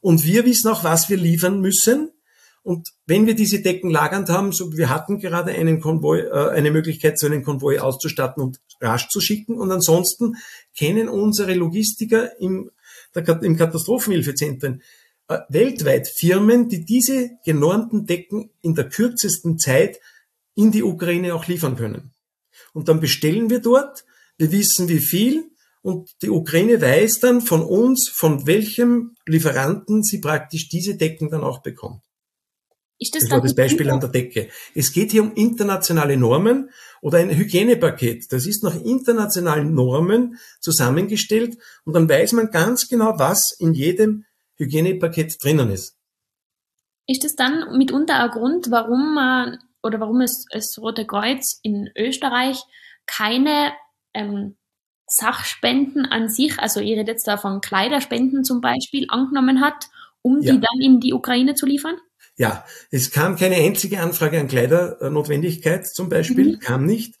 Und 0.00 0.24
wir 0.24 0.44
wissen 0.44 0.68
auch, 0.68 0.82
was 0.82 1.08
wir 1.08 1.16
liefern 1.16 1.60
müssen. 1.60 2.10
Und 2.64 2.94
wenn 3.06 3.26
wir 3.26 3.34
diese 3.34 3.60
Decken 3.60 3.90
lagernd 3.90 4.30
haben, 4.30 4.50
so 4.50 4.74
wir 4.74 4.88
hatten 4.88 5.18
gerade 5.18 5.52
einen 5.52 5.80
Konvoi, 5.80 6.20
äh, 6.20 6.48
eine 6.48 6.70
Möglichkeit, 6.70 7.18
so 7.18 7.26
einen 7.26 7.44
Konvoi 7.44 7.78
auszustatten 7.78 8.42
und 8.42 8.58
rasch 8.80 9.08
zu 9.10 9.20
schicken. 9.20 9.58
Und 9.58 9.70
ansonsten 9.70 10.36
kennen 10.74 11.10
unsere 11.10 11.52
Logistiker 11.52 12.40
im, 12.40 12.70
der, 13.14 13.42
im 13.42 13.58
Katastrophenhilfezentren 13.58 14.82
äh, 15.28 15.40
weltweit 15.50 16.08
Firmen, 16.08 16.70
die 16.70 16.86
diese 16.86 17.32
genormten 17.44 18.06
Decken 18.06 18.48
in 18.62 18.74
der 18.74 18.88
kürzesten 18.88 19.58
Zeit 19.58 20.00
in 20.54 20.72
die 20.72 20.82
Ukraine 20.82 21.34
auch 21.34 21.46
liefern 21.46 21.76
können. 21.76 22.12
Und 22.72 22.88
dann 22.88 22.98
bestellen 22.98 23.50
wir 23.50 23.60
dort, 23.60 24.06
wir 24.38 24.52
wissen 24.52 24.88
wie 24.88 25.00
viel 25.00 25.50
und 25.82 26.10
die 26.22 26.30
Ukraine 26.30 26.80
weiß 26.80 27.20
dann 27.20 27.42
von 27.42 27.62
uns, 27.62 28.08
von 28.10 28.46
welchem 28.46 29.16
Lieferanten 29.26 30.02
sie 30.02 30.18
praktisch 30.18 30.70
diese 30.70 30.96
Decken 30.96 31.28
dann 31.28 31.44
auch 31.44 31.60
bekommt. 31.60 32.03
Ist 32.98 33.14
das, 33.14 33.24
das 33.24 33.30
war 33.32 33.40
das 33.40 33.54
Beispiel 33.54 33.90
an 33.90 34.00
der 34.00 34.08
Decke. 34.08 34.48
Es 34.74 34.92
geht 34.92 35.10
hier 35.10 35.22
um 35.22 35.34
internationale 35.34 36.16
Normen 36.16 36.70
oder 37.02 37.18
ein 37.18 37.30
Hygienepaket. 37.30 38.32
Das 38.32 38.46
ist 38.46 38.62
nach 38.62 38.76
internationalen 38.76 39.74
Normen 39.74 40.38
zusammengestellt 40.60 41.58
und 41.84 41.94
dann 41.94 42.08
weiß 42.08 42.32
man 42.32 42.50
ganz 42.50 42.88
genau, 42.88 43.18
was 43.18 43.56
in 43.58 43.74
jedem 43.74 44.24
Hygienepaket 44.56 45.42
drinnen 45.42 45.70
ist. 45.70 45.98
Ist 47.06 47.24
das 47.24 47.34
dann 47.34 47.76
mitunter 47.76 48.22
ein 48.22 48.30
Grund, 48.30 48.70
warum 48.70 49.14
man 49.14 49.58
oder 49.82 50.00
warum 50.00 50.20
es 50.22 50.46
das 50.50 50.78
Rote 50.78 51.04
Kreuz 51.06 51.58
in 51.62 51.90
Österreich 51.96 52.62
keine 53.06 53.72
ähm, 54.14 54.56
Sachspenden 55.06 56.06
an 56.06 56.28
sich, 56.28 56.58
also 56.58 56.80
ihr 56.80 56.96
redet 56.96 57.08
jetzt 57.08 57.28
da 57.28 57.36
von 57.36 57.60
Kleiderspenden 57.60 58.44
zum 58.44 58.60
Beispiel, 58.60 59.06
angenommen 59.10 59.60
hat, 59.60 59.88
um 60.22 60.40
ja. 60.40 60.52
die 60.52 60.60
dann 60.60 60.80
in 60.80 61.00
die 61.00 61.12
Ukraine 61.12 61.54
zu 61.54 61.66
liefern? 61.66 61.96
Ja, 62.36 62.64
es 62.90 63.10
kam 63.10 63.36
keine 63.36 63.56
einzige 63.56 64.00
Anfrage 64.00 64.40
an 64.40 64.48
Kleidernotwendigkeit 64.48 65.86
zum 65.86 66.08
Beispiel, 66.08 66.54
mhm. 66.54 66.58
kam 66.58 66.84
nicht. 66.84 67.14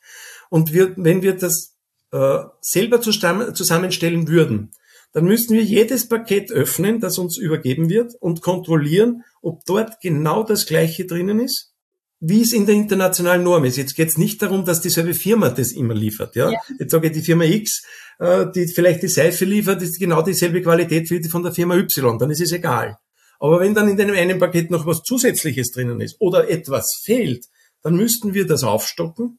Und 0.50 0.72
wir, 0.72 0.94
wenn 0.96 1.22
wir 1.22 1.36
das 1.36 1.76
äh, 2.12 2.38
selber 2.60 3.00
zusammenstellen 3.00 4.28
würden, 4.28 4.72
dann 5.12 5.24
müssten 5.26 5.54
wir 5.54 5.62
jedes 5.62 6.08
Paket 6.08 6.50
öffnen, 6.50 6.98
das 6.98 7.18
uns 7.18 7.38
übergeben 7.38 7.88
wird 7.88 8.14
und 8.20 8.42
kontrollieren, 8.42 9.22
ob 9.42 9.64
dort 9.64 10.00
genau 10.00 10.42
das 10.42 10.66
Gleiche 10.66 11.06
drinnen 11.06 11.38
ist, 11.38 11.72
wie 12.18 12.42
es 12.42 12.52
in 12.52 12.66
der 12.66 12.74
internationalen 12.74 13.44
Norm 13.44 13.64
ist. 13.64 13.76
Jetzt 13.76 13.94
geht 13.94 14.08
es 14.08 14.18
nicht 14.18 14.42
darum, 14.42 14.64
dass 14.64 14.80
dieselbe 14.80 15.14
Firma 15.14 15.50
das 15.50 15.70
immer 15.70 15.94
liefert. 15.94 16.34
Ja? 16.34 16.50
ja. 16.50 16.58
Jetzt 16.80 16.90
sage 16.90 17.06
ich, 17.06 17.12
die 17.12 17.22
Firma 17.22 17.44
X, 17.44 17.84
äh, 18.18 18.46
die 18.52 18.66
vielleicht 18.66 19.04
die 19.04 19.08
Seife 19.08 19.44
liefert, 19.44 19.80
ist 19.82 20.00
genau 20.00 20.22
dieselbe 20.22 20.60
Qualität 20.62 21.08
wie 21.10 21.20
die 21.20 21.28
von 21.28 21.44
der 21.44 21.52
Firma 21.52 21.76
Y. 21.76 22.18
Dann 22.18 22.30
ist 22.30 22.40
es 22.40 22.50
egal. 22.50 22.98
Aber 23.40 23.60
wenn 23.60 23.74
dann 23.74 23.88
in 23.88 23.96
dem 23.96 24.10
einen 24.10 24.38
Paket 24.38 24.70
noch 24.70 24.86
was 24.86 25.02
Zusätzliches 25.02 25.70
drinnen 25.72 26.00
ist 26.00 26.16
oder 26.20 26.48
etwas 26.48 27.00
fehlt, 27.02 27.46
dann 27.82 27.96
müssten 27.96 28.34
wir 28.34 28.46
das 28.46 28.64
aufstocken. 28.64 29.38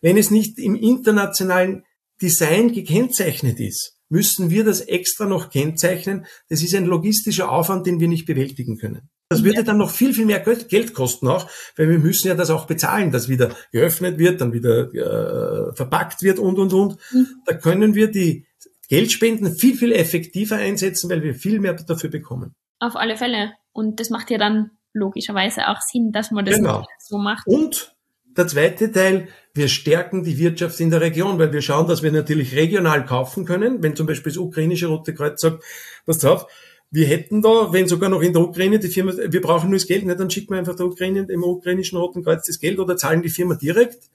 Wenn 0.00 0.16
es 0.16 0.30
nicht 0.30 0.58
im 0.58 0.74
internationalen 0.74 1.84
Design 2.20 2.72
gekennzeichnet 2.72 3.60
ist, 3.60 3.96
müssen 4.08 4.50
wir 4.50 4.64
das 4.64 4.80
extra 4.80 5.26
noch 5.26 5.50
kennzeichnen. 5.50 6.26
Das 6.48 6.62
ist 6.62 6.74
ein 6.74 6.86
logistischer 6.86 7.50
Aufwand, 7.50 7.86
den 7.86 8.00
wir 8.00 8.08
nicht 8.08 8.26
bewältigen 8.26 8.78
können. 8.78 9.08
Das 9.28 9.42
würde 9.42 9.64
dann 9.64 9.78
noch 9.78 9.90
viel, 9.90 10.14
viel 10.14 10.24
mehr 10.24 10.38
Geld 10.38 10.94
kosten 10.94 11.26
auch, 11.26 11.50
weil 11.76 11.88
wir 11.88 11.98
müssen 11.98 12.28
ja 12.28 12.34
das 12.34 12.50
auch 12.50 12.66
bezahlen, 12.66 13.10
dass 13.10 13.28
wieder 13.28 13.50
geöffnet 13.72 14.18
wird, 14.18 14.40
dann 14.40 14.52
wieder 14.52 14.94
äh, 14.94 15.74
verpackt 15.74 16.22
wird 16.22 16.38
und, 16.38 16.58
und, 16.58 16.72
und. 16.72 16.96
Mhm. 17.12 17.26
Da 17.44 17.54
können 17.54 17.96
wir 17.96 18.08
die 18.08 18.46
Geldspenden 18.88 19.56
viel, 19.56 19.76
viel 19.76 19.92
effektiver 19.92 20.56
einsetzen, 20.56 21.10
weil 21.10 21.24
wir 21.24 21.34
viel 21.34 21.58
mehr 21.58 21.74
dafür 21.74 22.08
bekommen. 22.08 22.54
Auf 22.78 22.96
alle 22.96 23.16
Fälle. 23.16 23.52
Und 23.72 24.00
das 24.00 24.10
macht 24.10 24.30
ja 24.30 24.38
dann 24.38 24.70
logischerweise 24.92 25.68
auch 25.68 25.80
Sinn, 25.80 26.12
dass 26.12 26.30
man 26.30 26.44
das 26.44 26.56
genau. 26.56 26.86
so 26.98 27.18
macht. 27.18 27.46
Und 27.46 27.94
der 28.36 28.46
zweite 28.46 28.92
Teil, 28.92 29.28
wir 29.54 29.68
stärken 29.68 30.24
die 30.24 30.38
Wirtschaft 30.38 30.78
in 30.80 30.90
der 30.90 31.00
Region, 31.00 31.38
weil 31.38 31.52
wir 31.52 31.62
schauen, 31.62 31.88
dass 31.88 32.02
wir 32.02 32.12
natürlich 32.12 32.54
regional 32.54 33.04
kaufen 33.06 33.44
können. 33.44 33.82
Wenn 33.82 33.96
zum 33.96 34.06
Beispiel 34.06 34.32
das 34.32 34.38
ukrainische 34.38 34.88
Rote 34.88 35.14
Kreuz 35.14 35.40
sagt, 35.40 35.64
pass 36.04 36.24
auf, 36.24 36.46
wir 36.90 37.06
hätten 37.06 37.42
da, 37.42 37.72
wenn 37.72 37.88
sogar 37.88 38.08
noch 38.08 38.22
in 38.22 38.32
der 38.32 38.42
Ukraine 38.42 38.78
die 38.78 38.88
Firma, 38.88 39.12
wir 39.16 39.40
brauchen 39.40 39.70
nur 39.70 39.78
das 39.78 39.86
Geld, 39.86 40.04
nicht, 40.04 40.20
dann 40.20 40.30
schicken 40.30 40.50
wir 40.50 40.58
einfach 40.58 40.76
der 40.76 40.86
Ukraine, 40.86 41.26
dem 41.26 41.42
ukrainischen 41.42 41.98
Roten 41.98 42.22
Kreuz 42.22 42.46
das 42.46 42.60
Geld 42.60 42.78
oder 42.78 42.96
zahlen 42.96 43.22
die 43.22 43.30
Firma 43.30 43.54
direkt. 43.54 44.10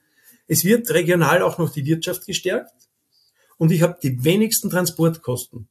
Es 0.46 0.64
wird 0.64 0.90
regional 0.90 1.42
auch 1.42 1.58
noch 1.58 1.70
die 1.70 1.84
Wirtschaft 1.84 2.26
gestärkt 2.26 2.72
und 3.58 3.72
ich 3.72 3.82
habe 3.82 3.98
die 4.02 4.24
wenigsten 4.24 4.70
Transportkosten. 4.70 5.68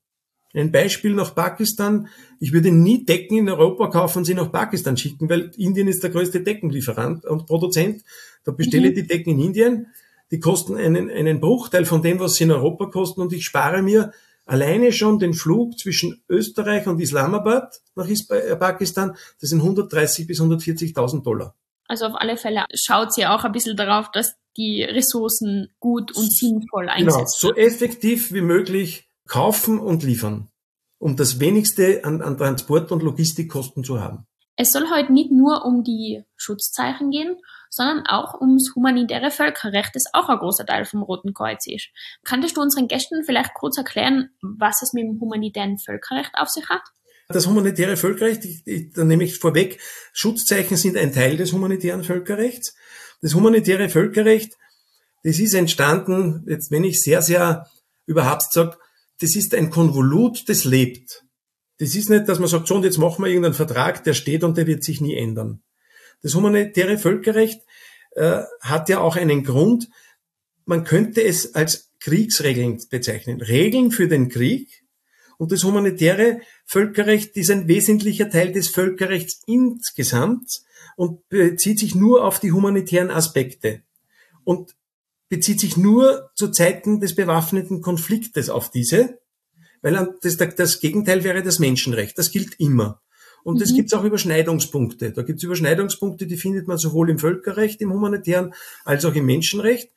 Ein 0.54 0.72
Beispiel 0.72 1.14
nach 1.14 1.34
Pakistan. 1.34 2.08
Ich 2.40 2.52
würde 2.52 2.72
nie 2.72 3.06
Decken 3.06 3.38
in 3.38 3.50
Europa 3.50 3.88
kaufen 3.88 4.20
und 4.20 4.26
sie 4.26 4.34
nach 4.34 4.52
Pakistan 4.52 4.98
schicken, 4.98 5.30
weil 5.30 5.52
Indien 5.58 5.88
ist 5.88 6.04
der 6.04 6.10
größte 6.10 6.42
Deckenlieferant 6.42 7.26
und 7.26 7.46
Produzent. 7.46 8.04
Da 8.44 8.52
bestelle 8.52 8.88
ich 8.88 8.92
mhm. 8.92 8.96
die 8.96 9.08
Decken 9.08 9.34
in 9.34 9.40
Indien. 9.40 9.88
Die 10.32 10.40
kosten 10.40 10.76
einen, 10.76 11.10
einen 11.10 11.40
Bruchteil 11.40 11.86
von 11.86 12.02
dem, 12.02 12.20
was 12.20 12.36
sie 12.36 12.46
in 12.46 12.52
Europa 12.52 12.86
kosten 12.88 13.22
und 13.22 13.34
ich 13.34 13.46
spare 13.46 13.82
mir 13.82 14.14
alleine 14.46 14.92
schon 14.92 15.20
den 15.20 15.34
Flug 15.34 15.78
zwischen 15.78 16.22
Österreich 16.30 16.88
und 16.88 17.00
Islamabad 17.00 17.80
nach 17.96 18.08
äh, 18.08 18.56
Pakistan. 18.56 19.16
Das 19.40 19.50
sind 19.50 19.60
130 19.60 20.28
bis 20.28 20.42
140.000 20.42 21.24
Dollar. 21.24 21.56
Also 21.88 22.06
auf 22.06 22.16
alle 22.16 22.38
Fälle 22.38 22.66
schaut 22.74 23.14
sie 23.14 23.26
auch 23.26 23.44
ein 23.44 23.52
bisschen 23.52 23.76
darauf, 23.76 24.12
dass 24.12 24.36
die 24.58 24.84
Ressourcen 24.84 25.74
gut 25.80 26.16
und 26.16 26.34
sinnvoll 26.34 26.84
genau, 26.84 26.94
eingesetzt 26.94 27.42
Genau, 27.42 27.54
so 27.54 27.60
effektiv 27.60 28.32
wie 28.34 28.42
möglich 28.42 29.10
kaufen 29.28 29.80
und 29.80 30.04
liefern, 30.04 30.50
um 31.00 31.16
das 31.16 31.40
wenigste 31.40 32.04
an, 32.04 32.22
an 32.22 32.38
Transport- 32.38 32.92
und 32.92 33.04
Logistikkosten 33.04 33.84
zu 33.84 34.02
haben. 34.02 34.26
Es 34.58 34.72
soll 34.72 34.90
heute 34.90 35.12
nicht 35.12 35.32
nur 35.32 35.66
um 35.66 35.84
die 35.84 36.24
Schutzzeichen 36.36 37.10
gehen, 37.10 37.38
sondern 37.70 38.06
auch 38.06 38.40
ums 38.40 38.74
humanitäre 38.76 39.32
Völkerrecht, 39.32 39.96
das 39.96 40.04
auch 40.14 40.28
ein 40.28 40.38
großer 40.38 40.66
Teil 40.66 40.86
vom 40.86 41.02
Roten 41.02 41.34
Kreuz 41.34 41.66
ist. 41.66 41.88
Könntest 42.26 42.58
du 42.58 42.62
unseren 42.62 42.88
Gästen 42.88 43.24
vielleicht 43.24 43.54
kurz 43.54 43.78
erklären, 43.78 44.30
was 44.42 44.82
es 44.82 44.94
mit 44.94 45.06
dem 45.06 45.20
humanitären 45.20 45.80
Völkerrecht 45.80 46.32
auf 46.36 46.50
sich 46.50 46.68
hat? 46.70 46.84
Das 47.30 47.48
humanitäre 47.48 47.96
Völkerrecht, 47.96 48.44
ich, 48.44 48.62
ich, 48.66 48.92
da 48.92 49.06
nehme 49.06 49.24
ich 49.24 49.40
vorweg, 49.40 49.80
Schutzzeichen 50.12 50.76
sind 50.76 50.98
ein 50.98 51.14
Teil 51.14 51.38
des 51.38 51.54
humanitären 51.54 52.04
Völkerrechts. 52.04 52.76
Das 53.22 53.34
humanitäre 53.34 53.88
Völkerrecht, 53.88 54.58
das 55.24 55.40
ist 55.40 55.54
entstanden, 55.54 56.46
jetzt 56.48 56.72
wenn 56.72 56.84
ich 56.84 57.00
sehr, 57.00 57.22
sehr 57.22 57.68
überhaupt 58.06 58.52
sage, 58.52 58.78
das 59.22 59.36
ist 59.36 59.54
ein 59.54 59.70
Konvolut, 59.70 60.50
das 60.50 60.66
lebt. 60.66 61.26
Das 61.78 61.96
ist 61.96 62.10
nicht, 62.10 62.28
dass 62.28 62.40
man 62.40 62.48
sagt, 62.48 62.68
so 62.68 62.76
und 62.76 62.84
jetzt 62.84 62.98
machen 62.98 63.24
wir 63.24 63.30
irgendeinen 63.30 63.54
Vertrag, 63.54 64.04
der 64.04 64.14
steht 64.14 64.44
und 64.44 64.58
der 64.58 64.68
wird 64.68 64.84
sich 64.84 65.02
nie 65.02 65.16
ändern. 65.16 65.64
Das 66.22 66.36
humanitäre 66.36 66.98
Völkerrecht 66.98 67.62
äh, 68.12 68.42
hat 68.62 68.90
ja 68.90 69.00
auch 69.00 69.16
einen 69.16 69.44
Grund. 69.44 69.90
Man 70.66 70.84
könnte 70.84 71.24
es 71.24 71.56
als 71.56 71.92
Kriegsregeln 72.00 72.80
bezeichnen. 72.90 73.42
Regeln 73.42 73.92
für 73.92 74.08
den 74.08 74.30
Krieg. 74.30 74.84
Und 75.38 75.52
das 75.52 75.64
humanitäre 75.64 76.42
Völkerrecht 76.66 77.36
ist 77.36 77.50
ein 77.50 77.68
wesentlicher 77.68 78.30
Teil 78.30 78.52
des 78.52 78.68
Völkerrechts 78.68 79.42
insgesamt 79.48 80.62
und 80.96 81.28
bezieht 81.30 81.80
sich 81.80 81.96
nur 81.96 82.26
auf 82.26 82.40
die 82.40 82.52
humanitären 82.52 83.10
Aspekte 83.10 83.82
und 84.44 84.76
bezieht 85.32 85.62
sich 85.62 85.78
nur 85.78 86.30
zu 86.36 86.50
Zeiten 86.50 87.00
des 87.00 87.16
bewaffneten 87.16 87.82
Konfliktes 87.82 88.50
auf 88.50 88.70
diese, 88.70 89.22
weil 89.82 90.14
das, 90.22 90.38
das 90.38 90.82
Gegenteil 90.82 91.24
wäre 91.24 91.42
das 91.42 91.58
Menschenrecht. 91.58 92.18
Das 92.18 92.32
gilt 92.32 92.60
immer. 92.60 93.02
Und 93.46 93.56
mhm. 93.56 93.62
es 93.62 93.74
gibt 93.74 93.94
auch 93.94 94.04
Überschneidungspunkte. 94.04 95.14
Da 95.14 95.22
gibt 95.22 95.38
es 95.38 95.44
Überschneidungspunkte, 95.44 96.28
die 96.28 96.36
findet 96.36 96.68
man 96.68 96.78
sowohl 96.78 97.10
im 97.10 97.18
Völkerrecht, 97.18 97.80
im 97.80 97.94
humanitären, 97.94 98.54
als 98.84 99.06
auch 99.06 99.16
im 99.16 99.26
Menschenrecht. 99.26 99.90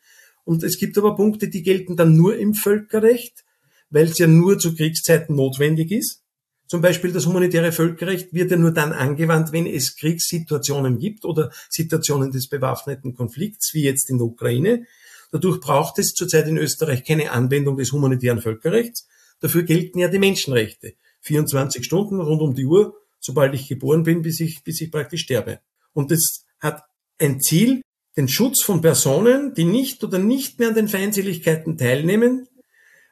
Und 0.45 0.63
es 0.63 0.79
gibt 0.79 0.97
aber 0.99 1.17
Punkte, 1.17 1.49
die 1.49 1.65
gelten 1.65 1.97
dann 1.97 2.17
nur 2.17 2.37
im 2.37 2.55
Völkerrecht, 2.55 3.45
weil 3.91 4.05
es 4.05 4.19
ja 4.19 4.29
nur 4.29 4.61
zu 4.61 4.77
Kriegszeiten 4.77 5.35
notwendig 5.35 5.91
ist. 5.91 6.23
Zum 6.69 6.81
Beispiel 6.81 7.11
das 7.11 7.27
humanitäre 7.27 7.73
Völkerrecht 7.73 8.33
wird 8.33 8.53
ja 8.53 8.57
nur 8.57 8.71
dann 8.71 8.93
angewandt, 8.93 9.51
wenn 9.51 9.67
es 9.67 9.97
Kriegssituationen 9.97 11.01
gibt 11.01 11.25
oder 11.25 11.51
Situationen 11.69 12.31
des 12.31 12.49
bewaffneten 12.49 13.15
Konflikts, 13.15 13.75
wie 13.75 13.83
jetzt 13.83 14.09
in 14.09 14.19
der 14.19 14.29
Ukraine. 14.29 14.87
Dadurch 15.35 15.61
braucht 15.61 15.99
es 15.99 16.15
zurzeit 16.15 16.47
in 16.47 16.57
Österreich 16.57 17.03
keine 17.03 17.33
Anwendung 17.33 17.77
des 17.77 17.91
humanitären 17.91 18.41
Völkerrechts. 18.41 19.09
Dafür 19.41 19.65
gelten 19.65 19.99
ja 19.99 20.07
die 20.07 20.21
Menschenrechte. 20.21 20.95
24 21.23 21.85
Stunden 21.85 22.21
rund 22.21 22.41
um 22.41 22.55
die 22.55 22.65
Uhr 22.65 22.95
sobald 23.25 23.55
ich 23.55 23.69
geboren 23.69 24.03
bin, 24.03 24.21
bis 24.23 24.41
ich, 24.41 24.63
bis 24.65 24.81
ich 24.83 24.91
praktisch 24.91 25.23
sterbe. 25.23 25.61
Und 25.95 26.11
das 26.11 26.45
hat 26.61 26.83
ein 27.19 27.41
Ziel, 27.41 27.81
den 28.17 28.29
Schutz 28.29 28.63
von 28.63 28.83
Personen, 28.83 29.55
die 29.55 29.65
nicht 29.65 30.05
oder 30.05 30.19
nicht 30.19 30.59
mehr 30.59 30.69
an 30.69 30.75
den 30.75 30.89
Feindseligkeiten 30.89 31.79
teilnehmen, 31.79 32.47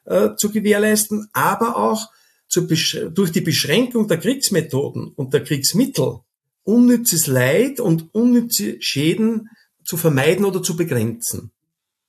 äh, 0.04 0.30
zu 0.37 0.50
gewährleisten, 0.50 1.28
aber 1.32 1.76
auch 1.76 2.11
durch 2.54 3.32
die 3.32 3.40
Beschränkung 3.40 4.08
der 4.08 4.18
Kriegsmethoden 4.18 5.12
und 5.16 5.32
der 5.32 5.42
Kriegsmittel 5.42 6.18
unnützes 6.64 7.26
Leid 7.26 7.80
und 7.80 8.14
unnütze 8.14 8.76
Schäden 8.80 9.48
zu 9.87 9.96
vermeiden 9.96 10.44
oder 10.44 10.62
zu 10.62 10.76
begrenzen. 10.76 11.50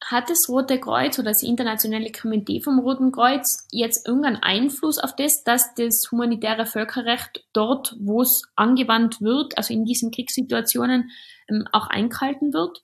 Hat 0.05 0.29
das 0.29 0.49
Rote 0.49 0.79
Kreuz 0.79 1.17
oder 1.17 1.29
das 1.29 1.43
internationale 1.43 2.11
Komitee 2.11 2.61
vom 2.61 2.79
Roten 2.79 3.11
Kreuz 3.11 3.67
jetzt 3.71 4.07
irgendeinen 4.07 4.37
Einfluss 4.37 4.99
auf 4.99 5.15
das, 5.15 5.43
dass 5.43 5.73
das 5.75 6.07
humanitäre 6.11 6.65
Völkerrecht 6.65 7.45
dort, 7.53 7.95
wo 7.99 8.21
es 8.21 8.43
angewandt 8.55 9.21
wird, 9.21 9.57
also 9.57 9.73
in 9.73 9.85
diesen 9.85 10.11
Kriegssituationen, 10.11 11.09
ähm, 11.49 11.65
auch 11.71 11.87
eingehalten 11.87 12.53
wird? 12.53 12.83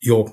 Ja, 0.00 0.24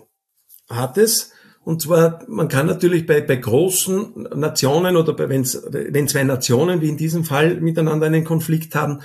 hat 0.70 0.98
es. 0.98 1.32
Und 1.64 1.82
zwar, 1.82 2.24
man 2.28 2.50
kann 2.50 2.66
natürlich 2.68 3.06
bei, 3.06 3.22
bei 3.22 3.38
großen 3.38 4.28
Nationen 4.36 4.98
oder 4.98 5.14
bei, 5.14 5.30
wenn 5.30 5.46
zwei 5.46 6.24
Nationen 6.24 6.82
wie 6.82 6.90
in 6.90 6.98
diesem 6.98 7.24
Fall 7.24 7.62
miteinander 7.62 8.08
einen 8.08 8.26
Konflikt 8.26 8.76
haben, 8.76 9.02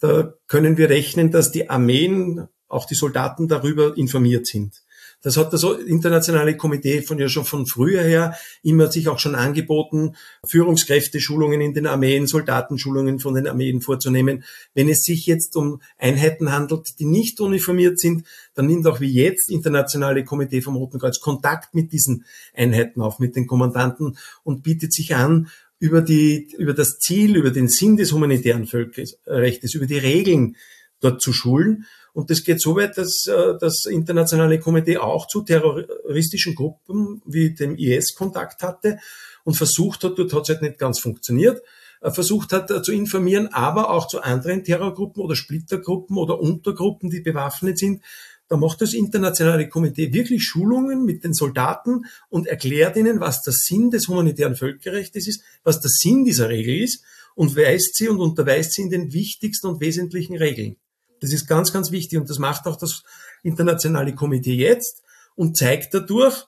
da 0.00 0.34
können 0.46 0.76
wir 0.76 0.90
rechnen, 0.90 1.30
dass 1.30 1.50
die 1.50 1.70
Armeen, 1.70 2.46
auch 2.68 2.84
die 2.84 2.94
Soldaten 2.94 3.48
darüber 3.48 3.96
informiert 3.96 4.46
sind. 4.46 4.82
Das 5.20 5.36
hat 5.36 5.52
das 5.52 5.64
internationale 5.64 6.56
Komitee 6.56 7.02
von 7.02 7.18
ja 7.18 7.28
schon 7.28 7.44
von 7.44 7.66
früher 7.66 8.02
her 8.02 8.36
immer 8.62 8.90
sich 8.90 9.08
auch 9.08 9.18
schon 9.18 9.34
angeboten, 9.34 10.14
Führungskräfte-Schulungen 10.46 11.60
in 11.60 11.74
den 11.74 11.86
Armeen, 11.88 12.28
Soldatenschulungen 12.28 13.18
von 13.18 13.34
den 13.34 13.48
Armeen 13.48 13.80
vorzunehmen. 13.80 14.44
Wenn 14.74 14.88
es 14.88 15.02
sich 15.02 15.26
jetzt 15.26 15.56
um 15.56 15.82
Einheiten 15.98 16.52
handelt, 16.52 17.00
die 17.00 17.04
nicht 17.04 17.40
uniformiert 17.40 17.98
sind, 17.98 18.26
dann 18.54 18.66
nimmt 18.66 18.86
auch 18.86 19.00
wie 19.00 19.12
jetzt 19.12 19.50
internationale 19.50 20.24
Komitee 20.24 20.60
vom 20.60 20.76
Roten 20.76 21.00
Kreuz 21.00 21.18
Kontakt 21.18 21.74
mit 21.74 21.92
diesen 21.92 22.24
Einheiten 22.54 23.00
auf, 23.00 23.18
mit 23.18 23.34
den 23.34 23.48
Kommandanten 23.48 24.16
und 24.44 24.62
bietet 24.62 24.92
sich 24.92 25.16
an, 25.16 25.48
über 25.80 26.00
die, 26.00 26.52
über 26.58 26.74
das 26.74 26.98
Ziel, 26.98 27.36
über 27.36 27.50
den 27.50 27.68
Sinn 27.68 27.96
des 27.96 28.12
humanitären 28.12 28.66
Völkerrechts, 28.66 29.74
über 29.74 29.86
die 29.86 29.98
Regeln 29.98 30.56
dort 31.00 31.20
zu 31.20 31.32
schulen 31.32 31.86
und 32.18 32.30
das 32.30 32.42
geht 32.42 32.60
so 32.60 32.74
weit, 32.74 32.98
dass 32.98 33.28
äh, 33.28 33.54
das 33.60 33.84
internationale 33.84 34.58
Komitee 34.58 34.98
auch 34.98 35.28
zu 35.28 35.42
terroristischen 35.42 36.56
Gruppen 36.56 37.22
wie 37.24 37.54
dem 37.54 37.76
IS 37.76 38.16
Kontakt 38.16 38.60
hatte 38.64 38.98
und 39.44 39.54
versucht 39.54 40.02
hat, 40.02 40.18
dort 40.18 40.32
hat 40.32 40.42
es 40.42 40.48
halt 40.48 40.62
nicht 40.62 40.80
ganz 40.80 40.98
funktioniert, 40.98 41.62
äh, 42.00 42.10
versucht 42.10 42.52
hat 42.52 42.72
äh, 42.72 42.82
zu 42.82 42.90
informieren, 42.90 43.46
aber 43.52 43.90
auch 43.90 44.08
zu 44.08 44.20
anderen 44.20 44.64
Terrorgruppen 44.64 45.22
oder 45.22 45.36
Splittergruppen 45.36 46.16
oder 46.16 46.40
Untergruppen, 46.40 47.08
die 47.08 47.20
bewaffnet 47.20 47.78
sind. 47.78 48.02
Da 48.48 48.56
macht 48.56 48.80
das 48.80 48.94
internationale 48.94 49.68
Komitee 49.68 50.12
wirklich 50.12 50.42
Schulungen 50.42 51.04
mit 51.04 51.22
den 51.22 51.34
Soldaten 51.34 52.06
und 52.30 52.48
erklärt 52.48 52.96
ihnen, 52.96 53.20
was 53.20 53.42
der 53.42 53.52
Sinn 53.52 53.92
des 53.92 54.08
humanitären 54.08 54.56
Völkerrechts 54.56 55.28
ist, 55.28 55.44
was 55.62 55.80
der 55.80 55.90
Sinn 55.92 56.24
dieser 56.24 56.48
Regel 56.48 56.82
ist 56.82 57.04
und 57.36 57.54
weist 57.54 57.94
sie 57.94 58.08
und 58.08 58.18
unterweist 58.18 58.72
sie 58.72 58.82
in 58.82 58.90
den 58.90 59.12
wichtigsten 59.12 59.68
und 59.68 59.80
wesentlichen 59.80 60.36
Regeln. 60.36 60.78
Das 61.20 61.32
ist 61.32 61.46
ganz, 61.46 61.72
ganz 61.72 61.90
wichtig 61.90 62.18
und 62.18 62.28
das 62.28 62.38
macht 62.38 62.66
auch 62.66 62.76
das 62.76 63.02
internationale 63.42 64.14
Komitee 64.14 64.54
jetzt 64.54 65.02
und 65.34 65.56
zeigt 65.56 65.94
dadurch 65.94 66.46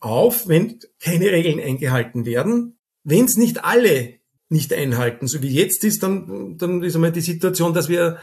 auf, 0.00 0.48
wenn 0.48 0.78
keine 1.00 1.30
Regeln 1.30 1.60
eingehalten 1.60 2.26
werden, 2.26 2.78
wenn 3.04 3.24
es 3.24 3.36
nicht 3.36 3.64
alle 3.64 4.14
nicht 4.48 4.72
einhalten, 4.72 5.26
so 5.26 5.42
wie 5.42 5.48
jetzt 5.48 5.84
ist, 5.84 6.02
dann, 6.02 6.56
dann 6.58 6.82
ist 6.82 6.94
einmal 6.94 7.12
die 7.12 7.20
Situation, 7.20 7.74
dass 7.74 7.88
wir 7.88 8.18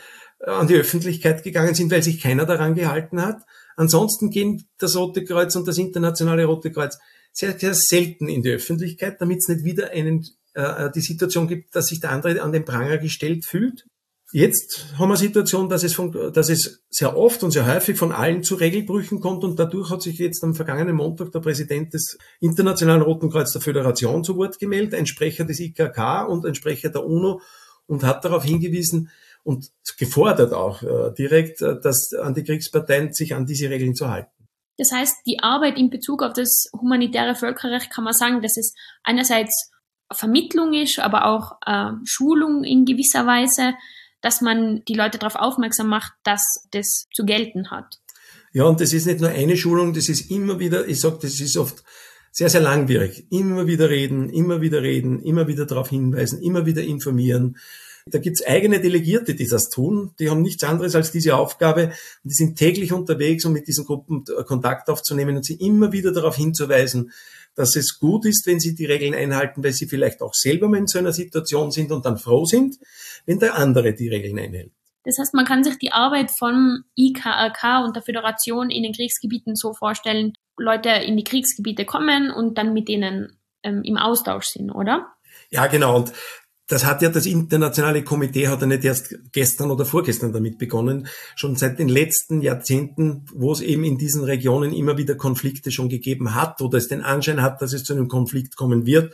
an 0.45 0.67
die 0.67 0.75
Öffentlichkeit 0.75 1.43
gegangen 1.43 1.75
sind, 1.75 1.91
weil 1.91 2.03
sich 2.03 2.21
keiner 2.21 2.45
daran 2.45 2.75
gehalten 2.75 3.21
hat. 3.21 3.41
Ansonsten 3.75 4.29
gehen 4.29 4.67
das 4.77 4.95
Rote 4.95 5.23
Kreuz 5.23 5.55
und 5.55 5.67
das 5.67 5.77
internationale 5.77 6.45
Rote 6.45 6.71
Kreuz 6.71 6.97
sehr, 7.31 7.57
sehr 7.57 7.73
selten 7.73 8.27
in 8.27 8.41
die 8.41 8.51
Öffentlichkeit, 8.51 9.21
damit 9.21 9.39
es 9.39 9.47
nicht 9.47 9.63
wieder 9.63 9.91
einen, 9.91 10.25
äh, 10.53 10.89
die 10.91 11.01
Situation 11.01 11.47
gibt, 11.47 11.75
dass 11.75 11.87
sich 11.87 11.99
der 11.99 12.11
andere 12.11 12.41
an 12.41 12.51
den 12.51 12.65
Pranger 12.65 12.97
gestellt 12.97 13.45
fühlt. 13.45 13.85
Jetzt 14.33 14.85
haben 14.93 15.09
wir 15.09 15.15
eine 15.15 15.17
Situation, 15.17 15.67
dass 15.67 15.83
es, 15.83 15.93
von, 15.93 16.31
dass 16.33 16.49
es 16.49 16.83
sehr 16.89 17.17
oft 17.17 17.43
und 17.43 17.51
sehr 17.51 17.67
häufig 17.67 17.97
von 17.97 18.13
allen 18.13 18.43
zu 18.43 18.55
Regelbrüchen 18.55 19.19
kommt 19.19 19.43
und 19.43 19.59
dadurch 19.59 19.89
hat 19.89 20.01
sich 20.01 20.19
jetzt 20.19 20.41
am 20.43 20.55
vergangenen 20.55 20.95
Montag 20.95 21.33
der 21.33 21.41
Präsident 21.41 21.93
des 21.93 22.17
Internationalen 22.39 23.01
Roten 23.01 23.29
Kreuz 23.29 23.51
der 23.51 23.61
Föderation 23.61 24.23
zu 24.23 24.37
Wort 24.37 24.57
gemeldet, 24.57 24.93
ein 24.93 25.05
Sprecher 25.05 25.43
des 25.43 25.59
IKK 25.59 26.25
und 26.29 26.45
ein 26.45 26.55
Sprecher 26.55 26.89
der 26.89 27.05
UNO 27.05 27.41
und 27.87 28.03
hat 28.03 28.23
darauf 28.23 28.45
hingewiesen 28.45 29.09
und 29.43 29.69
gefordert 29.97 30.53
auch 30.53 30.81
äh, 30.81 31.13
direkt, 31.17 31.61
äh, 31.61 31.79
dass 31.81 32.13
Antikriegsparteien 32.13 33.11
sich 33.11 33.35
an 33.35 33.45
diese 33.45 33.69
Regeln 33.69 33.95
zu 33.95 34.09
halten. 34.09 34.31
Das 34.77 34.93
heißt, 34.93 35.17
die 35.27 35.39
Arbeit 35.39 35.77
in 35.77 35.89
Bezug 35.89 36.23
auf 36.23 36.33
das 36.33 36.69
humanitäre 36.73 37.35
Völkerrecht 37.35 37.91
kann 37.91 38.05
man 38.05 38.13
sagen, 38.13 38.41
dass 38.41 38.55
es 38.55 38.73
einerseits 39.03 39.71
Vermittlung 40.11 40.73
ist, 40.73 40.99
aber 40.99 41.25
auch 41.25 41.57
äh, 41.65 41.91
Schulung 42.05 42.63
in 42.63 42.85
gewisser 42.85 43.25
Weise 43.25 43.73
dass 44.21 44.41
man 44.41 44.83
die 44.85 44.93
Leute 44.93 45.17
darauf 45.17 45.35
aufmerksam 45.35 45.87
macht, 45.87 46.13
dass 46.23 46.41
das 46.71 47.07
zu 47.13 47.25
gelten 47.25 47.71
hat. 47.71 47.99
Ja, 48.53 48.65
und 48.65 48.81
das 48.81 48.93
ist 48.93 49.05
nicht 49.05 49.21
nur 49.21 49.29
eine 49.29 49.55
Schulung, 49.57 49.93
das 49.93 50.09
ist 50.09 50.29
immer 50.29 50.59
wieder, 50.59 50.87
ich 50.87 50.99
sage, 50.99 51.19
das 51.21 51.39
ist 51.39 51.57
oft 51.57 51.83
sehr, 52.31 52.49
sehr 52.49 52.61
langwierig. 52.61 53.25
Immer 53.29 53.67
wieder 53.67 53.89
reden, 53.89 54.29
immer 54.29 54.61
wieder 54.61 54.81
reden, 54.81 55.21
immer 55.21 55.47
wieder 55.47 55.65
darauf 55.65 55.89
hinweisen, 55.89 56.41
immer 56.41 56.65
wieder 56.65 56.81
informieren. 56.81 57.57
Da 58.05 58.19
gibt's 58.19 58.45
eigene 58.45 58.79
Delegierte, 58.79 59.35
die 59.35 59.47
das 59.47 59.69
tun. 59.69 60.11
Die 60.19 60.29
haben 60.29 60.41
nichts 60.41 60.63
anderes 60.63 60.95
als 60.95 61.11
diese 61.11 61.35
Aufgabe. 61.35 61.91
Die 62.23 62.33
sind 62.33 62.57
täglich 62.57 62.93
unterwegs, 62.93 63.45
um 63.45 63.53
mit 63.53 63.67
diesen 63.67 63.85
Gruppen 63.85 64.23
Kontakt 64.45 64.89
aufzunehmen 64.89 65.35
und 65.35 65.45
sie 65.45 65.55
immer 65.55 65.91
wieder 65.91 66.11
darauf 66.11 66.35
hinzuweisen, 66.35 67.11
dass 67.55 67.75
es 67.75 67.99
gut 67.99 68.25
ist, 68.25 68.47
wenn 68.47 68.59
sie 68.59 68.75
die 68.75 68.85
Regeln 68.85 69.13
einhalten, 69.13 69.63
weil 69.63 69.73
sie 69.73 69.87
vielleicht 69.87 70.21
auch 70.21 70.33
selber 70.33 70.67
mal 70.67 70.77
in 70.77 70.87
so 70.87 70.99
einer 70.99 71.13
Situation 71.13 71.71
sind 71.71 71.91
und 71.91 72.05
dann 72.05 72.17
froh 72.17 72.45
sind, 72.45 72.77
wenn 73.25 73.39
der 73.39 73.55
andere 73.55 73.93
die 73.93 74.09
Regeln 74.09 74.39
einhält. 74.39 74.71
Das 75.03 75.17
heißt, 75.17 75.33
man 75.33 75.45
kann 75.45 75.63
sich 75.63 75.77
die 75.77 75.91
Arbeit 75.91 76.31
von 76.37 76.83
IKRK 76.95 77.83
und 77.83 77.95
der 77.95 78.03
Föderation 78.03 78.69
in 78.69 78.83
den 78.83 78.93
Kriegsgebieten 78.93 79.55
so 79.55 79.73
vorstellen, 79.73 80.33
Leute 80.57 80.89
in 80.89 81.17
die 81.17 81.23
Kriegsgebiete 81.23 81.85
kommen 81.85 82.31
und 82.31 82.57
dann 82.57 82.73
mit 82.73 82.87
denen 82.87 83.37
ähm, 83.63 83.81
im 83.83 83.97
Austausch 83.97 84.45
sind, 84.45 84.69
oder? 84.69 85.07
Ja, 85.49 85.67
genau. 85.67 85.97
Und 85.97 86.13
das 86.71 86.85
hat 86.85 87.01
ja 87.01 87.09
das 87.09 87.25
internationale 87.25 88.01
Komitee 88.01 88.47
hat 88.47 88.61
ja 88.61 88.67
nicht 88.67 88.85
erst 88.85 89.13
gestern 89.33 89.71
oder 89.71 89.85
vorgestern 89.85 90.31
damit 90.31 90.57
begonnen, 90.57 91.07
schon 91.35 91.57
seit 91.57 91.79
den 91.79 91.89
letzten 91.89 92.41
Jahrzehnten, 92.41 93.25
wo 93.33 93.51
es 93.51 93.59
eben 93.59 93.83
in 93.83 93.97
diesen 93.97 94.23
Regionen 94.23 94.71
immer 94.71 94.97
wieder 94.97 95.15
Konflikte 95.15 95.69
schon 95.69 95.89
gegeben 95.89 96.33
hat 96.33 96.61
oder 96.61 96.77
es 96.77 96.87
den 96.87 97.01
Anschein 97.01 97.41
hat, 97.41 97.61
dass 97.61 97.73
es 97.73 97.83
zu 97.83 97.91
einem 97.91 98.07
Konflikt 98.07 98.55
kommen 98.55 98.85
wird, 98.85 99.13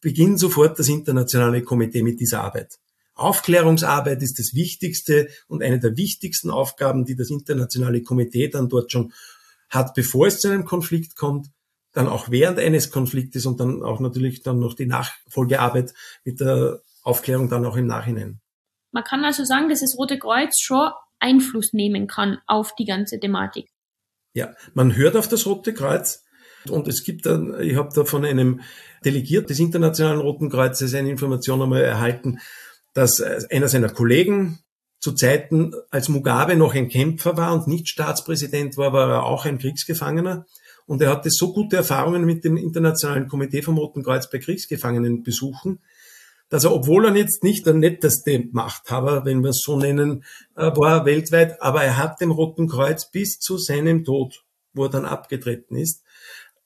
beginnt 0.00 0.38
sofort 0.38 0.78
das 0.78 0.88
internationale 0.88 1.60
Komitee 1.60 2.02
mit 2.02 2.20
dieser 2.20 2.42
Arbeit. 2.42 2.78
Aufklärungsarbeit 3.14 4.22
ist 4.22 4.38
das 4.38 4.54
Wichtigste 4.54 5.28
und 5.46 5.62
eine 5.62 5.80
der 5.80 5.98
wichtigsten 5.98 6.50
Aufgaben, 6.50 7.04
die 7.04 7.16
das 7.16 7.28
internationale 7.28 8.02
Komitee 8.02 8.48
dann 8.48 8.70
dort 8.70 8.90
schon 8.90 9.12
hat, 9.68 9.92
bevor 9.92 10.28
es 10.28 10.40
zu 10.40 10.48
einem 10.48 10.64
Konflikt 10.64 11.16
kommt, 11.16 11.50
dann 11.92 12.08
auch 12.08 12.30
während 12.30 12.58
eines 12.58 12.90
Konfliktes 12.90 13.44
und 13.44 13.60
dann 13.60 13.82
auch 13.82 14.00
natürlich 14.00 14.42
dann 14.42 14.58
noch 14.58 14.74
die 14.74 14.86
Nachfolgearbeit 14.86 15.92
mit 16.24 16.40
der 16.40 16.80
Aufklärung 17.04 17.48
dann 17.48 17.64
auch 17.64 17.76
im 17.76 17.86
Nachhinein. 17.86 18.40
Man 18.90 19.04
kann 19.04 19.24
also 19.24 19.44
sagen, 19.44 19.68
dass 19.68 19.80
das 19.80 19.96
Rote 19.96 20.18
Kreuz 20.18 20.60
schon 20.60 20.90
Einfluss 21.20 21.72
nehmen 21.72 22.06
kann 22.06 22.38
auf 22.46 22.74
die 22.74 22.84
ganze 22.84 23.20
Thematik. 23.20 23.68
Ja, 24.34 24.54
man 24.74 24.96
hört 24.96 25.16
auf 25.16 25.28
das 25.28 25.46
Rote 25.46 25.72
Kreuz 25.72 26.24
und 26.68 26.88
es 26.88 27.04
gibt 27.04 27.26
dann, 27.26 27.60
ich 27.60 27.76
habe 27.76 27.90
da 27.94 28.04
von 28.04 28.24
einem 28.24 28.60
Delegiert 29.04 29.50
des 29.50 29.60
Internationalen 29.60 30.20
Roten 30.20 30.50
Kreuzes 30.50 30.94
eine 30.94 31.10
Information 31.10 31.62
einmal 31.62 31.82
erhalten, 31.82 32.40
dass 32.94 33.20
einer 33.20 33.68
seiner 33.68 33.90
Kollegen 33.90 34.60
zu 34.98 35.12
Zeiten, 35.12 35.72
als 35.90 36.08
Mugabe 36.08 36.56
noch 36.56 36.74
ein 36.74 36.88
Kämpfer 36.88 37.36
war 37.36 37.52
und 37.52 37.68
nicht 37.68 37.88
Staatspräsident 37.88 38.78
war, 38.78 38.92
war 38.92 39.10
er 39.10 39.24
auch 39.24 39.44
ein 39.44 39.58
Kriegsgefangener. 39.58 40.46
Und 40.86 41.02
er 41.02 41.10
hatte 41.10 41.30
so 41.30 41.52
gute 41.52 41.76
Erfahrungen 41.76 42.24
mit 42.24 42.44
dem 42.44 42.56
Internationalen 42.56 43.28
Komitee 43.28 43.62
vom 43.62 43.76
Roten 43.76 44.02
Kreuz 44.02 44.30
bei 44.30 44.38
Kriegsgefangenenbesuchen, 44.38 45.80
dass 46.48 46.64
er, 46.64 46.72
obwohl 46.72 47.06
er 47.06 47.16
jetzt 47.16 47.42
nicht 47.42 47.66
der 47.66 47.74
netteste 47.74 48.44
Machthaber, 48.52 49.24
wenn 49.24 49.42
wir 49.42 49.50
es 49.50 49.60
so 49.60 49.78
nennen, 49.78 50.24
äh, 50.56 50.70
war 50.76 51.04
weltweit, 51.04 51.60
aber 51.62 51.82
er 51.82 51.96
hat 51.96 52.20
dem 52.20 52.30
Roten 52.30 52.68
Kreuz 52.68 53.10
bis 53.10 53.38
zu 53.38 53.58
seinem 53.58 54.04
Tod, 54.04 54.44
wo 54.72 54.84
er 54.84 54.90
dann 54.90 55.04
abgetreten 55.04 55.76
ist, 55.76 56.02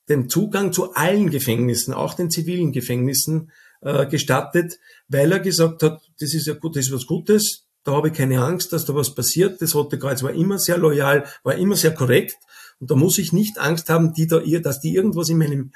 den 0.08 0.28
Zugang 0.28 0.72
zu 0.72 0.94
allen 0.94 1.30
Gefängnissen, 1.30 1.94
auch 1.94 2.14
den 2.14 2.30
zivilen 2.30 2.72
Gefängnissen, 2.72 3.52
äh, 3.80 4.06
gestattet, 4.06 4.78
weil 5.08 5.30
er 5.30 5.40
gesagt 5.40 5.82
hat, 5.82 6.00
das 6.18 6.34
ist 6.34 6.46
ja 6.46 6.54
gut, 6.54 6.76
das 6.76 6.86
ist 6.86 6.92
was 6.92 7.06
Gutes, 7.06 7.68
da 7.84 7.92
habe 7.92 8.08
ich 8.08 8.14
keine 8.14 8.42
Angst, 8.42 8.72
dass 8.72 8.84
da 8.84 8.94
was 8.94 9.14
passiert. 9.14 9.62
Das 9.62 9.74
Rote 9.74 9.98
Kreuz 9.98 10.22
war 10.22 10.32
immer 10.32 10.58
sehr 10.58 10.76
loyal, 10.76 11.24
war 11.42 11.54
immer 11.54 11.76
sehr 11.76 11.94
korrekt 11.94 12.36
und 12.80 12.90
da 12.90 12.94
muss 12.94 13.18
ich 13.18 13.32
nicht 13.32 13.58
Angst 13.58 13.88
haben, 13.88 14.12
die 14.12 14.26
da 14.26 14.40
dass 14.40 14.80
die 14.80 14.94
irgendwas 14.94 15.28
in 15.28 15.38
meinem 15.38 15.72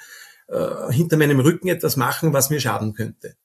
äh, 0.49 0.93
hinter 0.93 1.17
meinem 1.17 1.41
Rücken 1.41 1.69
etwas 1.69 1.97
machen, 1.97 2.33
was 2.33 2.51
mir 2.51 2.61
schaden 2.61 2.93
könnte. 2.93 3.37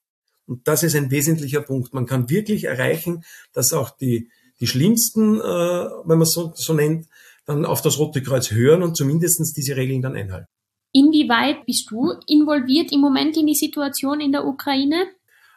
Und 0.48 0.68
das 0.68 0.82
ist 0.82 0.96
ein 0.96 1.12
wesentlicher 1.12 1.62
Punkt. 1.62 1.94
Man 1.94 2.06
kann 2.06 2.30
wirklich 2.30 2.64
erreichen, 2.64 3.24
dass 3.54 3.74
auch 3.74 3.90
die 3.90 4.30
die 4.60 4.68
schlimmsten, 4.68 5.40
äh, 5.40 5.44
wenn 5.44 6.18
man 6.18 6.22
es 6.22 6.34
so, 6.34 6.52
so 6.56 6.74
nennt, 6.74 7.08
dann 7.46 7.66
auf 7.66 7.82
das 7.82 7.98
Rote 7.98 8.22
Kreuz 8.22 8.52
hören 8.52 8.84
und 8.84 8.98
zumindestens 8.98 9.54
diese 9.54 9.76
Regeln 9.76 10.02
dann 10.02 10.16
einhalten. 10.16 10.48
Inwieweit 10.94 11.66
bist 11.66 11.90
du 11.92 12.14
involviert 12.28 12.92
im 12.92 13.02
Moment 13.02 13.38
in 13.38 13.46
die 13.46 13.56
Situation 13.56 14.20
in 14.20 14.32
der 14.32 14.46
Ukraine? 14.46 15.06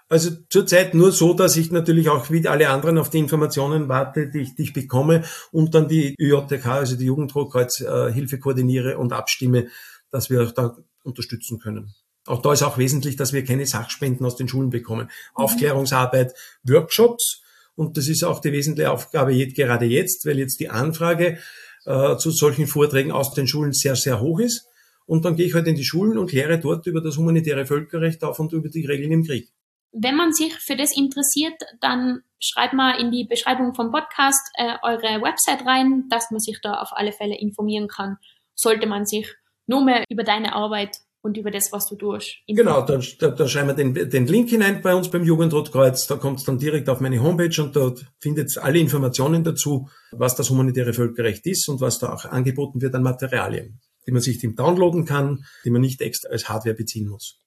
Also 0.08 0.30
zurzeit 0.48 0.92
nur 0.92 1.12
so, 1.12 1.34
dass 1.34 1.56
ich 1.56 1.70
natürlich 1.70 2.08
auch 2.08 2.30
wie 2.30 2.46
alle 2.46 2.68
anderen 2.68 2.98
auf 2.98 3.10
die 3.10 3.18
Informationen 3.18 3.88
warte, 3.88 4.28
die 4.28 4.40
ich, 4.40 4.54
die 4.56 4.62
ich 4.62 4.72
bekomme 4.72 5.22
und 5.52 5.74
dann 5.74 5.88
die 5.88 6.14
ÜJK, 6.18 6.66
also 6.66 6.96
die 6.96 7.04
Jugendrotkreuz, 7.04 7.80
äh, 7.80 8.12
Hilfe 8.12 8.38
koordiniere 8.40 8.98
und 8.98 9.12
abstimme, 9.12 9.68
dass 10.10 10.28
wir 10.28 10.42
auch 10.42 10.50
da 10.50 10.76
unterstützen 11.04 11.60
können. 11.60 11.94
Auch 12.30 12.42
da 12.42 12.52
ist 12.52 12.62
auch 12.62 12.78
wesentlich, 12.78 13.16
dass 13.16 13.32
wir 13.32 13.44
keine 13.44 13.66
Sachspenden 13.66 14.24
aus 14.24 14.36
den 14.36 14.48
Schulen 14.48 14.70
bekommen. 14.70 15.06
Mhm. 15.06 15.44
Aufklärungsarbeit, 15.44 16.34
Workshops 16.64 17.42
und 17.80 17.96
das 17.96 18.08
ist 18.08 18.24
auch 18.24 18.40
die 18.40 18.52
wesentliche 18.52 18.90
Aufgabe 18.90 19.32
jetzt, 19.32 19.56
gerade 19.56 19.86
jetzt, 19.86 20.26
weil 20.26 20.38
jetzt 20.38 20.60
die 20.60 20.68
Anfrage 20.68 21.38
äh, 21.86 22.16
zu 22.16 22.30
solchen 22.30 22.66
Vorträgen 22.66 23.10
aus 23.10 23.32
den 23.32 23.46
Schulen 23.46 23.72
sehr, 23.72 23.96
sehr 23.96 24.20
hoch 24.20 24.38
ist. 24.38 24.66
Und 25.06 25.24
dann 25.24 25.34
gehe 25.34 25.46
ich 25.46 25.54
halt 25.54 25.66
in 25.66 25.76
die 25.76 25.84
Schulen 25.84 26.18
und 26.18 26.28
kläre 26.28 26.60
dort 26.60 26.86
über 26.86 27.00
das 27.00 27.16
humanitäre 27.16 27.64
Völkerrecht 27.64 28.22
auf 28.22 28.38
und 28.38 28.52
über 28.52 28.68
die 28.68 28.84
Regeln 28.84 29.12
im 29.12 29.24
Krieg. 29.24 29.48
Wenn 29.92 30.14
man 30.14 30.32
sich 30.32 30.54
für 30.54 30.76
das 30.76 30.94
interessiert, 30.94 31.54
dann 31.80 32.20
schreibt 32.38 32.74
mal 32.74 33.00
in 33.00 33.10
die 33.10 33.24
Beschreibung 33.24 33.74
vom 33.74 33.90
Podcast 33.90 34.50
äh, 34.58 34.74
eure 34.82 35.22
Website 35.22 35.66
rein, 35.66 36.04
dass 36.10 36.30
man 36.30 36.38
sich 36.38 36.58
da 36.62 36.74
auf 36.74 36.90
alle 36.92 37.12
Fälle 37.12 37.40
informieren 37.40 37.88
kann, 37.88 38.18
sollte 38.54 38.86
man 38.86 39.06
sich 39.06 39.34
nur 39.66 39.82
mehr 39.82 40.04
über 40.10 40.22
deine 40.22 40.52
Arbeit 40.52 40.98
und 41.22 41.36
über 41.36 41.50
das, 41.50 41.70
was 41.72 41.86
du 41.86 41.96
tust. 41.96 42.36
Genau, 42.46 42.82
da, 42.82 43.00
da, 43.18 43.28
da 43.28 43.48
schreiben 43.48 43.68
wir 43.68 43.74
den, 43.74 44.10
den 44.10 44.26
Link 44.26 44.50
hinein 44.50 44.80
bei 44.82 44.94
uns 44.94 45.10
beim 45.10 45.24
Jugendrotkreuz, 45.24 46.06
da 46.06 46.16
kommt 46.16 46.38
es 46.40 46.44
dann 46.44 46.58
direkt 46.58 46.88
auf 46.88 47.00
meine 47.00 47.22
Homepage 47.22 47.62
und 47.62 47.76
dort 47.76 48.06
findet 48.20 48.56
alle 48.58 48.78
Informationen 48.78 49.44
dazu, 49.44 49.88
was 50.12 50.34
das 50.36 50.50
humanitäre 50.50 50.92
Völkerrecht 50.92 51.46
ist 51.46 51.68
und 51.68 51.80
was 51.80 51.98
da 51.98 52.12
auch 52.12 52.24
angeboten 52.24 52.80
wird 52.80 52.94
an 52.94 53.02
Materialien, 53.02 53.80
die 54.06 54.12
man 54.12 54.22
sich 54.22 54.40
downloaden 54.40 55.04
kann, 55.04 55.44
die 55.64 55.70
man 55.70 55.82
nicht 55.82 56.00
extra 56.00 56.30
als 56.30 56.48
Hardware 56.48 56.74
beziehen 56.74 57.08
muss. 57.08 57.38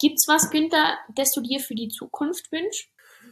Gibt's 0.00 0.26
was, 0.26 0.50
Günther, 0.50 0.98
das 1.14 1.30
du 1.32 1.42
dir 1.42 1.60
für 1.60 1.76
die 1.76 1.88
Zukunft 1.88 2.50
wünschst? 2.50 2.88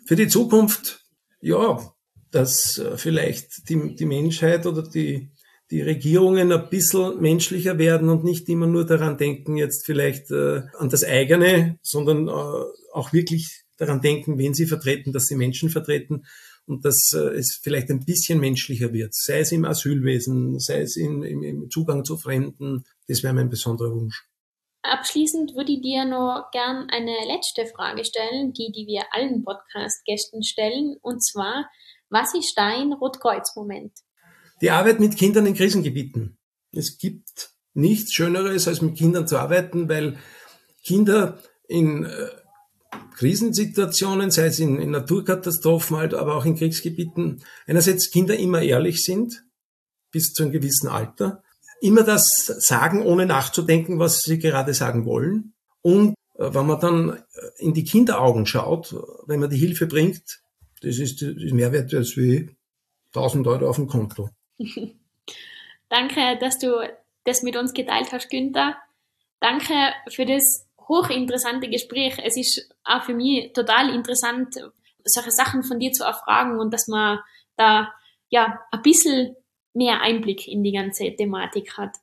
Für 0.06 0.14
die 0.14 0.28
Zukunft, 0.28 1.04
ja, 1.40 1.92
dass 2.30 2.78
äh, 2.78 2.96
vielleicht 2.96 3.68
die, 3.68 3.96
die 3.96 4.06
Menschheit 4.06 4.66
oder 4.66 4.82
die, 4.82 5.32
die 5.70 5.82
Regierungen 5.82 6.52
ein 6.52 6.68
bisschen 6.68 7.20
menschlicher 7.20 7.78
werden 7.78 8.08
und 8.08 8.24
nicht 8.24 8.48
immer 8.48 8.66
nur 8.66 8.84
daran 8.84 9.16
denken, 9.16 9.56
jetzt 9.56 9.86
vielleicht 9.86 10.30
äh, 10.30 10.62
an 10.78 10.88
das 10.88 11.04
eigene, 11.04 11.78
sondern 11.82 12.28
äh, 12.28 12.64
auch 12.92 13.12
wirklich 13.12 13.64
daran 13.76 14.00
denken, 14.00 14.36
wen 14.36 14.52
sie 14.52 14.66
vertreten, 14.66 15.12
dass 15.12 15.26
sie 15.26 15.36
Menschen 15.36 15.70
vertreten 15.70 16.24
und 16.66 16.84
dass 16.84 17.12
äh, 17.12 17.36
es 17.36 17.58
vielleicht 17.62 17.90
ein 17.90 18.04
bisschen 18.04 18.40
menschlicher 18.40 18.92
wird, 18.92 19.14
sei 19.14 19.40
es 19.40 19.52
im 19.52 19.64
Asylwesen, 19.64 20.58
sei 20.58 20.82
es 20.82 20.96
in, 20.96 21.22
im, 21.22 21.42
im 21.42 21.70
Zugang 21.70 22.04
zu 22.04 22.16
Fremden. 22.16 22.84
Das 23.08 23.22
wäre 23.22 23.34
mein 23.34 23.48
besonderer 23.48 23.92
Wunsch. 23.92 24.26
Abschließend 24.82 25.54
würde 25.54 25.72
ich 25.72 25.82
dir 25.82 26.04
noch 26.04 26.50
gern 26.52 26.88
eine 26.90 27.16
letzte 27.26 27.66
Frage 27.66 28.04
stellen, 28.04 28.52
die, 28.52 28.72
die 28.72 28.86
wir 28.86 29.04
allen 29.12 29.44
Podcast-Gästen 29.44 30.42
stellen, 30.42 30.96
und 31.02 31.22
zwar, 31.22 31.68
was 32.08 32.34
ist 32.34 32.54
dein 32.56 32.92
Rotkreuz-Moment? 32.92 33.92
Die 34.60 34.70
Arbeit 34.70 35.00
mit 35.00 35.16
Kindern 35.16 35.46
in 35.46 35.54
Krisengebieten. 35.54 36.38
Es 36.72 36.98
gibt 36.98 37.54
nichts 37.74 38.12
Schöneres, 38.12 38.68
als 38.68 38.82
mit 38.82 38.96
Kindern 38.96 39.26
zu 39.26 39.38
arbeiten, 39.38 39.88
weil 39.88 40.18
Kinder 40.84 41.38
in 41.66 42.04
äh, 42.04 42.28
Krisensituationen, 43.16 44.30
sei 44.30 44.46
es 44.46 44.58
in, 44.58 44.78
in 44.78 44.90
Naturkatastrophen, 44.90 45.96
halt, 45.96 46.14
aber 46.14 46.36
auch 46.36 46.44
in 46.44 46.56
Kriegsgebieten, 46.56 47.42
einerseits 47.66 48.10
Kinder 48.10 48.36
immer 48.36 48.62
ehrlich 48.62 49.02
sind, 49.02 49.44
bis 50.10 50.32
zu 50.32 50.42
einem 50.42 50.52
gewissen 50.52 50.88
Alter, 50.88 51.42
immer 51.80 52.02
das 52.02 52.26
sagen, 52.58 53.02
ohne 53.02 53.26
nachzudenken, 53.26 53.98
was 53.98 54.20
sie 54.20 54.38
gerade 54.38 54.74
sagen 54.74 55.04
wollen. 55.04 55.54
Und 55.82 56.14
äh, 56.34 56.52
wenn 56.52 56.66
man 56.66 56.80
dann 56.80 57.10
äh, 57.10 57.20
in 57.58 57.72
die 57.72 57.84
Kinderaugen 57.84 58.46
schaut, 58.46 58.94
wenn 59.26 59.40
man 59.40 59.50
die 59.50 59.58
Hilfe 59.58 59.86
bringt, 59.86 60.42
das 60.82 60.98
ist 60.98 61.22
Mehrwert 61.22 61.92
als 61.94 62.16
wie 62.16 62.56
1000 63.14 63.46
Euro 63.46 63.68
auf 63.68 63.76
dem 63.76 63.86
Konto. 63.86 64.30
Danke, 65.88 66.38
dass 66.40 66.58
du 66.58 66.88
das 67.24 67.42
mit 67.42 67.56
uns 67.56 67.72
geteilt 67.72 68.12
hast, 68.12 68.30
Günther. 68.30 68.76
Danke 69.40 69.74
für 70.08 70.26
das 70.26 70.66
hochinteressante 70.88 71.68
Gespräch. 71.68 72.14
Es 72.22 72.36
ist 72.36 72.68
auch 72.84 73.02
für 73.04 73.14
mich 73.14 73.52
total 73.52 73.94
interessant, 73.94 74.54
solche 75.04 75.30
Sachen 75.30 75.62
von 75.62 75.78
dir 75.78 75.92
zu 75.92 76.04
erfragen 76.04 76.58
und 76.58 76.72
dass 76.72 76.88
man 76.88 77.20
da 77.56 77.92
ja 78.28 78.60
ein 78.70 78.82
bisschen 78.82 79.36
mehr 79.72 80.00
Einblick 80.02 80.46
in 80.46 80.62
die 80.62 80.72
ganze 80.72 81.14
Thematik 81.16 81.76
hat. 81.78 81.96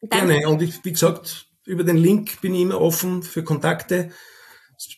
Danke. 0.00 0.26
Gerne. 0.26 0.48
Und 0.48 0.62
ich, 0.62 0.84
wie 0.84 0.92
gesagt, 0.92 1.46
über 1.64 1.82
den 1.82 1.96
Link 1.96 2.40
bin 2.40 2.54
ich 2.54 2.62
immer 2.62 2.80
offen 2.80 3.22
für 3.22 3.42
Kontakte. 3.42 4.12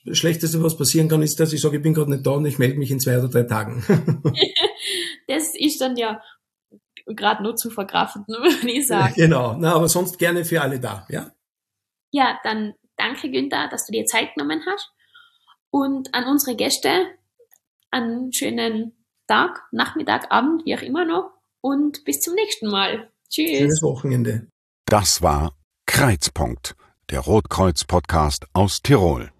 Das 0.04 0.18
Schlechteste, 0.18 0.62
was 0.62 0.76
passieren 0.76 1.08
kann, 1.08 1.22
ist, 1.22 1.38
dass 1.38 1.52
ich 1.52 1.60
sage, 1.60 1.76
ich 1.76 1.82
bin 1.82 1.94
gerade 1.94 2.10
nicht 2.10 2.26
da 2.26 2.32
und 2.32 2.46
ich 2.46 2.58
melde 2.58 2.78
mich 2.78 2.90
in 2.90 3.00
zwei 3.00 3.18
oder 3.18 3.28
drei 3.28 3.44
Tagen. 3.44 3.84
das 5.28 5.54
ist 5.54 5.80
dann 5.80 5.96
ja 5.96 6.20
gerade 7.14 7.42
nur 7.42 7.56
zu 7.56 7.70
verkraften, 7.70 8.26
würde 8.28 8.70
ich 8.70 8.86
sagen. 8.86 9.14
Genau, 9.16 9.56
Na, 9.58 9.74
aber 9.74 9.88
sonst 9.88 10.18
gerne 10.18 10.44
für 10.44 10.60
alle 10.60 10.80
da, 10.80 11.06
ja? 11.08 11.30
Ja, 12.10 12.38
dann 12.42 12.74
danke 12.96 13.30
Günther, 13.30 13.68
dass 13.68 13.86
du 13.86 13.92
dir 13.92 14.06
Zeit 14.06 14.34
genommen 14.34 14.62
hast. 14.66 14.90
Und 15.70 16.14
an 16.14 16.24
unsere 16.24 16.56
Gäste 16.56 17.06
einen 17.90 18.32
schönen 18.32 18.92
Tag, 19.26 19.62
Nachmittag, 19.72 20.32
Abend, 20.32 20.64
wie 20.64 20.74
auch 20.74 20.82
immer 20.82 21.04
noch 21.04 21.30
und 21.60 22.04
bis 22.04 22.20
zum 22.20 22.34
nächsten 22.34 22.68
Mal. 22.68 23.10
Tschüss. 23.28 23.58
Schönes 23.58 23.82
Wochenende. 23.82 24.48
Das 24.86 25.22
war 25.22 25.52
Kreizpunkt, 25.86 26.74
der 27.10 27.20
Rotkreuz-Podcast 27.20 28.46
aus 28.54 28.80
Tirol. 28.80 29.30